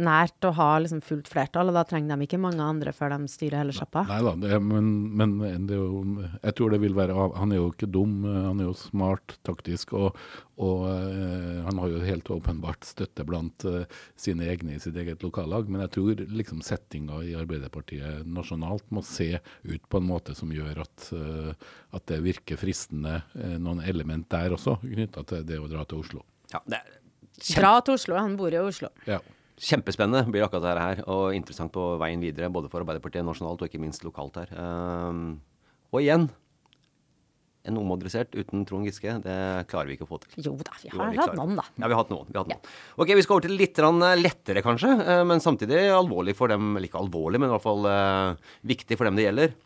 nært 0.01 0.47
å 0.49 0.53
ha 0.57 0.69
liksom 0.81 1.01
fullt 1.05 1.29
flertall, 1.29 1.69
og 1.71 1.77
da 1.77 1.83
trenger 1.87 2.17
de 2.17 2.25
ikke 2.27 2.39
mange 2.41 2.65
andre 2.65 2.93
før 2.97 3.13
de 3.15 3.29
styrer 3.31 3.61
hele 3.61 3.75
sjappa. 3.77 4.03
Nei 4.09 4.21
da, 4.25 4.33
det, 4.41 4.51
er- 4.57 4.65
men, 4.65 4.89
men 5.21 5.35
det 5.69 5.77
er 5.77 5.83
jo, 5.83 6.03
jeg 6.43 6.55
tror 6.59 6.73
det 6.73 6.81
vil 6.83 6.97
være 6.97 7.17
Han 7.37 7.53
er 7.53 7.61
jo 7.61 7.69
ikke 7.73 7.91
dum, 7.93 8.15
han 8.25 8.61
er 8.63 8.69
jo 8.71 8.75
smart 8.81 9.37
taktisk, 9.47 9.93
og, 9.99 10.17
og 10.59 10.87
eh, 10.91 11.61
han 11.69 11.79
har 11.83 11.93
jo 11.93 12.01
helt 12.03 12.31
åpenbart 12.35 12.89
støtte 12.89 13.27
blant 13.29 13.67
eh, 13.69 13.85
sine 14.19 14.49
egne 14.51 14.75
i 14.75 14.81
sitt 14.83 14.97
eget 14.99 15.23
lokallag. 15.23 15.69
Men 15.71 15.85
jeg 15.85 15.93
tror 15.99 16.25
liksom 16.33 16.65
settinga 16.67 17.21
i 17.29 17.37
Arbeiderpartiet 17.39 18.25
nasjonalt 18.27 18.89
må 18.91 19.05
se 19.07 19.35
ut 19.69 19.89
på 19.89 20.01
en 20.01 20.09
måte 20.09 20.35
som 20.39 20.51
gjør 20.55 20.81
at, 20.87 21.11
eh, 21.15 21.53
at 21.95 22.09
det 22.11 22.23
virker 22.25 22.59
fristende, 22.59 23.21
eh, 23.39 23.55
noen 23.61 23.85
element 23.87 24.27
der 24.33 24.57
også, 24.57 24.79
knytta 24.83 25.23
til 25.29 25.45
det 25.47 25.61
å 25.63 25.69
dra 25.71 25.85
til 25.85 26.01
Oslo. 26.03 26.25
Ja, 26.55 26.65
det 26.67 26.81
er 26.83 26.95
Dra 27.55 27.77
til 27.87 27.95
Oslo, 27.95 28.17
han 28.19 28.33
bor 28.35 28.51
jo 28.51 28.65
i 28.65 28.71
Oslo. 28.73 28.89
Ja. 29.07 29.21
Kjempespennende 29.59 30.31
blir 30.31 30.45
akkurat 30.47 30.65
dette 30.69 30.83
her, 30.85 31.01
og 31.11 31.35
interessant 31.35 31.73
på 31.75 31.85
veien 31.99 32.23
videre, 32.23 32.51
både 32.53 32.71
for 32.71 32.85
Arbeiderpartiet 32.85 33.27
nasjonalt 33.27 33.65
og 33.65 33.71
ikke 33.71 33.83
minst 33.83 34.05
lokalt 34.07 34.39
her. 34.39 34.53
Um, 34.55 35.41
og 35.91 36.05
igjen, 36.05 36.29
en 37.69 37.79
omadressert 37.81 38.35
uten 38.39 38.65
Trond 38.69 38.87
Giske, 38.89 39.19
det 39.25 39.37
klarer 39.71 39.91
vi 39.91 39.97
ikke 39.99 40.07
å 40.07 40.11
få 40.13 40.21
til. 40.23 40.39
Jo 40.47 40.55
da, 40.63 40.75
vi 40.83 40.93
har 40.95 41.17
hatt 41.19 41.37
noen, 41.37 41.57
da. 41.59 41.67
Ja, 41.75 41.85
vi 41.89 41.97
har 41.97 42.01
hatt 42.01 42.13
noen. 42.13 42.29
Vi 42.31 42.39
har 42.39 42.47
hatt 42.47 42.55
noen. 42.55 42.75
Ok, 43.03 43.13
vi 43.19 43.25
skal 43.25 43.39
over 43.39 43.49
til 43.49 43.57
litt 43.59 43.81
eh, 43.83 44.15
lettere, 44.21 44.65
kanskje, 44.65 44.93
eh, 45.05 45.23
men 45.29 45.43
samtidig 45.45 45.83
alvorlig 45.93 46.37
for 46.39 46.53
dem. 46.53 46.71
Eller 46.77 46.89
ikke 46.89 47.03
alvorlig, 47.03 47.43
men 47.43 47.51
i 47.51 47.55
hvert 47.57 47.67
fall 47.67 47.89
uh, 47.89 48.53
viktig 48.69 48.99
for 48.99 49.09
dem 49.09 49.19
det 49.19 49.27
gjelder. 49.29 49.57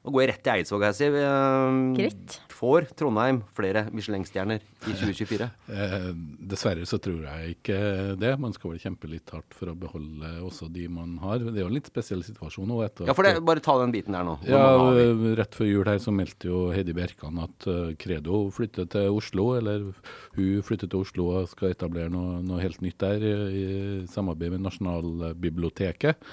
Nå 0.00 0.14
går 0.14 0.22
jeg 0.22 0.28
rett 0.30 0.40
til 0.46 0.54
Eidsvåg 0.54 0.84
her, 0.86 0.94
Siv. 0.96 1.16
Eh, 1.20 1.78
Greit. 1.98 2.36
Får 2.60 2.86
Trondheim 2.96 3.42
flere 3.56 3.82
Michelin-stjerner 3.92 4.62
i 4.62 4.94
2024? 4.96 5.48
Eh, 5.76 6.06
dessverre 6.48 6.86
så 6.88 6.96
tror 7.04 7.26
jeg 7.26 7.58
ikke 7.58 7.76
det. 8.20 8.30
Man 8.40 8.54
skal 8.56 8.72
vel 8.72 8.80
kjempe 8.80 9.10
litt 9.12 9.28
hardt 9.32 9.52
for 9.56 9.72
å 9.72 9.76
beholde 9.76 10.30
også 10.46 10.70
de 10.72 10.86
man 10.88 11.18
har. 11.20 11.44
Det 11.44 11.52
er 11.52 11.66
jo 11.66 11.68
en 11.68 11.76
litt 11.76 11.90
spesiell 11.92 12.24
situasjon 12.24 12.68
nå. 12.72 12.80
Ja, 13.04 13.12
for 13.12 13.28
det, 13.28 13.34
bare 13.44 13.60
ta 13.64 13.76
den 13.82 13.92
biten 13.92 14.16
der 14.16 14.24
nå. 14.24 14.38
Ja, 14.48 14.64
vi? 14.96 15.34
Rett 15.36 15.56
før 15.58 15.68
jul 15.68 15.88
her 15.92 16.00
så 16.00 16.16
meldte 16.16 16.48
jo 16.48 16.62
Heidi 16.72 16.96
Bjerkan 16.96 17.40
at 17.44 17.68
eh, 17.68 17.92
Credo 18.00 18.46
flytter 18.56 18.88
til 18.96 19.20
Oslo, 19.20 19.50
eller 19.60 19.90
hun 20.38 20.64
flytter 20.64 20.88
til 20.88 21.04
Oslo 21.04 21.28
og 21.34 21.50
skal 21.52 21.74
etablere 21.74 22.12
noe, 22.12 22.40
noe 22.40 22.62
helt 22.64 22.80
nytt 22.80 23.00
der 23.04 23.20
i, 23.20 23.34
i 23.52 23.66
samarbeid 24.08 24.56
med 24.56 24.64
Nasjonalbiblioteket. 24.64 26.24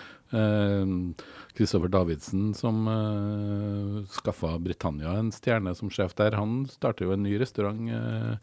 Kristoffer 1.57 1.89
Davidsen, 1.89 2.51
som 2.53 2.87
uh, 2.87 4.05
skaffa 4.13 4.59
Britannia 4.61 5.15
en 5.17 5.31
stjerne 5.33 5.73
som 5.75 5.89
sjef 5.89 6.13
der, 6.19 6.37
han 6.37 6.67
starter 6.69 7.07
jo 7.07 7.15
en 7.15 7.23
ny 7.25 7.33
restaurant 7.41 7.89
uh, 7.89 8.35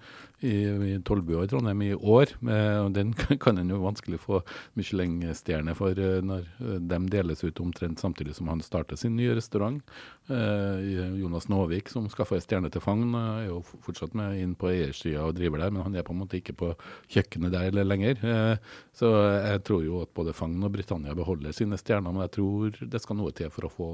i, 0.42 0.54
i 0.94 0.96
Tollbua 1.06 1.44
i 1.44 1.50
Trondheim 1.52 1.84
i 1.86 1.92
år. 1.94 2.34
Uh, 2.42 2.80
og 2.84 2.90
Den 2.96 3.14
kan 3.44 3.60
en 3.60 3.70
jo 3.70 3.78
vanskelig 3.84 4.18
få 4.24 4.42
Michelin-stjerne 4.74 5.76
for 5.78 5.94
uh, 5.94 6.18
når 6.26 6.50
de 6.58 7.00
deles 7.12 7.44
ut 7.46 7.62
omtrent 7.62 8.02
samtidig 8.02 8.34
som 8.34 8.50
han 8.50 8.64
starter 8.64 8.98
sin 8.98 9.14
nye 9.16 9.36
restaurant. 9.38 9.82
Jonas 10.24 11.50
Nåvik, 11.52 11.90
som 11.92 12.06
skaffa 12.08 12.38
ei 12.38 12.40
stjerne 12.40 12.70
til 12.72 12.80
Fagn, 12.80 13.10
er 13.12 13.50
jo 13.50 13.58
fortsatt 13.84 14.14
med 14.16 14.38
inn 14.40 14.54
på 14.56 14.70
eiersida 14.70 15.26
og 15.26 15.34
driver 15.36 15.60
der, 15.60 15.72
men 15.74 15.84
han 15.84 15.98
er 15.98 16.06
på 16.06 16.14
en 16.14 16.22
måte 16.22 16.38
ikke 16.38 16.54
på 16.56 16.70
kjøkkenet 17.12 17.52
der 17.52 17.76
lenger. 17.84 18.20
Eh, 18.24 18.56
så 18.96 19.10
jeg 19.34 19.62
tror 19.68 19.84
jo 19.84 20.00
at 20.04 20.14
både 20.16 20.34
Fagn 20.36 20.62
og 20.64 20.72
Britannia 20.72 21.14
beholder 21.16 21.52
sine 21.56 21.78
stjerner, 21.80 22.14
men 22.14 22.24
jeg 22.24 22.34
tror 22.38 22.78
det 22.80 23.02
skal 23.04 23.18
noe 23.20 23.32
til 23.36 23.52
for 23.52 23.68
å 23.68 23.72
få 23.72 23.88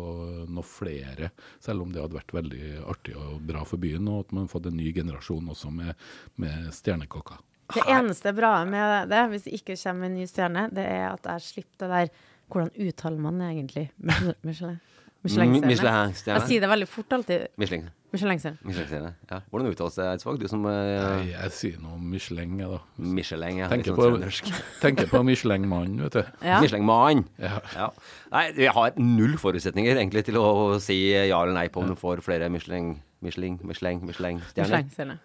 noe 0.49 0.67
flere. 0.67 1.29
Selv 1.63 1.85
om 1.85 1.93
det 1.93 2.01
hadde 2.03 2.17
vært 2.17 2.35
veldig 2.39 2.65
artig 2.91 3.15
og 3.19 3.39
bra 3.51 3.63
for 3.69 3.83
byen, 3.83 4.09
og 4.11 4.25
at 4.27 4.35
man 4.37 4.47
har 4.47 4.53
fått 4.55 4.71
en 4.71 4.79
ny 4.81 4.91
generasjon 4.97 5.51
også 5.53 5.71
med, 5.75 5.95
med 6.41 6.71
stjernekokker. 6.75 7.43
Det 7.71 7.85
eneste 7.87 8.33
bra 8.35 8.57
med 8.67 9.11
det, 9.13 9.21
hvis 9.31 9.45
det 9.47 9.53
ikke 9.61 9.77
kommer 9.79 10.09
en 10.09 10.17
ny 10.19 10.25
stjerne, 10.27 10.65
det 10.75 10.87
er 10.91 11.05
at 11.13 11.29
jeg 11.37 11.49
slipper 11.53 11.87
det 11.87 11.91
der 12.09 12.27
Hvordan 12.51 12.73
uttaler 12.83 13.21
man 13.23 13.37
det 13.39 13.47
egentlig? 13.53 13.83
Michelin- 14.03 14.35
Michelin- 14.43 14.81
Michelin-stjerne. 15.23 15.69
Michelin-stjerne. 15.71 16.39
Jeg 16.41 16.49
sier 16.49 16.65
det 16.65 16.71
veldig 16.73 16.89
fort 16.91 17.13
alltid. 17.15 17.45
Michelin. 17.63 17.85
Michelin-stjerne. 18.11 19.13
Ja. 19.31 19.39
Hvordan 19.53 19.71
uttales 19.71 19.95
det, 19.95 20.07
Eidsvåg? 20.17 20.39
Du 20.41 20.49
som 20.51 20.65
uh, 20.67 20.73
Jeg, 20.75 21.29
jeg 21.31 21.53
sier 21.55 21.83
noe 21.83 21.99
Michelin, 22.03 22.57
jeg, 22.59 22.71
da. 22.73 22.81
Michelin, 23.19 23.61
ja. 23.63 23.69
Tenker 23.71 23.95
på, 23.95 24.09
sånn 24.11 24.57
tenker 24.83 25.11
på 25.11 25.23
Michelin-mannen, 25.29 26.03
vet 26.09 26.19
du. 26.19 26.33
Ja. 26.47 26.59
Michelin-mann. 26.65 27.23
Ja. 27.39 27.61
Ja. 27.77 27.89
Nei, 28.35 28.45
jeg 28.67 28.75
har 28.75 28.99
null 28.99 29.39
forutsetninger 29.41 29.95
egentlig 29.95 30.25
til 30.27 30.41
å 30.43 30.51
si 30.83 30.99
ja 31.13 31.39
eller 31.39 31.55
nei 31.55 31.69
på 31.71 31.85
om 31.85 31.93
du 31.93 31.97
får 31.99 32.25
flere 32.27 32.51
Michelin, 32.51 32.97
Michelin, 33.23 33.61
Michelin, 33.63 34.03
Michelin-stjerner. 34.03 34.67
Michelin-stjerne. 34.67 35.19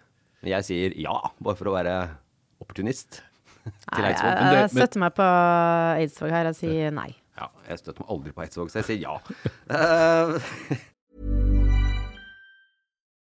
Men 0.44 0.54
jeg 0.54 0.70
sier 0.70 0.98
ja, 1.02 1.18
bare 1.42 1.58
for 1.58 1.72
å 1.72 1.74
være 1.74 2.00
opportunist. 2.62 3.22
til 3.66 4.02
Nei, 4.04 4.12
Eidsvåg. 4.12 4.30
jeg, 4.30 4.42
Men 4.42 4.60
jeg 4.60 4.74
støtter 4.76 5.02
meg 5.02 5.16
på 5.18 5.30
Eidsvåg 6.02 6.36
her. 6.38 6.52
Jeg 6.52 6.60
sier 6.62 6.94
nei. 6.94 7.10
Ja, 7.36 7.50
jeg 7.66 7.82
støtter 7.82 8.04
meg 8.04 8.12
aldri 8.14 8.36
på 8.36 8.46
Eidsvåg, 8.46 8.70
så 8.70 8.84
jeg 8.84 8.92
sier 8.92 9.08
ja. 9.10 9.18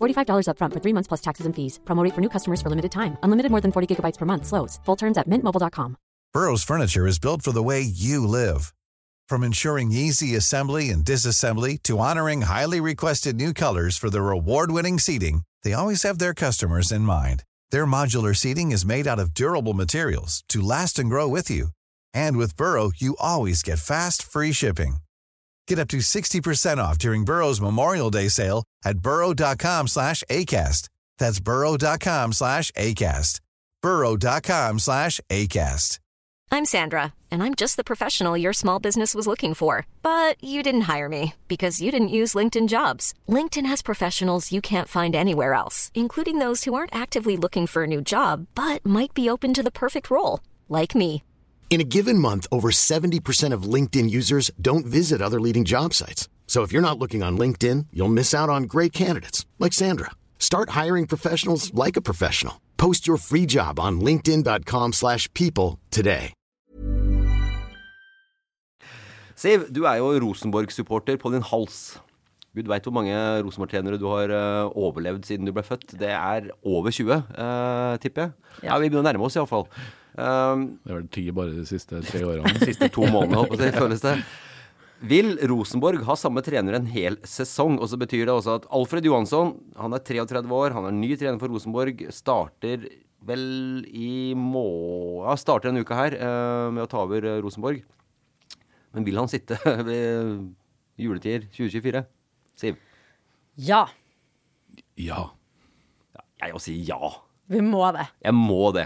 $45 0.00 0.46
upfront 0.48 0.72
for 0.72 0.80
three 0.80 0.92
months 0.92 1.08
plus 1.08 1.20
taxes 1.20 1.46
and 1.46 1.54
fees. 1.54 1.78
Promo 1.84 2.02
rate 2.02 2.14
for 2.14 2.20
new 2.20 2.28
customers 2.28 2.60
for 2.62 2.68
limited 2.68 2.92
time. 2.92 3.16
Unlimited 3.22 3.50
more 3.50 3.62
than 3.62 3.72
40 3.72 3.94
gigabytes 3.94 4.18
per 4.18 4.26
month. 4.26 4.46
Slows. 4.46 4.80
Full 4.84 4.96
terms 4.96 5.18
at 5.18 5.28
mintmobile.com. 5.28 5.96
Burrow's 6.32 6.64
furniture 6.64 7.06
is 7.06 7.18
built 7.18 7.40
for 7.40 7.52
the 7.52 7.62
way 7.62 7.80
you 7.80 8.26
live. 8.26 8.74
From 9.28 9.42
ensuring 9.42 9.90
easy 9.92 10.36
assembly 10.36 10.90
and 10.90 11.02
disassembly 11.02 11.82
to 11.84 11.98
honoring 11.98 12.42
highly 12.42 12.80
requested 12.80 13.36
new 13.36 13.54
colors 13.54 13.96
for 13.96 14.10
their 14.10 14.30
award-winning 14.30 14.98
seating, 14.98 15.44
they 15.62 15.72
always 15.72 16.02
have 16.02 16.18
their 16.18 16.34
customers 16.34 16.92
in 16.92 17.02
mind. 17.02 17.42
Their 17.70 17.86
modular 17.86 18.36
seating 18.36 18.70
is 18.70 18.84
made 18.84 19.06
out 19.06 19.18
of 19.18 19.32
durable 19.32 19.74
materials 19.74 20.44
to 20.50 20.60
last 20.60 20.98
and 20.98 21.08
grow 21.08 21.26
with 21.26 21.50
you. 21.50 21.68
And 22.12 22.36
with 22.36 22.56
Burrow, 22.56 22.92
you 22.96 23.16
always 23.18 23.62
get 23.62 23.78
fast, 23.78 24.22
free 24.22 24.52
shipping. 24.52 24.98
Get 25.68 25.78
up 25.78 25.88
to 25.88 25.98
60% 25.98 26.78
off 26.78 26.98
during 26.98 27.24
Burrow's 27.24 27.60
Memorial 27.60 28.10
Day 28.10 28.28
sale 28.28 28.64
at 28.84 28.98
burrow.com 28.98 29.88
slash 29.88 30.22
ACAST. 30.30 30.88
That's 31.18 31.40
burrow.com 31.40 32.32
slash 32.32 32.70
ACAST. 32.72 33.40
burrow.com 33.82 34.78
slash 34.78 35.20
ACAST. 35.30 35.98
I'm 36.52 36.64
Sandra, 36.64 37.12
and 37.28 37.42
I'm 37.42 37.54
just 37.54 37.76
the 37.76 37.82
professional 37.82 38.36
your 38.36 38.52
small 38.52 38.78
business 38.78 39.14
was 39.14 39.26
looking 39.26 39.52
for. 39.52 39.86
But 40.02 40.42
you 40.42 40.62
didn't 40.62 40.82
hire 40.82 41.08
me 41.08 41.34
because 41.48 41.82
you 41.82 41.90
didn't 41.90 42.16
use 42.20 42.34
LinkedIn 42.34 42.68
jobs. 42.68 43.14
LinkedIn 43.28 43.66
has 43.66 43.82
professionals 43.82 44.52
you 44.52 44.60
can't 44.60 44.88
find 44.88 45.14
anywhere 45.16 45.52
else, 45.54 45.90
including 45.94 46.38
those 46.38 46.64
who 46.64 46.74
aren't 46.74 46.94
actively 46.94 47.36
looking 47.36 47.66
for 47.66 47.82
a 47.82 47.88
new 47.88 48.00
job 48.00 48.46
but 48.54 48.86
might 48.86 49.12
be 49.12 49.28
open 49.28 49.52
to 49.54 49.62
the 49.62 49.72
perfect 49.72 50.08
role, 50.10 50.40
like 50.68 50.94
me. 50.94 51.22
In 51.68 51.80
a 51.80 51.84
given 51.84 52.18
month, 52.18 52.46
over 52.50 52.70
70% 52.70 53.52
of 53.52 53.64
LinkedIn 53.74 54.08
users 54.08 54.50
don't 54.58 54.86
visit 54.86 55.20
other 55.20 55.38
leading 55.38 55.64
job 55.64 55.92
sites. 55.92 56.30
So 56.46 56.62
if 56.62 56.72
you're 56.72 56.80
not 56.80 56.98
looking 56.98 57.22
on 57.22 57.36
LinkedIn, 57.36 57.88
you'll 57.92 58.16
miss 58.16 58.32
out 58.32 58.48
on 58.48 58.62
great 58.62 58.94
candidates 58.94 59.44
like 59.58 59.74
Sandra. 59.74 60.12
Start 60.38 60.70
hiring 60.70 61.06
professionals 61.06 61.74
like 61.74 61.98
a 61.98 62.00
professional. 62.00 62.62
Post 62.78 63.06
your 63.06 63.18
free 63.18 63.44
job 63.44 63.78
on 63.78 64.00
linkedin.com/people 64.00 65.78
today. 65.90 66.32
Siv, 69.36 69.66
du 69.68 69.84
er 69.84 69.98
jo 70.00 70.14
Rosenborg-supporter 70.16 71.18
på 71.20 71.28
din 71.34 71.42
hals. 71.44 72.00
Gud 72.56 72.70
veit 72.72 72.86
hvor 72.88 72.94
mange 72.96 73.12
Rosenborg-trenere 73.44 73.98
du 74.00 74.06
har 74.08 74.32
eh, 74.32 74.70
overlevd 74.72 75.26
siden 75.28 75.44
du 75.44 75.52
ble 75.52 75.60
født. 75.62 75.92
Det 76.00 76.08
er 76.08 76.48
over 76.64 76.90
20, 76.90 77.12
uh, 77.36 77.98
tipper 78.00 78.22
jeg. 78.22 78.32
Ja. 78.62 78.78
Vi 78.80 78.88
begynner 78.88 79.04
å 79.04 79.08
nærme 79.10 79.28
oss 79.28 79.36
iallfall. 79.36 79.68
Um, 80.16 80.66
Det 80.80 80.92
er 80.92 80.96
vel 80.96 81.08
ti 81.12 81.24
bare 81.36 81.52
de 81.52 81.64
siste 81.68 82.00
tre 82.08 82.24
årene. 82.24 82.52
de 82.56 82.68
siste 82.72 82.88
to 82.92 83.04
månedene, 83.04 83.42
håper 83.44 83.66
jeg, 83.68 83.76
føles 83.76 84.04
det. 84.04 84.16
Vil 85.04 85.34
Rosenborg 85.50 86.00
ha 86.08 86.14
samme 86.16 86.40
trener 86.44 86.78
en 86.78 86.86
hel 86.88 87.18
sesong? 87.28 87.76
Og 87.82 87.90
så 87.92 87.98
betyr 88.00 88.24
det 88.24 88.32
også 88.32 88.54
at 88.62 88.68
Alfred 88.72 89.04
Johansson, 89.04 89.52
han 89.76 89.92
er 89.92 90.00
33 90.00 90.48
år, 90.56 90.72
han 90.72 90.88
er 90.88 90.96
ny 90.96 91.10
trener 91.20 91.40
for 91.42 91.52
Rosenborg, 91.52 92.00
starter 92.16 92.86
vel 93.26 93.84
i 93.92 94.32
må... 94.38 94.64
Ja, 95.26 95.34
starter 95.40 95.68
denne 95.68 95.84
uka 95.84 95.98
her 95.98 96.16
uh, 96.16 96.72
med 96.72 96.86
å 96.86 96.88
ta 96.90 97.02
over 97.02 97.24
eh, 97.26 97.40
Rosenborg. 97.44 97.82
Men 98.96 99.04
vil 99.04 99.18
han 99.20 99.28
sitte 99.28 99.58
ved 99.88 100.46
juletider 101.00 101.44
2024? 101.50 102.04
Siv? 102.56 102.80
Ja, 103.60 103.86
Ja. 104.96 105.32
Jeg 106.36 106.52
òg 106.52 106.60
sier 106.60 106.82
ja. 106.84 107.08
vi 107.48 107.62
må 107.64 107.80
det. 107.96 108.04
Jeg 108.24 108.36
må 108.36 108.68
det. 108.76 108.84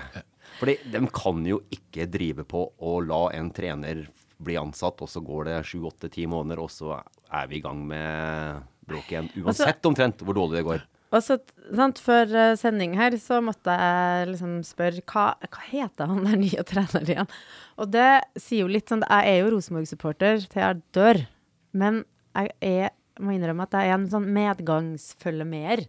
Fordi 0.60 0.76
de 0.92 1.00
kan 1.14 1.44
jo 1.48 1.62
ikke 1.72 2.04
drive 2.10 2.44
på 2.48 2.66
å 2.76 2.98
la 3.00 3.22
en 3.36 3.48
trener 3.56 4.04
bli 4.40 4.56
ansatt, 4.60 5.00
og 5.00 5.08
så 5.08 5.22
går 5.24 5.48
det 5.48 5.58
sju, 5.68 5.82
åtte, 5.88 6.10
ti 6.12 6.26
måneder, 6.28 6.62
og 6.62 6.70
så 6.72 6.98
er 7.30 7.48
vi 7.50 7.58
i 7.58 7.64
gang 7.64 7.82
med 7.88 8.62
bråk 8.88 9.12
igjen. 9.12 9.28
Uansett 9.42 9.86
omtrent 9.88 10.24
hvor 10.24 10.36
dårlig 10.36 10.60
det 10.60 10.66
går. 10.68 10.86
Og 11.10 11.24
så, 11.26 11.36
sant, 11.74 11.98
Før 11.98 12.30
eh, 12.38 12.52
sending 12.58 12.94
her 12.98 13.16
så 13.18 13.40
måtte 13.42 13.74
jeg 13.74 14.28
liksom 14.30 14.60
spørre 14.66 15.02
hva, 15.10 15.24
hva 15.42 15.64
heter 15.66 16.10
han 16.10 16.22
der 16.26 16.38
nye 16.38 16.64
trener 16.70 17.14
igjen? 17.16 17.30
Og 17.82 17.90
det 17.90 18.10
sier 18.38 18.64
jo 18.64 18.70
litt 18.70 18.92
sånn 18.92 19.02
Jeg 19.02 19.32
er 19.32 19.40
jo 19.40 19.54
Rosenborg-supporter 19.56 20.44
til 20.46 20.62
jeg 20.62 20.82
dør, 20.94 21.22
men 21.74 22.04
jeg 22.36 22.52
er, 22.62 22.94
må 23.18 23.34
innrømme 23.34 23.66
at 23.66 23.74
jeg 23.74 23.90
er 23.90 23.96
en 23.96 24.10
sånn 24.12 24.28
medgangsfølgemer. 24.36 25.82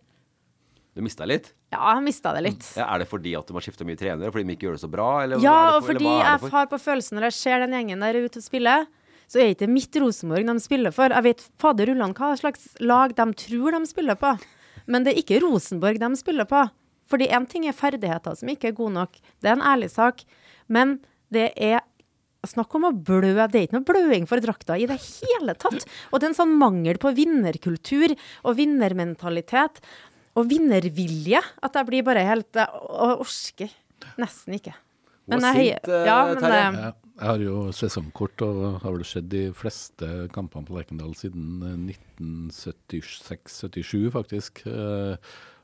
Du 0.95 0.99
mista 1.05 1.23
litt? 1.23 1.53
Ja, 1.71 1.93
jeg 1.95 2.03
mista 2.03 2.33
det 2.35 2.41
litt. 2.43 2.65
Ja, 2.75 2.89
er 2.91 2.99
det 2.99 3.07
fordi 3.07 3.31
at 3.39 3.47
de 3.47 3.55
har 3.55 3.63
skifte 3.63 3.85
mye 3.87 3.95
trenere? 3.99 4.31
Fordi 4.33 4.43
de 4.49 4.55
ikke 4.57 4.67
gjør 4.67 4.75
det 4.75 4.83
så 4.83 4.89
bra? 4.91 5.05
Eller 5.23 5.39
Ja, 5.39 5.53
for, 5.55 5.77
og 5.77 5.83
for- 5.85 5.93
fordi 5.93 6.09
er 6.09 6.25
jeg 6.41 6.51
har 6.51 6.67
på 6.67 6.79
følelsen 6.83 7.15
når 7.17 7.27
jeg 7.29 7.33
ser 7.37 7.59
den 7.63 7.71
gjengen 7.77 8.03
der 8.03 8.19
ute 8.25 8.41
og 8.41 8.43
spiller, 8.43 8.87
så 9.31 9.39
er 9.39 9.47
det 9.47 9.55
ikke 9.55 9.69
mitt 9.71 9.95
Rosenborg 10.03 10.45
de 10.51 10.59
spiller 10.59 10.91
for. 10.91 11.07
Jeg 11.15 11.23
vet 11.23 11.45
fader 11.63 11.87
ullan 11.93 12.13
hva 12.13 12.33
slags 12.35 12.67
lag 12.83 13.15
de 13.15 13.25
tror 13.39 13.71
de 13.71 13.85
spiller 13.87 14.15
på, 14.19 14.33
men 14.87 15.03
det 15.07 15.13
er 15.15 15.21
ikke 15.23 15.39
Rosenborg 15.45 15.97
de 16.03 16.09
spiller 16.19 16.43
på. 16.49 16.65
Fordi 17.07 17.27
én 17.31 17.47
ting 17.47 17.65
er 17.67 17.71
ferdigheter 17.75 18.35
som 18.35 18.49
ikke 18.51 18.67
er 18.71 18.75
gode 18.75 18.93
nok, 18.93 19.15
det 19.41 19.47
er 19.49 19.55
en 19.55 19.63
ærlig 19.63 19.89
sak, 19.91 20.25
men 20.67 20.99
det 21.31 21.53
er 21.55 21.79
Snakk 22.41 22.73
om 22.73 22.87
å 22.87 22.89
blø. 22.91 23.35
Det 23.53 23.53
er 23.53 23.67
ikke 23.67 23.75
noe 23.77 23.85
bløing 23.85 24.23
for 24.25 24.41
drakta 24.41 24.73
i 24.73 24.87
det 24.89 24.95
hele 24.97 25.53
tatt. 25.53 25.83
Og 26.09 26.17
det 26.17 26.25
er 26.25 26.29
en 26.31 26.37
sånn 26.39 26.55
mangel 26.57 26.97
på 26.97 27.11
vinnerkultur 27.13 28.15
og 28.43 28.55
vinnermentalitet 28.57 29.77
og 30.37 30.47
vinnervilje 30.47 31.41
at 31.41 31.75
jeg 31.75 31.87
blir 31.89 32.05
bare 32.07 32.23
helt 32.27 32.55
Jeg 32.55 32.69
orker 32.71 33.73
nesten 34.21 34.55
ikke. 34.57 34.73
Men 35.29 35.45
jeg 35.45 35.55
sint, 35.55 35.87
eh, 35.91 36.05
ja, 36.07 36.17
men, 36.27 36.39
Terje. 36.41 36.61
eh, 36.67 36.93
jeg 37.21 37.27
har 37.29 37.41
jo 37.43 37.55
sesongkort 37.75 38.41
og 38.45 38.55
har 38.81 38.91
vel 38.95 39.05
sett 39.05 39.27
de 39.31 39.43
fleste 39.55 40.07
kampene 40.33 40.65
på 40.67 40.75
Lerkendal 40.75 41.13
siden 41.19 41.45
eh, 41.61 41.77
1976-77, 42.19 44.11
faktisk. 44.15 44.63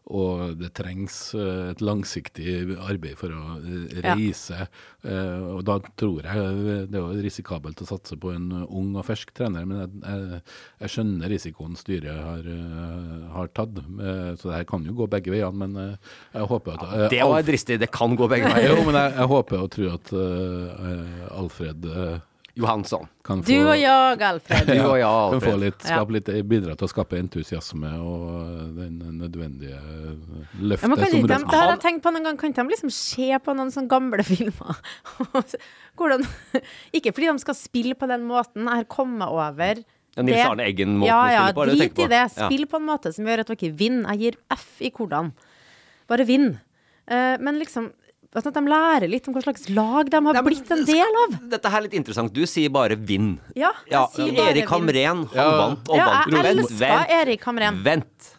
Eh, 0.08 0.16
og 0.18 0.56
det 0.60 0.72
trengs 0.78 1.34
eh, 1.36 1.72
et 1.72 1.82
langsiktig 1.84 2.78
arbeid 2.80 3.18
for 3.20 3.34
å 3.36 3.58
reise. 4.04 4.56
Ja. 4.56 4.68
Eh, 5.04 5.42
og 5.58 5.64
da 5.68 5.78
tror 6.00 6.24
jeg 6.24 6.38
eh, 6.38 6.86
det 6.90 7.00
er 7.02 7.24
risikabelt 7.26 7.82
å 7.84 7.88
satse 7.90 8.18
på 8.20 8.32
en 8.36 8.50
ung 8.66 8.96
og 8.96 9.06
fersk 9.08 9.34
trener, 9.36 9.68
men 9.68 9.84
jeg, 9.84 9.92
jeg, 10.06 10.42
jeg 10.84 10.94
skjønner 10.96 11.34
risikoen 11.34 11.78
styret 11.80 12.24
har, 12.24 12.48
eh, 12.48 13.28
har 13.36 13.52
tatt. 13.58 13.78
Eh, 13.78 14.32
så 14.40 14.52
det 14.52 14.62
her 14.62 14.70
kan 14.70 14.88
jo 14.88 14.96
gå 14.98 15.10
begge 15.12 15.34
veiene, 15.34 15.68
men 15.68 15.78
eh, 15.84 16.16
jeg 16.34 16.52
håper 16.54 16.78
at 16.78 16.88
ja, 16.88 17.12
Det 17.12 17.22
var 17.34 17.48
dristig. 17.48 17.80
Det 17.84 17.92
kan 17.92 18.16
gå 18.18 18.30
begge 18.32 18.52
veier. 18.56 18.72
Jo, 18.72 18.88
men 18.88 19.00
jeg, 19.02 19.16
jeg 19.20 19.32
håper 19.34 19.64
og 19.64 19.72
tror 19.76 19.94
at 19.98 20.16
eh, 20.16 20.90
eh, 20.92 21.30
Alfred 21.38 21.92
eh, 21.92 22.18
Johansson. 22.58 23.08
kan 23.24 23.44
få 23.44 23.48
Du 23.52 23.68
og 23.70 23.78
jeg, 23.78 24.22
Alfred. 24.28 24.66
Du 24.66 24.80
og 24.88 24.98
jeg, 24.98 25.08
kan 25.08 25.42
få 25.44 25.52
Alfred. 25.52 25.60
litt, 25.64 25.84
skape 25.84 26.16
litt, 26.16 26.32
bidra 26.50 26.76
til 26.78 26.88
å 26.88 26.92
skape 26.92 27.20
entusiasme 27.20 27.92
og 28.02 28.78
den 28.78 28.96
nødvendige 29.20 29.82
løftet 30.62 30.90
men 30.90 30.98
kan 30.98 31.12
som 31.12 31.20
ikke 31.20 31.34
de, 31.34 31.40
det 31.52 31.60
har 31.62 31.74
jeg 31.76 31.84
tenkt 31.84 32.06
på 32.06 32.14
noen 32.16 32.30
gang, 32.30 32.40
kan 32.40 32.54
ikke 32.54 32.66
de 32.66 32.76
liksom 32.76 32.94
se 32.94 33.30
på 33.46 33.56
noen 33.58 33.74
sånne 33.76 33.92
gamle 33.92 34.26
filmer? 34.32 34.82
Hvordan, 35.98 36.26
ikke 36.98 37.14
fordi 37.14 37.30
de 37.30 37.46
skal 37.46 37.60
spille 37.60 38.00
på 38.00 38.10
den 38.10 38.26
måten, 38.30 38.66
jeg 38.66 38.84
har 38.84 38.90
kommet 38.90 39.30
over 39.30 39.84
Ja, 40.18 40.26
Nils 40.26 40.42
Arne 40.42 40.66
Eggen-måten 40.66 41.12
ja, 41.14 41.22
å 41.22 41.54
spille 41.54 41.54
på, 41.54 41.68
det 41.68 41.78
du 41.78 41.84
drit 41.84 42.04
i 42.08 42.10
det. 42.16 42.24
Spill 42.34 42.66
på 42.72 42.82
en 42.82 42.90
måte 42.90 43.14
som 43.14 43.30
gjør 43.30 43.44
at 43.44 43.54
dere 43.54 43.76
vinner. 43.78 44.16
Jeg 44.16 44.24
gir 44.24 44.40
F 44.56 44.82
i 44.82 44.90
hvordan. 44.90 45.30
Bare 46.10 46.26
vinn. 46.26 46.56
Uh, 47.06 47.36
men 47.38 47.60
liksom 47.62 47.92
at 48.36 48.44
de 48.54 48.62
lærer 48.62 49.08
litt 49.10 49.28
om 49.28 49.34
hva 49.34 49.42
slags 49.42 49.70
lag 49.74 50.10
de 50.12 50.20
har 50.26 50.44
blitt 50.44 50.70
en 50.72 50.84
del 50.86 51.20
av. 51.24 51.38
Dette 51.50 51.70
her 51.72 51.80
er 51.80 51.86
litt 51.88 51.94
interessant. 51.94 52.34
Du 52.34 52.46
sier 52.46 52.70
bare 52.70 52.96
'vinn'. 52.96 53.40
Ja, 53.56 53.72
jeg 53.86 53.92
Ja, 53.92 54.08
sier 54.14 54.34
bare 54.36 54.52
Erik. 54.52 54.68
Hamren, 54.70 55.28
han 55.28 55.36
Ja. 55.36 55.58
vant 55.58 55.90
og 55.90 55.96
Ja, 55.96 56.06
vant. 56.06 56.32
jeg 56.32 56.56
vent, 56.80 57.10
Erik 57.10 57.44
Hamren. 57.44 57.84
Vent. 57.84 58.34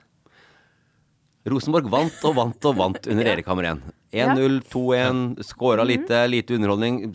Rosenborg 1.49 1.89
vant 1.89 2.24
og 2.24 2.34
vant 2.34 2.64
og 2.64 2.76
vant 2.76 3.07
under 3.07 3.24
Erik 3.24 3.47
Hamren. 3.47 3.82
1-0, 4.12 4.62
2-1, 4.72 5.42
skåra 5.44 5.84
lite, 5.84 6.22
lite 6.30 6.54
underholdning. 6.56 7.12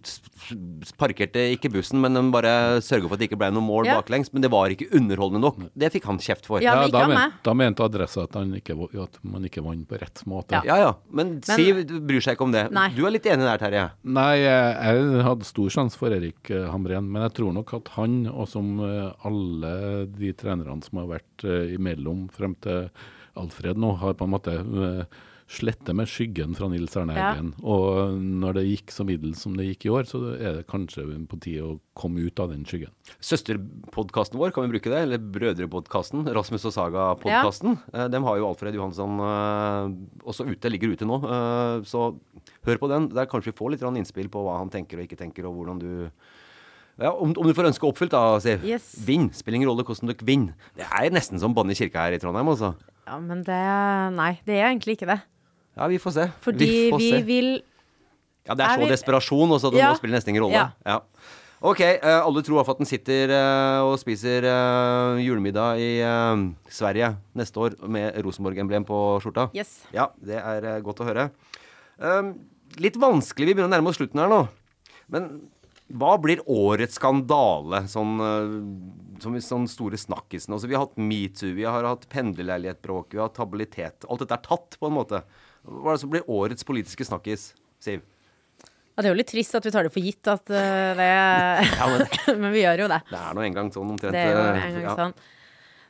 Parkerte 1.00 1.41
ikke 1.56 1.72
bussen, 1.74 1.98
men 2.04 2.14
de 2.14 2.22
bare 2.34 2.52
sørga 2.86 3.08
for 3.08 3.16
at 3.18 3.24
det 3.24 3.30
ikke 3.32 3.39
ble 3.41 3.50
noe 3.56 3.66
mål 3.66 3.88
Ja. 3.88 3.96
baklengs. 4.02 4.30
Men 4.34 4.44
det 4.44 4.52
var 4.54 4.70
ikke 4.70 4.91
underholdende 4.94 5.41
nok. 5.41 5.58
Det 5.74 5.89
fikk 5.96 6.06
han 6.06 6.20
kjeft 6.22 6.46
for. 6.46 6.62
Ja, 6.62 6.76
men 6.76 6.91
ikke 6.91 7.00
da, 7.00 7.08
men, 7.08 7.34
da 7.44 7.54
mente 7.58 7.84
Adressa 7.84 8.28
at, 8.28 8.38
han 8.38 8.54
ikke, 8.54 8.78
at 9.02 9.18
man 9.24 9.44
ikke 9.50 9.64
vant 9.66 9.88
på 9.89 9.98
rett 10.00 10.22
måte. 10.30 10.54
Ja. 10.54 10.62
Ja 10.74 10.78
ja, 10.84 10.94
men 11.10 11.41
Siv 11.41 11.82
bryr 12.06 12.22
seg 12.22 12.38
ikke 12.38 12.46
om 12.46 12.54
det. 12.54 12.68
Nei. 12.72 12.89
Du 12.94 13.06
er 13.08 13.16
litt 13.16 13.26
enig 13.26 13.48
der, 13.48 13.58
Terje? 13.62 13.88
Nei, 14.04 14.38
jeg, 14.44 14.78
jeg 14.86 15.26
hadde 15.26 15.50
stor 15.50 15.70
sjanse 15.74 15.98
for 15.98 16.14
Erik 16.14 16.50
eh, 16.54 16.70
Hamren, 16.70 17.10
men 17.10 17.26
jeg 17.26 17.34
tror 17.39 17.54
nok 17.58 17.74
at 17.80 17.89
han, 17.98 18.28
og 18.30 18.48
som 18.52 18.78
eh, 18.86 19.10
alle 19.26 19.74
de 20.14 20.34
trenerne 20.38 20.82
som 20.86 21.02
har 21.02 21.10
vært 21.18 21.46
eh, 21.48 21.74
imellom 21.74 22.28
frem 22.34 22.54
til 22.62 22.89
Alfred 23.39 23.80
nå, 23.82 23.96
har 23.98 24.14
på 24.14 24.28
en 24.28 24.34
måte 24.36 24.54
eh, 25.54 25.60
slettet 25.60 25.95
med 25.95 26.10
skyggen 26.10 26.56
fra 26.58 26.68
Nils 26.72 26.95
Arne 26.97 27.16
Ja. 27.16 27.32
Og 27.62 28.18
når 28.18 28.58
det 28.58 28.66
gikk 28.68 28.91
så 28.91 29.06
middels 29.08 29.43
som 29.45 29.56
det 29.58 29.68
gikk 29.70 29.88
i 29.88 29.93
år, 29.93 30.08
så 30.10 30.22
er 30.36 30.60
det 30.60 30.68
kanskje 30.68 31.06
på 31.30 31.39
tide 31.39 31.64
å 31.64 31.80
komme 31.95 32.26
ut 32.26 32.39
av 32.39 32.49
den 32.51 32.66
skyggen. 32.66 32.91
Søsterpodkasten 33.22 34.39
vår, 34.41 34.54
kan 34.54 34.66
vi 34.66 34.74
bruke 34.76 34.91
det? 34.91 35.04
Eller 35.06 35.22
Brødrepodkasten? 35.22 36.26
Rasmus 36.34 36.66
og 36.66 36.76
Saga-podkasten. 36.76 37.78
Ja. 37.93 38.08
Dem 38.12 38.24
har 38.28 38.38
jo 38.38 38.49
Alfred 38.49 38.76
Johansson 38.76 39.20
eh, 39.24 39.93
også 40.26 40.47
ute, 40.49 40.72
ligger 40.74 40.93
ute 40.93 41.08
nå. 41.08 41.22
Eh, 41.24 41.82
så 41.89 42.12
hør 42.68 42.82
på 42.82 42.91
den. 42.91 43.12
Der 43.14 43.30
kanskje 43.30 43.54
vi 43.54 43.60
får 43.60 43.76
litt 43.76 43.84
innspill 43.93 44.32
på 44.34 44.43
hva 44.45 44.60
han 44.62 44.74
tenker 44.74 44.97
og 44.97 45.06
ikke 45.06 45.20
tenker, 45.20 45.45
og 45.47 45.60
hvordan 45.60 45.84
du 45.84 45.91
ja, 47.01 47.10
om, 47.10 47.32
om 47.34 47.47
du 47.47 47.56
får 47.58 47.72
ønske 47.72 47.88
oppfylt, 47.88 48.14
da, 48.14 48.38
Siv. 48.43 48.66
Yes. 48.68 48.91
Vinn. 49.01 49.32
Spiller 49.34 49.58
ingen 49.58 49.72
rolle 49.72 49.86
hvordan 49.88 50.12
dere 50.12 50.28
vinner. 50.28 50.70
Det 50.78 50.86
er 50.86 51.14
nesten 51.14 51.41
som 51.41 51.56
banne 51.58 51.74
i 51.74 51.78
kirka 51.78 52.06
her 52.06 52.18
i 52.18 52.20
Trondheim, 52.22 52.51
altså. 52.54 52.76
Ja, 53.08 53.18
men 53.20 53.41
det 53.47 53.62
Nei, 54.16 54.34
det 54.45 54.60
er 54.60 54.70
egentlig 54.70 54.99
ikke 54.99 55.10
det. 55.10 55.20
Ja, 55.78 55.88
vi 55.90 56.00
får 56.02 56.18
se. 56.18 56.28
Fordi 56.46 56.72
får 56.94 57.02
vi 57.02 57.12
se. 57.12 57.22
vil 57.28 57.54
Ja, 58.44 58.56
det 58.56 58.66
er 58.66 58.74
er 58.74 58.76
så 58.76 58.84
vi... 58.84 58.92
desperasjon 58.92 59.56
også 59.56 59.70
at 59.72 59.74
det 59.74 59.80
Ja. 59.80 59.94
nå 59.94 59.98
spiller 59.98 60.18
nesten 60.18 60.34
ingen 60.34 60.44
rolle. 60.44 60.60
Ja. 60.60 60.70
Ja. 60.86 61.00
Ok, 61.64 61.80
uh, 61.80 62.26
alle 62.28 62.42
tror 62.44 62.60
at 62.60 62.78
den 62.78 62.86
sitter 62.90 63.32
uh, 63.32 63.88
og 63.88 63.94
spiser 64.02 64.44
uh, 64.44 65.16
julemiddag 65.24 65.80
i 65.80 65.92
Sverige 66.68 67.14
neste 67.40 67.56
år 67.56 67.78
med 67.88 68.18
Rosenborg-emblem 68.20 68.84
på 68.84 68.98
skjorta. 69.24 69.48
Yes. 69.56 69.86
Ja, 69.96 70.10
det 70.20 70.42
er 70.42 70.84
godt 70.84 71.00
å 71.00 71.08
høre. 71.08 71.30
Litt 72.84 72.98
vanskelig, 73.00 73.48
vi 73.48 73.54
begynner 73.54 73.70
å 73.70 73.76
nærme 73.78 73.94
oss 73.94 74.00
slutten 74.02 74.20
her 74.20 74.28
nå. 74.28 74.42
Men 75.14 75.30
hva 75.94 76.18
blir 76.20 76.42
årets 76.50 76.98
skandale, 76.98 77.84
sånn, 77.88 78.18
som 79.22 79.40
sånn 79.46 79.68
store 79.70 80.00
snakkisen? 80.02 80.56
Altså, 80.56 80.68
vi 80.68 80.76
har 80.76 80.88
hatt 80.88 81.00
metoo, 81.00 81.54
vi 81.56 81.68
har 81.70 81.86
hatt 81.86 82.10
pendlerleilighetbråk, 82.12 83.14
vi 83.14 83.22
har 83.22 83.30
hatt 83.30 83.40
habilitet. 83.40 84.08
Alt 84.10 84.26
dette 84.26 84.40
er 84.40 84.48
tatt, 84.50 84.80
på 84.82 84.90
en 84.90 84.98
måte. 84.98 85.22
Hva 85.64 85.93
er 85.93 85.95
det 85.95 86.03
som 86.03 86.11
blir 86.11 86.28
årets 86.32 86.66
politiske 86.68 87.05
snakkis, 87.07 87.53
Siv? 87.84 87.99
Ja, 88.93 89.01
det 89.01 89.07
er 89.07 89.14
jo 89.16 89.22
litt 89.22 89.32
trist 89.32 89.55
at 89.57 89.66
vi 89.66 89.72
tar 89.74 89.84
det 89.88 89.93
for 89.93 90.03
gitt 90.05 90.26
at 90.30 90.45
eh, 90.53 90.91
det 90.99 91.07
Ja, 91.80 91.86
men 91.89 92.01
Men 92.43 92.49
vi 92.53 92.61
gjør 92.61 92.80
jo 92.86 92.89
det. 92.91 93.01
det 93.09 93.20
er 93.20 93.34
nå 93.34 93.41
en 93.47 93.55
gang 93.57 93.68
sånn 93.74 93.89
omtrent. 93.95 94.14
Det 94.14 94.22
er 94.22 94.36
jo 94.36 94.43
eh, 94.43 94.49
en 94.68 94.76
gang 94.78 94.86
ja. 94.86 94.93
sånn. 94.99 95.16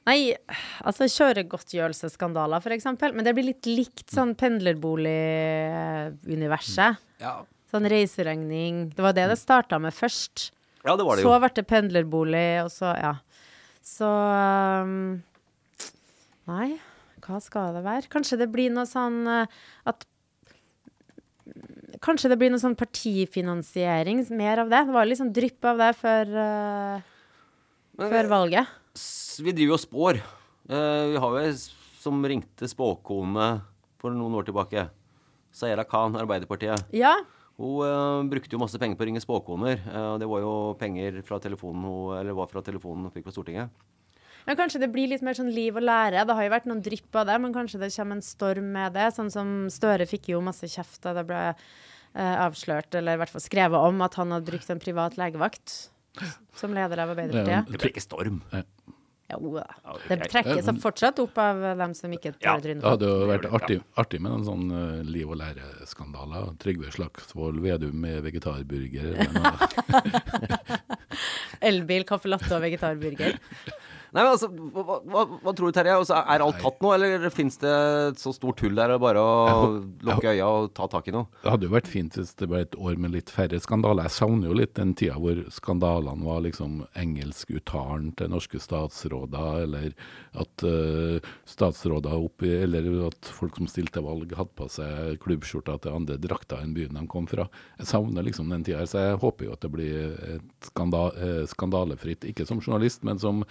Nei, 0.03 0.35
altså 0.83 1.07
kjøregodtgjørelsesskandaler, 1.07 2.59
for 2.63 2.71
eksempel. 2.75 3.13
Men 3.15 3.23
det 3.27 3.33
blir 3.37 3.47
litt 3.53 3.65
likt 3.69 4.09
sånn 4.11 4.33
pendlerboliguniverset. 4.39 6.93
Ja. 7.23 7.35
Sånn 7.71 7.87
reiseregning. 7.91 8.73
Det 8.95 9.01
var 9.03 9.13
det 9.15 9.27
det 9.31 9.39
starta 9.39 9.75
med 9.79 9.93
først. 9.95 10.51
ja, 10.83 10.95
det 10.99 11.05
var 11.07 11.15
det 11.15 11.23
Så 11.23 11.31
jo. 11.31 11.39
ble 11.39 11.49
det 11.55 11.65
pendlerbolig, 11.69 12.63
og 12.65 12.71
så 12.71 12.91
Ja. 12.99 13.13
Så 13.83 14.07
um, 14.07 15.21
Nei, 16.47 16.79
hva 17.23 17.39
skal 17.43 17.77
det 17.77 17.83
være? 17.85 18.09
Kanskje 18.11 18.39
det 18.41 18.49
blir 18.51 18.73
noe 18.73 18.87
sånn 18.89 19.23
eh, 19.29 19.61
at 19.89 20.07
Kanskje 22.03 22.31
det 22.31 22.37
blir 22.39 22.49
noe 22.51 22.59
sånn 22.59 22.75
partifinansiering, 22.75 24.23
mer 24.35 24.59
av 24.63 24.71
det. 24.71 24.79
Det 24.87 24.95
var 24.95 25.07
litt 25.07 25.19
sånn 25.19 25.31
drypp 25.35 25.67
av 25.69 25.79
det 25.79 25.89
før, 25.95 26.31
uh, 26.35 27.03
Men 27.99 28.11
før 28.11 28.29
valget. 28.31 28.73
Vi 29.39 29.53
driver 29.55 29.71
jo 29.71 29.77
og 29.77 29.83
spår. 29.83 30.19
Uh, 30.67 31.13
vi 31.13 31.21
har 31.23 31.37
jo 31.37 31.53
som 32.01 32.19
ringte 32.27 32.67
spåkone 32.67 33.47
for 34.01 34.15
noen 34.15 34.35
år 34.39 34.49
tilbake. 34.49 34.83
Sayera 35.55 35.85
Khan, 35.87 36.17
Arbeiderpartiet. 36.19 36.91
Ja. 36.95 37.13
Hun 37.61 37.87
uh, 37.87 38.27
brukte 38.31 38.55
jo 38.55 38.63
masse 38.63 38.81
penger 38.81 38.99
på 38.99 39.05
å 39.05 39.09
ringe 39.11 39.23
spåkoner. 39.23 39.83
og 39.93 40.19
det 40.19 40.31
var 40.31 40.43
jo 40.43 40.53
penger 40.79 41.21
fra 41.27 41.39
telefonen 41.43 41.87
hun, 41.87 42.17
eller 42.19 42.35
var 42.35 42.51
fra 42.51 42.65
telefonen 42.65 43.07
hun 43.07 43.15
fikk 43.15 43.29
på 43.29 43.35
Stortinget. 43.37 43.71
Men 44.47 44.59
kanskje 44.59 44.81
det 44.83 44.91
blir 44.91 45.11
litt 45.11 45.23
mer 45.25 45.37
sånn 45.37 45.51
liv 45.53 45.77
og 45.79 45.85
lære. 45.85 46.25
Det 46.27 46.35
har 46.37 46.47
jo 46.47 46.53
vært 46.53 46.67
noen 46.69 46.83
drypp 46.83 47.21
av 47.21 47.29
det, 47.29 47.39
men 47.43 47.55
kanskje 47.55 47.79
det 47.83 47.93
kommer 47.95 48.19
en 48.19 48.25
storm 48.25 48.69
med 48.75 48.97
det. 48.97 49.07
Sånn 49.15 49.31
som 49.33 49.55
Støre 49.73 50.07
fikk 50.09 50.33
jo 50.33 50.43
masse 50.43 50.67
kjeft 50.71 51.01
da 51.05 51.15
det 51.17 51.25
ble 51.29 51.41
eh, 51.53 52.35
avslørt, 52.43 52.91
eller 52.99 53.15
i 53.15 53.23
hvert 53.23 53.33
fall 53.33 53.45
skrevet 53.45 53.89
om, 53.91 54.03
at 54.05 54.19
han 54.19 54.35
hadde 54.35 54.51
brukt 54.51 54.71
en 54.73 54.83
privat 54.83 55.17
legevakt 55.19 55.77
som 56.59 56.75
leder 56.75 57.01
av 57.01 57.13
Arbeiderpartiet. 57.15 57.71
Det 57.71 57.81
ble 57.81 57.93
ikke 57.93 58.03
storm. 58.03 58.41
Jo 59.31 59.53
da. 59.55 59.63
Ja, 59.83 59.95
Det 60.09 60.27
trekkes 60.29 60.67
fortsatt 60.83 61.19
opp 61.23 61.37
av 61.41 61.61
dem 61.79 61.93
som 61.97 62.11
ikke 62.13 62.33
Ja, 62.33 62.53
tåler 62.53 62.65
trynet 62.65 62.83
Det 62.83 62.91
hadde 62.91 63.09
jo 63.09 63.29
vært 63.29 63.47
artig, 63.57 63.77
artig 63.97 64.19
med 64.21 64.35
en 64.37 64.45
sånn 64.45 64.65
uh, 64.73 64.99
liv 65.07 65.31
og 65.31 65.39
lære-skandale. 65.39 66.43
Trygve 66.61 66.91
Slagsvold 66.93 67.61
Vedum 67.63 67.95
med 68.03 68.19
vegetarburger. 68.27 69.23
Elbil, 71.71 72.05
caffè 72.09 72.29
latte 72.29 72.51
og 72.51 72.61
vegetarburger. 72.65 73.39
Nei, 74.13 74.21
men 74.21 74.29
altså, 74.35 74.47
hva, 74.53 74.99
hva, 75.09 75.21
hva, 75.41 75.51
tror 75.57 75.71
du, 75.71 75.73
Terje? 75.73 75.93
Altså, 75.97 76.19
er 76.21 76.43
alt 76.45 76.59
tatt 76.61 76.83
nå, 76.85 76.91
eller 76.93 77.23
fins 77.33 77.55
det 77.63 77.71
et 77.73 78.19
så 78.21 78.29
stort 78.35 78.61
hull 78.61 78.75
der 78.77 78.93
og 78.93 79.01
bare 79.01 79.21
å 79.23 79.63
lukke 80.05 80.35
øya 80.35 80.49
og 80.53 80.67
ta 80.77 80.85
tak 80.91 81.09
i 81.09 81.13
noe? 81.15 81.25
Det 81.41 81.49
hadde 81.49 81.65
jo 81.65 81.73
vært 81.73 81.89
fint 81.89 82.19
hvis 82.19 82.35
det 82.37 82.47
ble 82.51 82.61
et 82.61 82.77
år 82.77 82.99
med 83.01 83.15
litt 83.15 83.33
færre 83.33 83.57
skandaler. 83.63 84.05
Jeg 84.05 84.17
savner 84.19 84.51
jo 84.51 84.57
litt 84.59 84.75
den 84.77 84.93
tida 84.99 85.17
hvor 85.17 85.41
skandalene 85.55 86.27
var 86.27 86.43
liksom 86.45 86.83
engelskuttalen 86.99 88.11
til 88.19 88.29
norske 88.35 88.61
statsråder, 88.61 89.63
eller 89.65 89.97
at 90.43 90.65
uh, 90.67 91.33
statsråder 91.49 92.13
oppi 92.13 92.49
Eller 92.63 92.85
at 93.07 93.27
folk 93.33 93.57
som 93.57 93.67
stilte 93.69 94.01
valg, 94.05 94.29
hadde 94.37 94.53
på 94.57 94.69
seg 94.71 95.17
klubbskjorta 95.23 95.79
til 95.81 95.97
andre 95.97 96.19
drakter 96.21 96.61
enn 96.61 96.75
byen 96.77 96.99
de 96.99 97.05
kom 97.09 97.25
fra. 97.29 97.47
Jeg 97.81 97.89
savner 97.89 98.29
liksom 98.29 98.53
den 98.53 98.65
tida 98.65 98.83
her, 98.83 98.89
så 98.89 99.07
jeg 99.07 99.19
håper 99.25 99.49
jo 99.49 99.57
at 99.57 99.65
det 99.65 99.73
blir 99.73 100.13
et 100.35 100.69
skanda, 100.69 101.07
eh, 101.17 101.43
skandalefritt. 101.49 102.29
Ikke 102.29 102.45
som 102.45 102.61
journalist, 102.61 103.01
men 103.07 103.17
som 103.21 103.41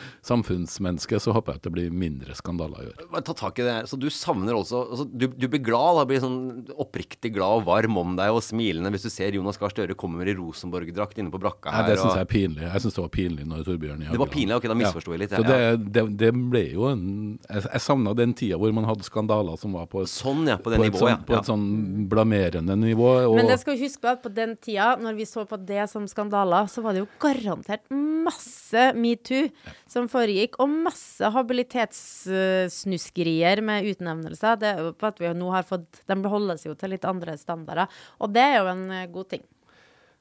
samfunnsmenneske 0.52 1.20
så 1.20 1.32
håper 1.32 1.54
jeg 1.54 1.60
at 1.60 1.66
det 1.66 1.72
blir 1.74 1.94
mindre 1.94 2.34
skandaler 2.36 2.84
i 2.84 2.90
år. 2.90 3.22
Ta 3.24 3.34
tak 3.34 3.58
i 3.58 3.66
det. 3.66 3.76
Så 3.88 3.96
du 3.96 4.08
savner 4.10 4.54
også 4.56 4.82
altså, 4.90 5.06
du, 5.08 5.26
du 5.28 5.48
blir 5.48 5.62
glad, 5.64 6.00
da 6.00 6.04
blir 6.08 6.20
sånn 6.22 6.66
oppriktig 6.80 7.32
glad 7.34 7.62
og 7.62 7.66
varm 7.68 7.98
om 8.00 8.16
deg 8.18 8.32
og 8.32 8.42
smilende 8.44 8.92
hvis 8.92 9.06
du 9.06 9.10
ser 9.12 9.36
Jonas 9.36 9.58
Gahr 9.60 9.72
Støre 9.72 9.96
kommer 9.98 10.28
i 10.28 10.34
Rosenborg-drakt 10.36 11.20
inne 11.20 11.32
på 11.32 11.40
brakka 11.42 11.72
her. 11.72 11.86
Nei, 11.86 11.92
det 11.92 12.00
syns 12.00 12.16
jeg 12.18 12.26
er 12.26 12.30
pinlig. 12.30 12.66
Jeg 12.66 12.84
syns 12.84 12.98
det 12.98 13.04
var 13.04 13.12
pinlig 13.16 13.48
når 13.48 13.64
Torbjørn 13.68 14.04
Det 14.08 14.22
var 14.22 14.32
pinlig, 14.32 14.56
ok, 14.58 14.68
da 14.72 14.78
misforsto 14.78 15.14
jeg 15.14 15.24
litt, 15.24 15.36
Så 15.36 15.46
det, 15.46 15.60
det, 15.96 16.06
det 16.20 16.32
ble 16.36 16.64
jo 16.72 16.88
en 16.90 17.04
Jeg, 17.48 17.64
jeg 17.68 17.84
savna 17.84 18.14
den 18.16 18.34
tida 18.38 18.58
hvor 18.60 18.74
man 18.74 18.86
hadde 18.88 19.06
skandaler 19.06 19.58
som 19.60 19.76
var 19.76 19.88
på 19.90 20.04
et, 20.04 20.10
Sånn, 20.12 20.44
ja. 20.50 20.58
På 20.60 20.72
den 20.72 20.82
på 20.82 20.86
et, 20.86 20.92
nivået, 20.92 21.14
sånn, 21.16 21.26
på 21.28 21.36
ja. 21.36 21.40
et 21.40 21.48
sånn 21.48 21.66
blamerende 22.10 22.76
nivå. 22.78 23.08
Og, 23.30 23.36
Men 23.38 23.48
det 23.50 23.58
skal 23.62 23.76
vi 23.76 23.86
huske 23.86 24.02
på 24.02 24.12
at 24.12 24.22
på 24.22 24.32
den 24.32 24.54
tida, 24.60 24.92
når 25.00 25.16
vi 25.18 25.26
så 25.28 25.46
på 25.48 25.58
det 25.58 25.86
som 25.90 26.04
skandaler, 26.10 26.68
så 26.70 26.84
var 26.84 26.94
det 26.94 27.02
jo 27.04 27.08
garantert 27.22 27.86
masse 27.92 28.90
metoo 28.98 29.48
som 29.90 30.08
foregikk 30.10 30.41
forlik 30.42 30.58
og 30.60 30.68
masse 30.68 31.22
habilitetssnuskerier 31.22 33.62
med 33.62 33.84
utnevnelser. 33.92 34.56
Det 34.58 34.68
er 34.68 34.78
jo 34.82 34.92
på 34.92 35.06
at 35.06 35.20
vi 35.20 35.32
nå 35.34 35.50
har 35.52 35.62
fått 35.62 36.02
De 36.06 36.14
beholdes 36.22 36.66
jo 36.66 36.74
til 36.74 36.90
litt 36.90 37.04
andre 37.04 37.36
standarder, 37.38 37.86
og 38.20 38.32
det 38.32 38.42
er 38.42 38.58
jo 38.60 38.66
en 38.72 38.90
eh, 38.90 39.10
god 39.10 39.28
ting. 39.30 39.42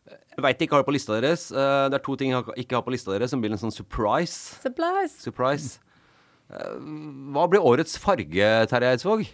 Jeg 0.09 0.43
veit 0.43 0.61
ikke 0.61 0.73
hva 0.73 0.77
jeg 0.79 0.83
har 0.83 0.89
på 0.89 0.95
lista 0.95 1.13
deres. 1.19 1.51
Eh, 1.51 1.89
det 1.89 1.95
er 1.97 2.03
to 2.03 2.15
ting 2.17 2.31
jeg 2.31 2.43
ikke 2.57 2.75
har 2.75 2.83
på 2.83 2.91
lista 2.91 3.11
deres, 3.11 3.29
som 3.31 3.41
blir 3.41 3.51
en 3.51 3.57
sånn 3.61 3.71
surprise. 3.71 4.55
Surprise! 4.61 5.21
Surprise. 5.21 5.79
Eh, 6.51 6.75
Hva 7.33 7.47
blir 7.49 7.61
årets 7.63 7.97
farge, 7.97 8.67
Terje 8.67 8.87
Eidsvåg? 8.95 9.25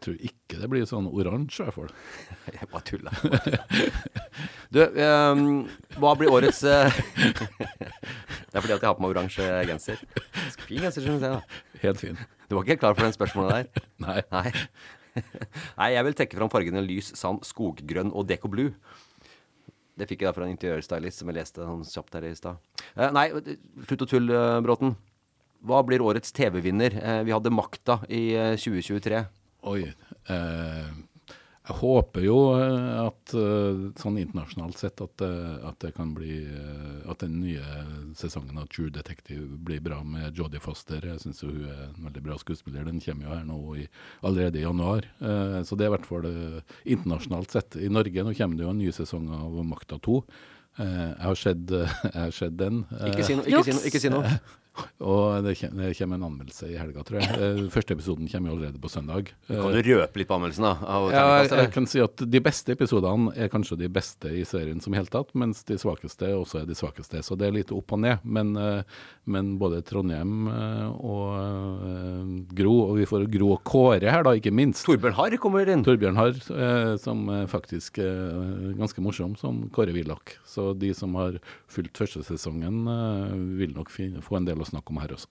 Jeg 0.00 0.04
tror 0.06 0.20
ikke 0.24 0.58
det 0.62 0.68
blir 0.72 0.84
sånn 0.88 1.08
oransje, 1.12 1.60
i 1.60 1.66
hvert 1.66 1.76
fall. 1.76 1.90
Jeg 2.56 2.68
bare 2.72 2.86
tuller. 2.88 3.12
Du, 4.70 4.78
um, 4.80 5.40
hva 5.98 6.12
blir 6.16 6.30
årets 6.30 6.60
uh, 6.62 6.86
Det 8.50 8.54
er 8.54 8.62
fordi 8.62 8.72
at 8.76 8.78
jeg 8.78 8.86
har 8.86 8.94
på 8.94 9.02
meg 9.02 9.10
oransje 9.10 9.48
genser. 9.66 9.98
Ganske 10.36 10.64
fin 10.68 10.84
genser, 10.84 11.02
skjønner 11.04 11.26
jeg. 11.26 11.40
da. 11.40 11.80
Helt 11.82 12.00
fin. 12.00 12.20
Du 12.46 12.54
var 12.54 12.62
ikke 12.62 12.76
helt 12.76 12.84
klar 12.84 12.94
for 12.94 13.04
den 13.04 13.16
spørsmålet 13.16 13.50
der? 13.74 13.84
Nei. 14.06 14.16
Nei. 14.30 14.52
Nei, 15.74 15.88
jeg 15.96 16.06
vil 16.06 16.16
trekke 16.22 16.38
fram 16.38 16.52
fargene 16.54 16.84
lys, 16.86 17.10
sand, 17.18 17.42
skoggrønn 17.50 18.14
og 18.14 18.30
deco 18.30 18.50
blue. 18.52 18.72
Det 19.98 20.06
fikk 20.08 20.22
jeg 20.22 20.30
da 20.30 20.34
fra 20.38 20.46
en 20.46 20.54
interiørstylist 20.54 21.20
som 21.20 21.30
jeg 21.30 21.40
leste 21.42 21.66
sånn 21.66 21.84
kjapt 21.90 22.16
her 22.16 22.30
i 22.30 22.32
stad. 22.38 22.62
Eh, 22.94 23.10
nei, 23.18 23.26
slutt 23.90 24.06
å 24.06 24.10
tulle, 24.14 24.38
eh, 24.54 24.62
Bråten. 24.64 24.94
Hva 25.66 25.82
blir 25.84 26.00
årets 26.06 26.32
TV-vinner? 26.32 26.94
Vi 27.26 27.34
hadde 27.34 27.52
Makta 27.52 27.98
i 28.08 28.30
eh, 28.38 28.54
2023. 28.56 29.26
Oi. 29.68 29.84
Eh, 30.30 30.90
jeg 31.70 31.76
håper 31.76 32.24
jo 32.24 32.36
eh, 32.56 32.94
at 33.04 33.32
eh, 33.36 33.82
sånn 34.00 34.16
internasjonalt 34.18 34.80
sett 34.80 35.02
at, 35.04 35.22
eh, 35.22 35.58
at 35.68 35.76
det 35.84 35.92
kan 35.94 36.14
bli 36.16 36.40
At 37.10 37.20
den 37.22 37.36
nye 37.42 37.62
sesongen 38.18 38.58
av 38.58 38.66
True 38.72 38.90
Detective 38.90 39.58
blir 39.68 39.82
bra 39.84 40.00
med 40.02 40.36
Jodie 40.38 40.62
Foster. 40.62 41.04
Jeg 41.04 41.22
syns 41.22 41.42
hun 41.44 41.66
er 41.68 41.84
en 41.90 42.06
veldig 42.08 42.22
bra 42.26 42.38
skuespiller. 42.40 42.86
Den 42.88 43.02
kommer 43.04 43.28
jo 43.28 43.34
her 43.34 43.44
nå 43.46 43.58
i, 43.82 43.86
allerede 44.26 44.60
i 44.60 44.64
januar. 44.64 45.06
Eh, 45.20 45.60
så 45.66 45.76
det 45.76 45.86
er 45.86 45.92
i 45.92 45.96
hvert 45.96 46.08
fall 46.08 46.30
internasjonalt 46.84 47.54
sett. 47.54 47.78
I 47.78 47.92
Norge 47.92 48.24
nå 48.26 48.34
kommer 48.38 48.58
det 48.58 48.66
jo 48.66 48.72
en 48.72 48.82
ny 48.82 48.90
sesong 48.94 49.28
av 49.36 49.60
Makta 49.66 50.00
2. 50.02 50.22
Eh, 50.78 50.86
jeg, 50.86 51.26
har 51.26 51.38
sett, 51.38 51.76
jeg 52.14 52.16
har 52.16 52.34
sett 52.34 52.56
den. 52.58 52.84
Ikke 53.10 53.26
si 53.26 53.36
noe. 53.38 53.46
Ikke 53.50 53.66
si 53.66 53.76
noe. 53.76 53.86
Ikke 53.90 54.02
si 54.02 54.12
noe. 54.12 54.34
Og 55.00 55.42
det 55.44 55.56
kommer, 55.58 56.14
en 56.16 56.26
anmeldelse 56.26 56.68
i 56.70 56.76
helga, 56.78 57.02
tror 57.06 57.20
jeg. 57.20 57.36
Eh, 57.40 57.60
Første 57.72 57.94
episoden 57.96 58.28
kommer 58.30 58.50
jo 58.50 58.56
allerede 58.56 58.80
på 58.80 58.90
søndag. 58.92 59.32
Kan 59.48 59.74
du 59.74 59.80
røpe 59.82 60.20
litt 60.20 60.28
på 60.30 60.36
anmeldelsen, 60.36 60.66
da? 60.66 60.74
Ja, 61.12 61.28
jeg, 61.48 61.70
kan 61.74 61.88
si 61.90 62.02
at 62.04 62.22
De 62.30 62.42
beste 62.44 62.74
episodene 62.76 63.32
er 63.36 63.50
kanskje 63.52 63.78
de 63.80 63.90
beste 63.92 64.30
i 64.40 64.44
serien 64.48 64.80
som 64.82 64.94
helt 64.96 65.12
tatt, 65.12 65.32
mens 65.38 65.64
de 65.68 65.78
svakeste 65.80 66.30
også 66.36 66.62
er 66.62 66.68
de 66.68 66.76
svakeste. 66.78 67.22
Så 67.26 67.36
det 67.40 67.48
er 67.48 67.56
litt 67.58 67.72
opp 67.74 67.96
og 67.96 68.02
ned. 68.04 68.22
Men, 68.24 68.52
eh, 68.60 69.00
men 69.30 69.54
både 69.60 69.82
Trondheim 69.86 70.48
eh, 70.52 70.86
og 70.90 71.26
eh, 71.40 72.32
Gro, 72.60 72.76
og 72.90 73.00
vi 73.00 73.08
får 73.10 73.26
Gro 73.32 73.52
og 73.56 73.64
Kåre 73.68 74.12
her, 74.12 74.24
da, 74.26 74.36
ikke 74.38 74.54
minst. 74.54 74.84
Torbjørn 74.86 75.18
Harr 75.18 75.38
kommer 75.42 75.68
inn. 75.68 75.84
Torbjørn 75.86 76.20
Harr, 76.20 76.40
eh, 76.56 76.94
som 77.02 77.26
faktisk 77.50 78.00
er 78.04 78.74
ganske 78.78 79.02
morsom 79.04 79.36
som 79.40 79.64
Kåre 79.74 79.94
Willoch. 79.96 80.36
Så 80.48 80.70
de 80.78 80.92
som 80.96 81.14
har 81.18 81.38
fulgt 81.70 82.00
første 82.00 82.22
sesongen, 82.26 82.82
eh, 82.90 83.34
vil 83.60 83.74
nok 83.76 83.90
få 84.24 84.38
en 84.38 84.48
del 84.48 84.59
å 84.64 84.68
snakke 84.70 84.92
om 84.94 85.00
her 85.02 85.14
også. 85.16 85.28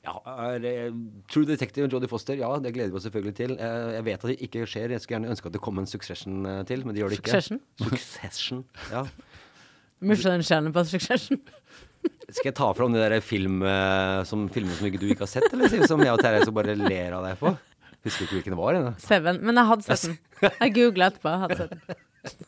Ja, 0.00 0.14
er, 0.46 0.64
eh, 0.64 0.92
True 1.28 1.44
Detective 1.44 1.84
og 1.84 1.92
Jodie 1.92 2.08
Foster, 2.08 2.38
ja, 2.40 2.48
det 2.64 2.70
gleder 2.72 2.88
vi 2.94 2.96
oss 2.96 3.04
selvfølgelig 3.04 3.34
til. 3.36 3.52
Eh, 3.60 3.90
Jeg 3.98 4.04
vet 4.06 4.22
at 4.24 4.30
det 4.30 4.38
ikke 4.46 4.62
skjer. 4.66 4.94
Jeg 4.94 5.02
skulle 5.02 5.18
gjerne 5.18 5.32
ønske 5.34 5.50
at 5.50 5.52
det 5.58 5.60
kom 5.60 5.78
en 5.82 5.86
Succession 5.90 6.46
eh, 6.48 6.62
til, 6.64 6.86
men 6.86 6.94
det 6.96 7.02
gjør 7.02 7.12
det 7.12 7.18
ikke. 7.20 7.34
Succession? 7.34 7.60
Succession, 7.84 8.62
ja. 8.90 9.02
Michelin-stjerne 10.10 10.72
på 10.72 10.84
Succession. 10.88 11.40
Skal 12.30 12.48
jeg 12.48 12.54
ta 12.56 12.70
fram 12.72 12.94
de 12.94 13.02
der 13.02 13.20
film, 13.20 13.60
som, 14.24 14.46
filmene 14.54 14.76
som 14.78 14.86
ikke 14.88 15.00
du 15.02 15.08
ikke 15.10 15.26
har 15.26 15.32
sett, 15.34 15.48
eller 15.52 15.68
som 15.90 16.00
jeg 16.00 16.14
og 16.14 16.22
Terje 16.22 16.46
bare 16.54 16.76
ler 16.78 17.16
av 17.18 17.26
deg 17.26 17.36
på? 17.42 17.50
Husker 18.06 18.24
ikke 18.24 18.38
hvilken 18.38 18.54
det 18.54 18.60
var? 18.62 18.78
ennå. 18.78 18.92
Seven. 19.02 19.40
Men 19.44 19.58
jeg 19.60 19.68
hadde 19.68 19.84
sett 19.84 20.06
den. 20.06 20.14
Jeg 20.62 20.72
googla 20.78 21.10
etterpå. 21.10 21.32
Jeg 21.34 21.42
hadde 21.42 21.58
sett 21.58 21.74
den. 21.74 22.46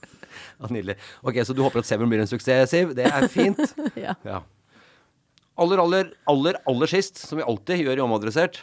Ja, 0.63 0.71
Nydelig. 0.73 0.97
Ok, 1.27 1.43
Så 1.45 1.53
du 1.59 1.61
håper 1.67 1.83
at 1.83 1.89
Seven 1.91 2.09
blir 2.09 2.23
en 2.25 2.31
suksess, 2.31 2.71
Siv? 2.73 2.95
Det 2.97 3.05
er 3.11 3.27
fint. 3.29 3.61
Ja. 3.99 4.15
Ja. 4.25 4.39
Aller, 5.61 5.79
aller, 5.83 6.13
aller, 6.31 6.57
aller 6.67 6.87
sist, 6.91 7.19
som 7.29 7.39
vi 7.39 7.45
alltid 7.45 7.83
gjør 7.85 7.99
i 8.01 8.05
Omadressert, 8.07 8.63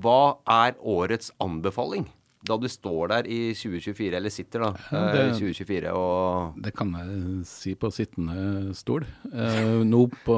hva 0.00 0.38
er 0.48 0.78
årets 0.80 1.30
anbefaling? 1.44 2.06
Da 2.42 2.56
du 2.58 2.64
står 2.66 3.10
der 3.12 3.26
i 3.30 3.52
2024, 3.54 4.16
eller 4.18 4.32
sitter 4.34 4.64
da, 4.64 4.70
Ja, 4.90 4.98
eh, 4.98 5.12
det- 5.12 5.26
i 5.36 5.52
2024 5.52 5.92
og 5.94 6.56
Det 6.60 6.72
kan 6.74 6.90
jeg 6.90 7.44
si 7.46 7.74
på 7.76 7.86
sittende 7.92 8.74
stol. 8.74 9.04
Eh, 9.32 9.84
nå 9.86 10.10
på 10.24 10.34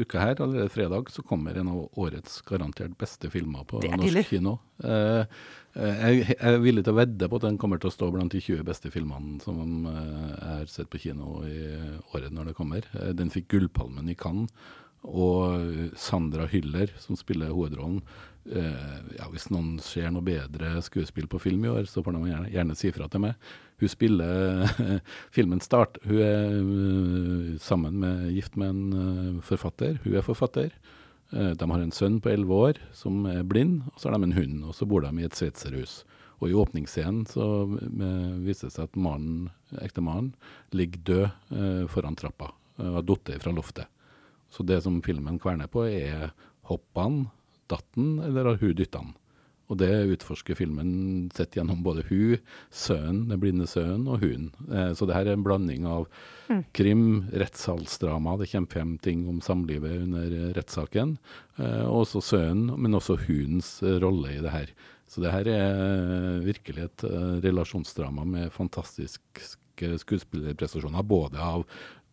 uka 0.00 0.18
her, 0.18 0.34
allerede 0.36 0.70
fredag, 0.70 1.10
så 1.12 1.22
kommer 1.22 1.54
en 1.58 1.68
av 1.68 1.90
årets 1.98 2.40
garantert 2.46 2.96
beste 2.96 3.28
filmer 3.30 3.66
på 3.66 3.82
norsk 3.82 4.00
tidlig. 4.00 4.24
kino. 4.30 4.60
Eh, 4.82 5.26
jeg, 5.76 6.24
jeg 6.24 6.36
er 6.40 6.58
villig 6.58 6.84
til 6.84 6.94
å 6.94 7.04
vedde 7.04 7.28
på 7.28 7.36
at 7.36 7.42
den 7.42 7.58
kommer 7.58 7.78
til 7.78 7.90
å 7.90 7.92
stå 7.92 8.10
blant 8.10 8.32
de 8.32 8.40
20 8.40 8.64
beste 8.64 8.90
filmene 8.90 9.42
som 9.42 9.84
jeg 9.84 10.40
har 10.40 10.64
sett 10.66 10.88
på 10.88 10.98
kino 10.98 11.42
i 11.44 12.00
året 12.14 12.32
når 12.32 12.46
det 12.46 12.54
kommer. 12.56 12.80
Den 13.12 13.28
fikk 13.28 13.48
Gullpalmen 13.48 14.08
i 14.08 14.14
Cannes. 14.14 14.48
Og 15.06 15.92
Sandra 15.98 16.48
Hyller, 16.50 16.90
som 16.98 17.18
spiller 17.18 17.52
hovedrollen. 17.54 18.00
Eh, 18.46 18.96
ja, 19.18 19.26
hvis 19.32 19.48
noen 19.50 19.76
ser 19.82 20.10
noe 20.14 20.22
bedre 20.26 20.76
skuespill 20.86 21.26
på 21.30 21.40
film 21.42 21.64
i 21.66 21.70
år, 21.72 21.86
så 21.90 22.02
får 22.02 22.14
de 22.14 22.28
gjerne, 22.30 22.50
gjerne 22.54 22.76
si 22.78 22.90
fra 22.94 23.08
til 23.10 23.24
meg. 23.26 23.48
Hun 23.82 23.90
spiller 23.92 24.70
Filmen 25.34 25.60
start 25.60 25.98
Hun 26.06 26.20
er 26.24 26.52
eh, 26.58 27.56
sammen 27.62 27.98
med 28.02 28.28
gift 28.34 28.56
med 28.58 28.70
en 28.74 28.84
eh, 29.00 29.40
forfatter. 29.46 29.98
Hun 30.04 30.14
er 30.18 30.26
forfatter. 30.26 30.70
Eh, 31.32 31.52
de 31.58 31.70
har 31.72 31.82
en 31.82 31.94
sønn 31.94 32.20
på 32.22 32.30
elleve 32.32 32.60
år 32.70 32.82
som 32.96 33.26
er 33.30 33.42
blind, 33.46 33.82
og 33.92 33.98
så 34.00 34.10
har 34.10 34.18
de 34.18 34.30
en 34.30 34.38
hund. 34.38 34.62
Og 34.66 34.74
så 34.78 34.86
bor 34.88 35.02
de 35.06 35.10
i 35.22 35.26
et 35.26 35.38
sveitserhus. 35.38 36.00
Og 36.40 36.50
i 36.50 36.56
åpningsscenen 36.56 37.24
så 37.30 37.44
eh, 37.80 38.32
viser 38.46 38.68
det 38.68 38.76
seg 38.76 38.88
at 38.90 38.98
mannen, 39.00 39.50
ektemannen 39.82 40.34
ligger 40.76 41.04
død 41.10 41.26
eh, 41.56 41.84
foran 41.90 42.18
trappa. 42.18 42.52
eh, 42.78 42.90
Og 42.90 43.02
har 43.02 43.06
falt 43.08 43.42
fra 43.42 43.54
loftet. 43.56 43.95
Så 44.56 44.64
det 44.64 44.80
som 44.86 45.02
filmen 45.04 45.36
kverner 45.42 45.68
på, 45.68 45.84
er 45.84 46.30
hoppa 46.70 47.06
han, 47.06 47.22
datt 47.68 47.86
han, 47.98 48.18
eller 48.24 48.52
har 48.52 48.60
hun 48.62 48.76
dytta 48.78 49.04
han? 49.04 49.14
Og 49.66 49.80
det 49.80 49.90
utforsker 50.14 50.54
filmen 50.54 50.90
sett 51.34 51.56
gjennom 51.58 51.80
både 51.82 52.04
hun, 52.06 52.36
sønnen, 52.70 53.24
den 53.32 53.40
blinde 53.42 53.66
sønnen, 53.66 54.06
og 54.06 54.22
hun. 54.22 54.52
Eh, 54.70 54.92
så 54.94 55.08
det 55.08 55.16
her 55.16 55.26
er 55.26 55.34
en 55.34 55.46
blanding 55.46 55.88
av 55.90 56.06
krim, 56.76 57.26
rettssalsdrama, 57.34 58.36
det 58.38 58.50
kommer 58.52 58.70
frem 58.70 58.94
ting 59.02 59.26
om 59.26 59.42
samlivet 59.42 60.04
under 60.04 60.30
eh, 60.30 60.52
rettssaken, 60.54 61.16
eh, 61.58 61.82
og 61.82 62.04
også 62.04 62.22
sønnen, 62.28 62.76
men 62.78 62.94
også 62.94 63.18
hundens 63.26 63.80
eh, 63.82 63.98
rolle 64.02 64.36
i 64.36 64.42
det 64.44 64.54
her. 64.54 64.72
Så 65.10 65.22
det 65.22 65.34
her 65.34 65.50
er 65.50 65.82
eh, 65.82 66.46
virkelig 66.46 66.86
et 66.86 67.06
relasjonsdrama 67.42 68.26
med 68.26 68.54
fantastiske 68.54 69.50
skuespillerprestasjoner, 69.76 71.02
både 71.04 71.42
av 71.42 71.66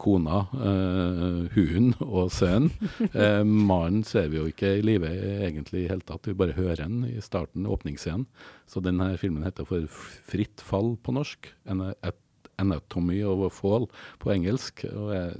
kona, 0.03 0.43
eh, 0.53 1.39
hunden 1.55 1.93
og 2.03 2.31
sønnen. 2.33 2.71
Eh, 3.13 3.43
Mannen 3.45 4.01
ser 4.07 4.29
vi 4.31 4.39
jo 4.39 4.47
ikke 4.49 4.77
i 4.79 4.83
live 4.83 5.09
egentlig 5.45 5.83
i 5.83 5.89
hele 5.91 6.03
tatt, 6.07 6.25
vi 6.25 6.35
bare 6.37 6.55
hører 6.57 6.81
han 6.81 7.03
i 7.05 7.21
starten, 7.21 7.67
åpningsscenen. 7.69 8.25
Så 8.69 8.81
denne 8.83 9.11
filmen 9.21 9.45
heter 9.45 9.67
for 9.69 9.85
Fritt 9.91 10.63
fall 10.63 10.95
på 11.03 11.13
norsk. 11.13 11.51
En, 11.69 11.83
et, 11.93 12.17
Anatomy 12.61 13.21
of 13.25 13.41
a 13.45 13.49
Fall 13.53 13.87
på 14.21 14.31
engelsk. 14.33 14.83
og 14.91 15.11
jeg, 15.13 15.37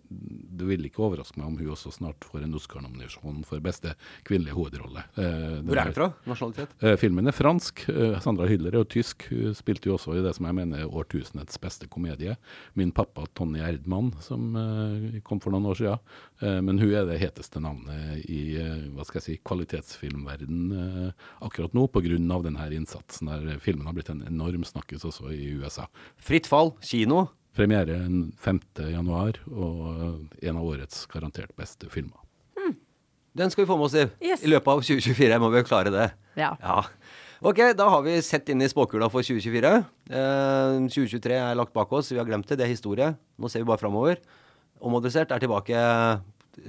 Det 0.57 0.67
vil 0.67 0.85
ikke 0.87 1.03
overraske 1.05 1.37
meg 1.37 1.47
om 1.47 1.57
hun 1.57 1.71
også 1.75 1.91
snart 1.93 2.23
får 2.25 2.43
en 2.43 2.53
Oscar-nominasjon 2.57 3.43
for 3.45 3.59
beste 3.63 3.93
kvinnelige 4.25 4.55
hovedrolle. 4.57 5.03
Eh, 5.17 5.61
Hvor 5.63 5.77
er 5.77 5.89
hun 5.91 5.93
fra? 5.97 6.07
Nasjonalitet? 6.27 6.75
Eh, 6.81 6.95
filmen 6.97 7.27
er 7.27 7.31
fransk. 7.37 7.85
Eh, 7.89 8.19
Sandra 8.19 8.47
Hyller 8.47 8.73
er 8.73 8.81
jo 8.83 8.89
tysk. 8.95 9.27
Hun 9.29 9.53
spilte 9.57 9.89
jo 9.89 9.97
også 9.97 10.17
i 10.17 10.23
det 10.25 10.35
som 10.35 10.45
jeg 10.49 10.55
mener 10.55 10.83
er 10.83 10.89
årtusenets 10.91 11.57
beste 11.61 11.87
komedie. 11.87 12.37
Min 12.75 12.91
pappa 12.91 13.25
Tonje 13.35 13.61
Erdmann, 13.63 14.13
som 14.21 14.55
eh, 14.55 15.19
kom 15.23 15.39
for 15.39 15.51
noen 15.51 15.65
år 15.71 15.75
siden. 15.79 15.99
Eh, 16.43 16.59
men 16.65 16.79
hun 16.81 16.91
er 16.91 17.05
det 17.07 17.19
heteste 17.21 17.61
navnet 17.63 18.25
i 18.27 18.57
eh, 18.59 18.87
hva 18.95 19.05
skal 19.07 19.21
jeg 19.21 19.25
si, 19.25 19.37
kvalitetsfilmverden 19.47 20.63
eh, 20.79 21.29
akkurat 21.45 21.75
nå, 21.77 21.87
pga. 21.93 22.17
denne 22.19 22.67
innsatsen 22.75 23.31
der 23.31 23.61
filmen 23.63 23.87
har 23.87 23.95
blitt 23.95 24.11
en 24.11 24.25
enorm 24.27 24.65
snakkis 24.67 25.05
også 25.07 25.31
i 25.31 25.53
USA. 25.61 25.87
Fritt 26.17 26.49
fall, 26.49 26.73
kino. 26.83 27.27
Premiere 27.53 27.99
5. 28.41 28.59
januar, 28.89 29.37
og 29.53 30.23
en 30.41 30.57
av 30.57 30.65
årets 30.65 31.05
garantert 31.11 31.53
beste 31.55 31.89
filmer. 31.93 32.17
Den 33.33 33.49
skal 33.49 33.63
vi 33.63 33.69
få 33.69 33.77
med 33.79 33.87
oss, 33.87 33.95
Siv. 33.95 34.11
Yes. 34.21 34.43
I 34.45 34.49
løpet 34.51 34.69
av 34.69 34.81
2024 34.85 35.37
må 35.41 35.49
vi 35.49 35.61
jo 35.61 35.65
klare 35.65 35.93
det. 35.93 36.09
Ja. 36.37 36.51
Ja. 36.61 36.83
Ok, 37.41 37.59
da 37.75 37.87
har 37.89 38.03
vi 38.05 38.19
sett 38.21 38.49
inn 38.53 38.61
i 38.61 38.69
spåkula 38.69 39.09
for 39.09 39.25
2024. 39.25 39.71
Eh, 40.13 40.75
2023 40.85 41.39
er 41.39 41.57
lagt 41.57 41.73
bak 41.73 41.91
oss, 41.97 42.11
vi 42.13 42.19
har 42.21 42.29
glemt 42.29 42.45
det. 42.49 42.59
Det 42.61 42.67
er 42.67 42.73
historie. 42.73 43.09
Nå 43.41 43.49
ser 43.49 43.63
vi 43.63 43.69
bare 43.71 43.81
framover. 43.81 44.21
Omadressert 44.83 45.33
er 45.33 45.41
tilbake 45.41 45.79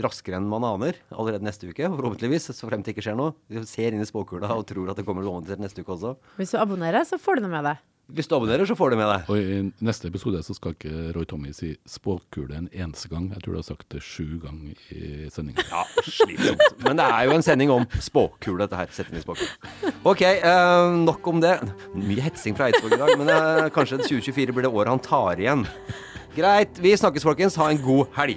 raskere 0.04 0.38
enn 0.40 0.50
man 0.50 0.64
aner 0.66 0.98
allerede 1.14 1.44
neste 1.46 1.68
uke, 1.70 1.88
forhåpentligvis. 1.88 2.50
Så 2.54 2.68
fremt 2.68 2.86
det 2.86 2.94
ikke 2.96 3.04
skjer 3.08 3.18
noe. 3.18 3.34
Vi 3.50 3.64
ser 3.68 3.94
inn 3.94 4.04
i 4.04 4.08
spåkula 4.08 4.52
og 4.56 4.66
tror 4.70 4.92
at 4.92 5.00
det 5.00 5.06
kommer 5.08 5.26
noe 5.26 5.40
annet 5.42 5.60
neste 5.62 5.84
uke 5.84 5.96
også. 5.96 6.16
Hvis 6.38 6.54
du 6.54 6.60
abonnerer, 6.60 7.04
så 7.08 7.20
får 7.20 7.40
du 7.40 7.46
noe 7.46 7.56
med 7.56 7.68
deg. 7.72 7.82
Hvis 8.12 8.28
du 8.28 8.34
abonnerer, 8.36 8.66
så 8.68 8.74
får 8.76 8.92
du 8.92 8.98
med 9.00 9.08
deg. 9.08 9.28
Og 9.32 9.38
i 9.40 9.84
neste 9.86 10.10
episode 10.10 10.42
så 10.44 10.52
skal 10.52 10.74
ikke 10.74 11.12
Roy 11.16 11.24
Tommy 11.24 11.54
si 11.56 11.70
spåkule 11.88 12.52
en 12.58 12.66
eneste 12.68 13.08
gang. 13.08 13.30
Jeg 13.32 13.40
tror 13.40 13.56
du 13.56 13.60
har 13.62 13.64
sagt 13.64 13.86
det 13.94 14.02
sju 14.04 14.36
ganger 14.42 14.76
i 14.92 15.30
sendinga. 15.32 15.64
Ja, 15.70 15.86
slitsomt. 16.04 16.66
Men 16.84 17.00
det 17.00 17.06
er 17.08 17.30
jo 17.30 17.38
en 17.38 17.46
sending 17.46 17.72
om 17.72 17.86
spåkule, 18.04 18.58
dette 18.66 18.76
her. 18.76 18.92
Sett 18.92 19.08
inn 19.08 19.22
i 19.22 19.24
spåkule. 19.24 19.48
OK, 20.04 20.20
eh, 20.20 20.98
nok 21.06 21.32
om 21.32 21.40
det. 21.40 21.56
Mye 21.96 22.26
hetsing 22.26 22.58
fra 22.58 22.68
Eidsvåg 22.68 22.92
i 22.92 23.00
dag, 23.00 23.14
men 23.22 23.32
eh, 23.32 23.70
kanskje 23.72 24.02
2024 24.04 24.52
blir 24.52 24.68
det 24.68 24.74
året 24.74 24.92
han 24.92 25.00
tar 25.08 25.40
igjen. 25.40 25.64
Greit. 26.36 26.76
Vi 26.84 26.92
snakkes, 27.00 27.24
folkens. 27.24 27.56
Ha 27.56 27.72
en 27.72 27.80
god 27.80 28.12
helg. 28.18 28.36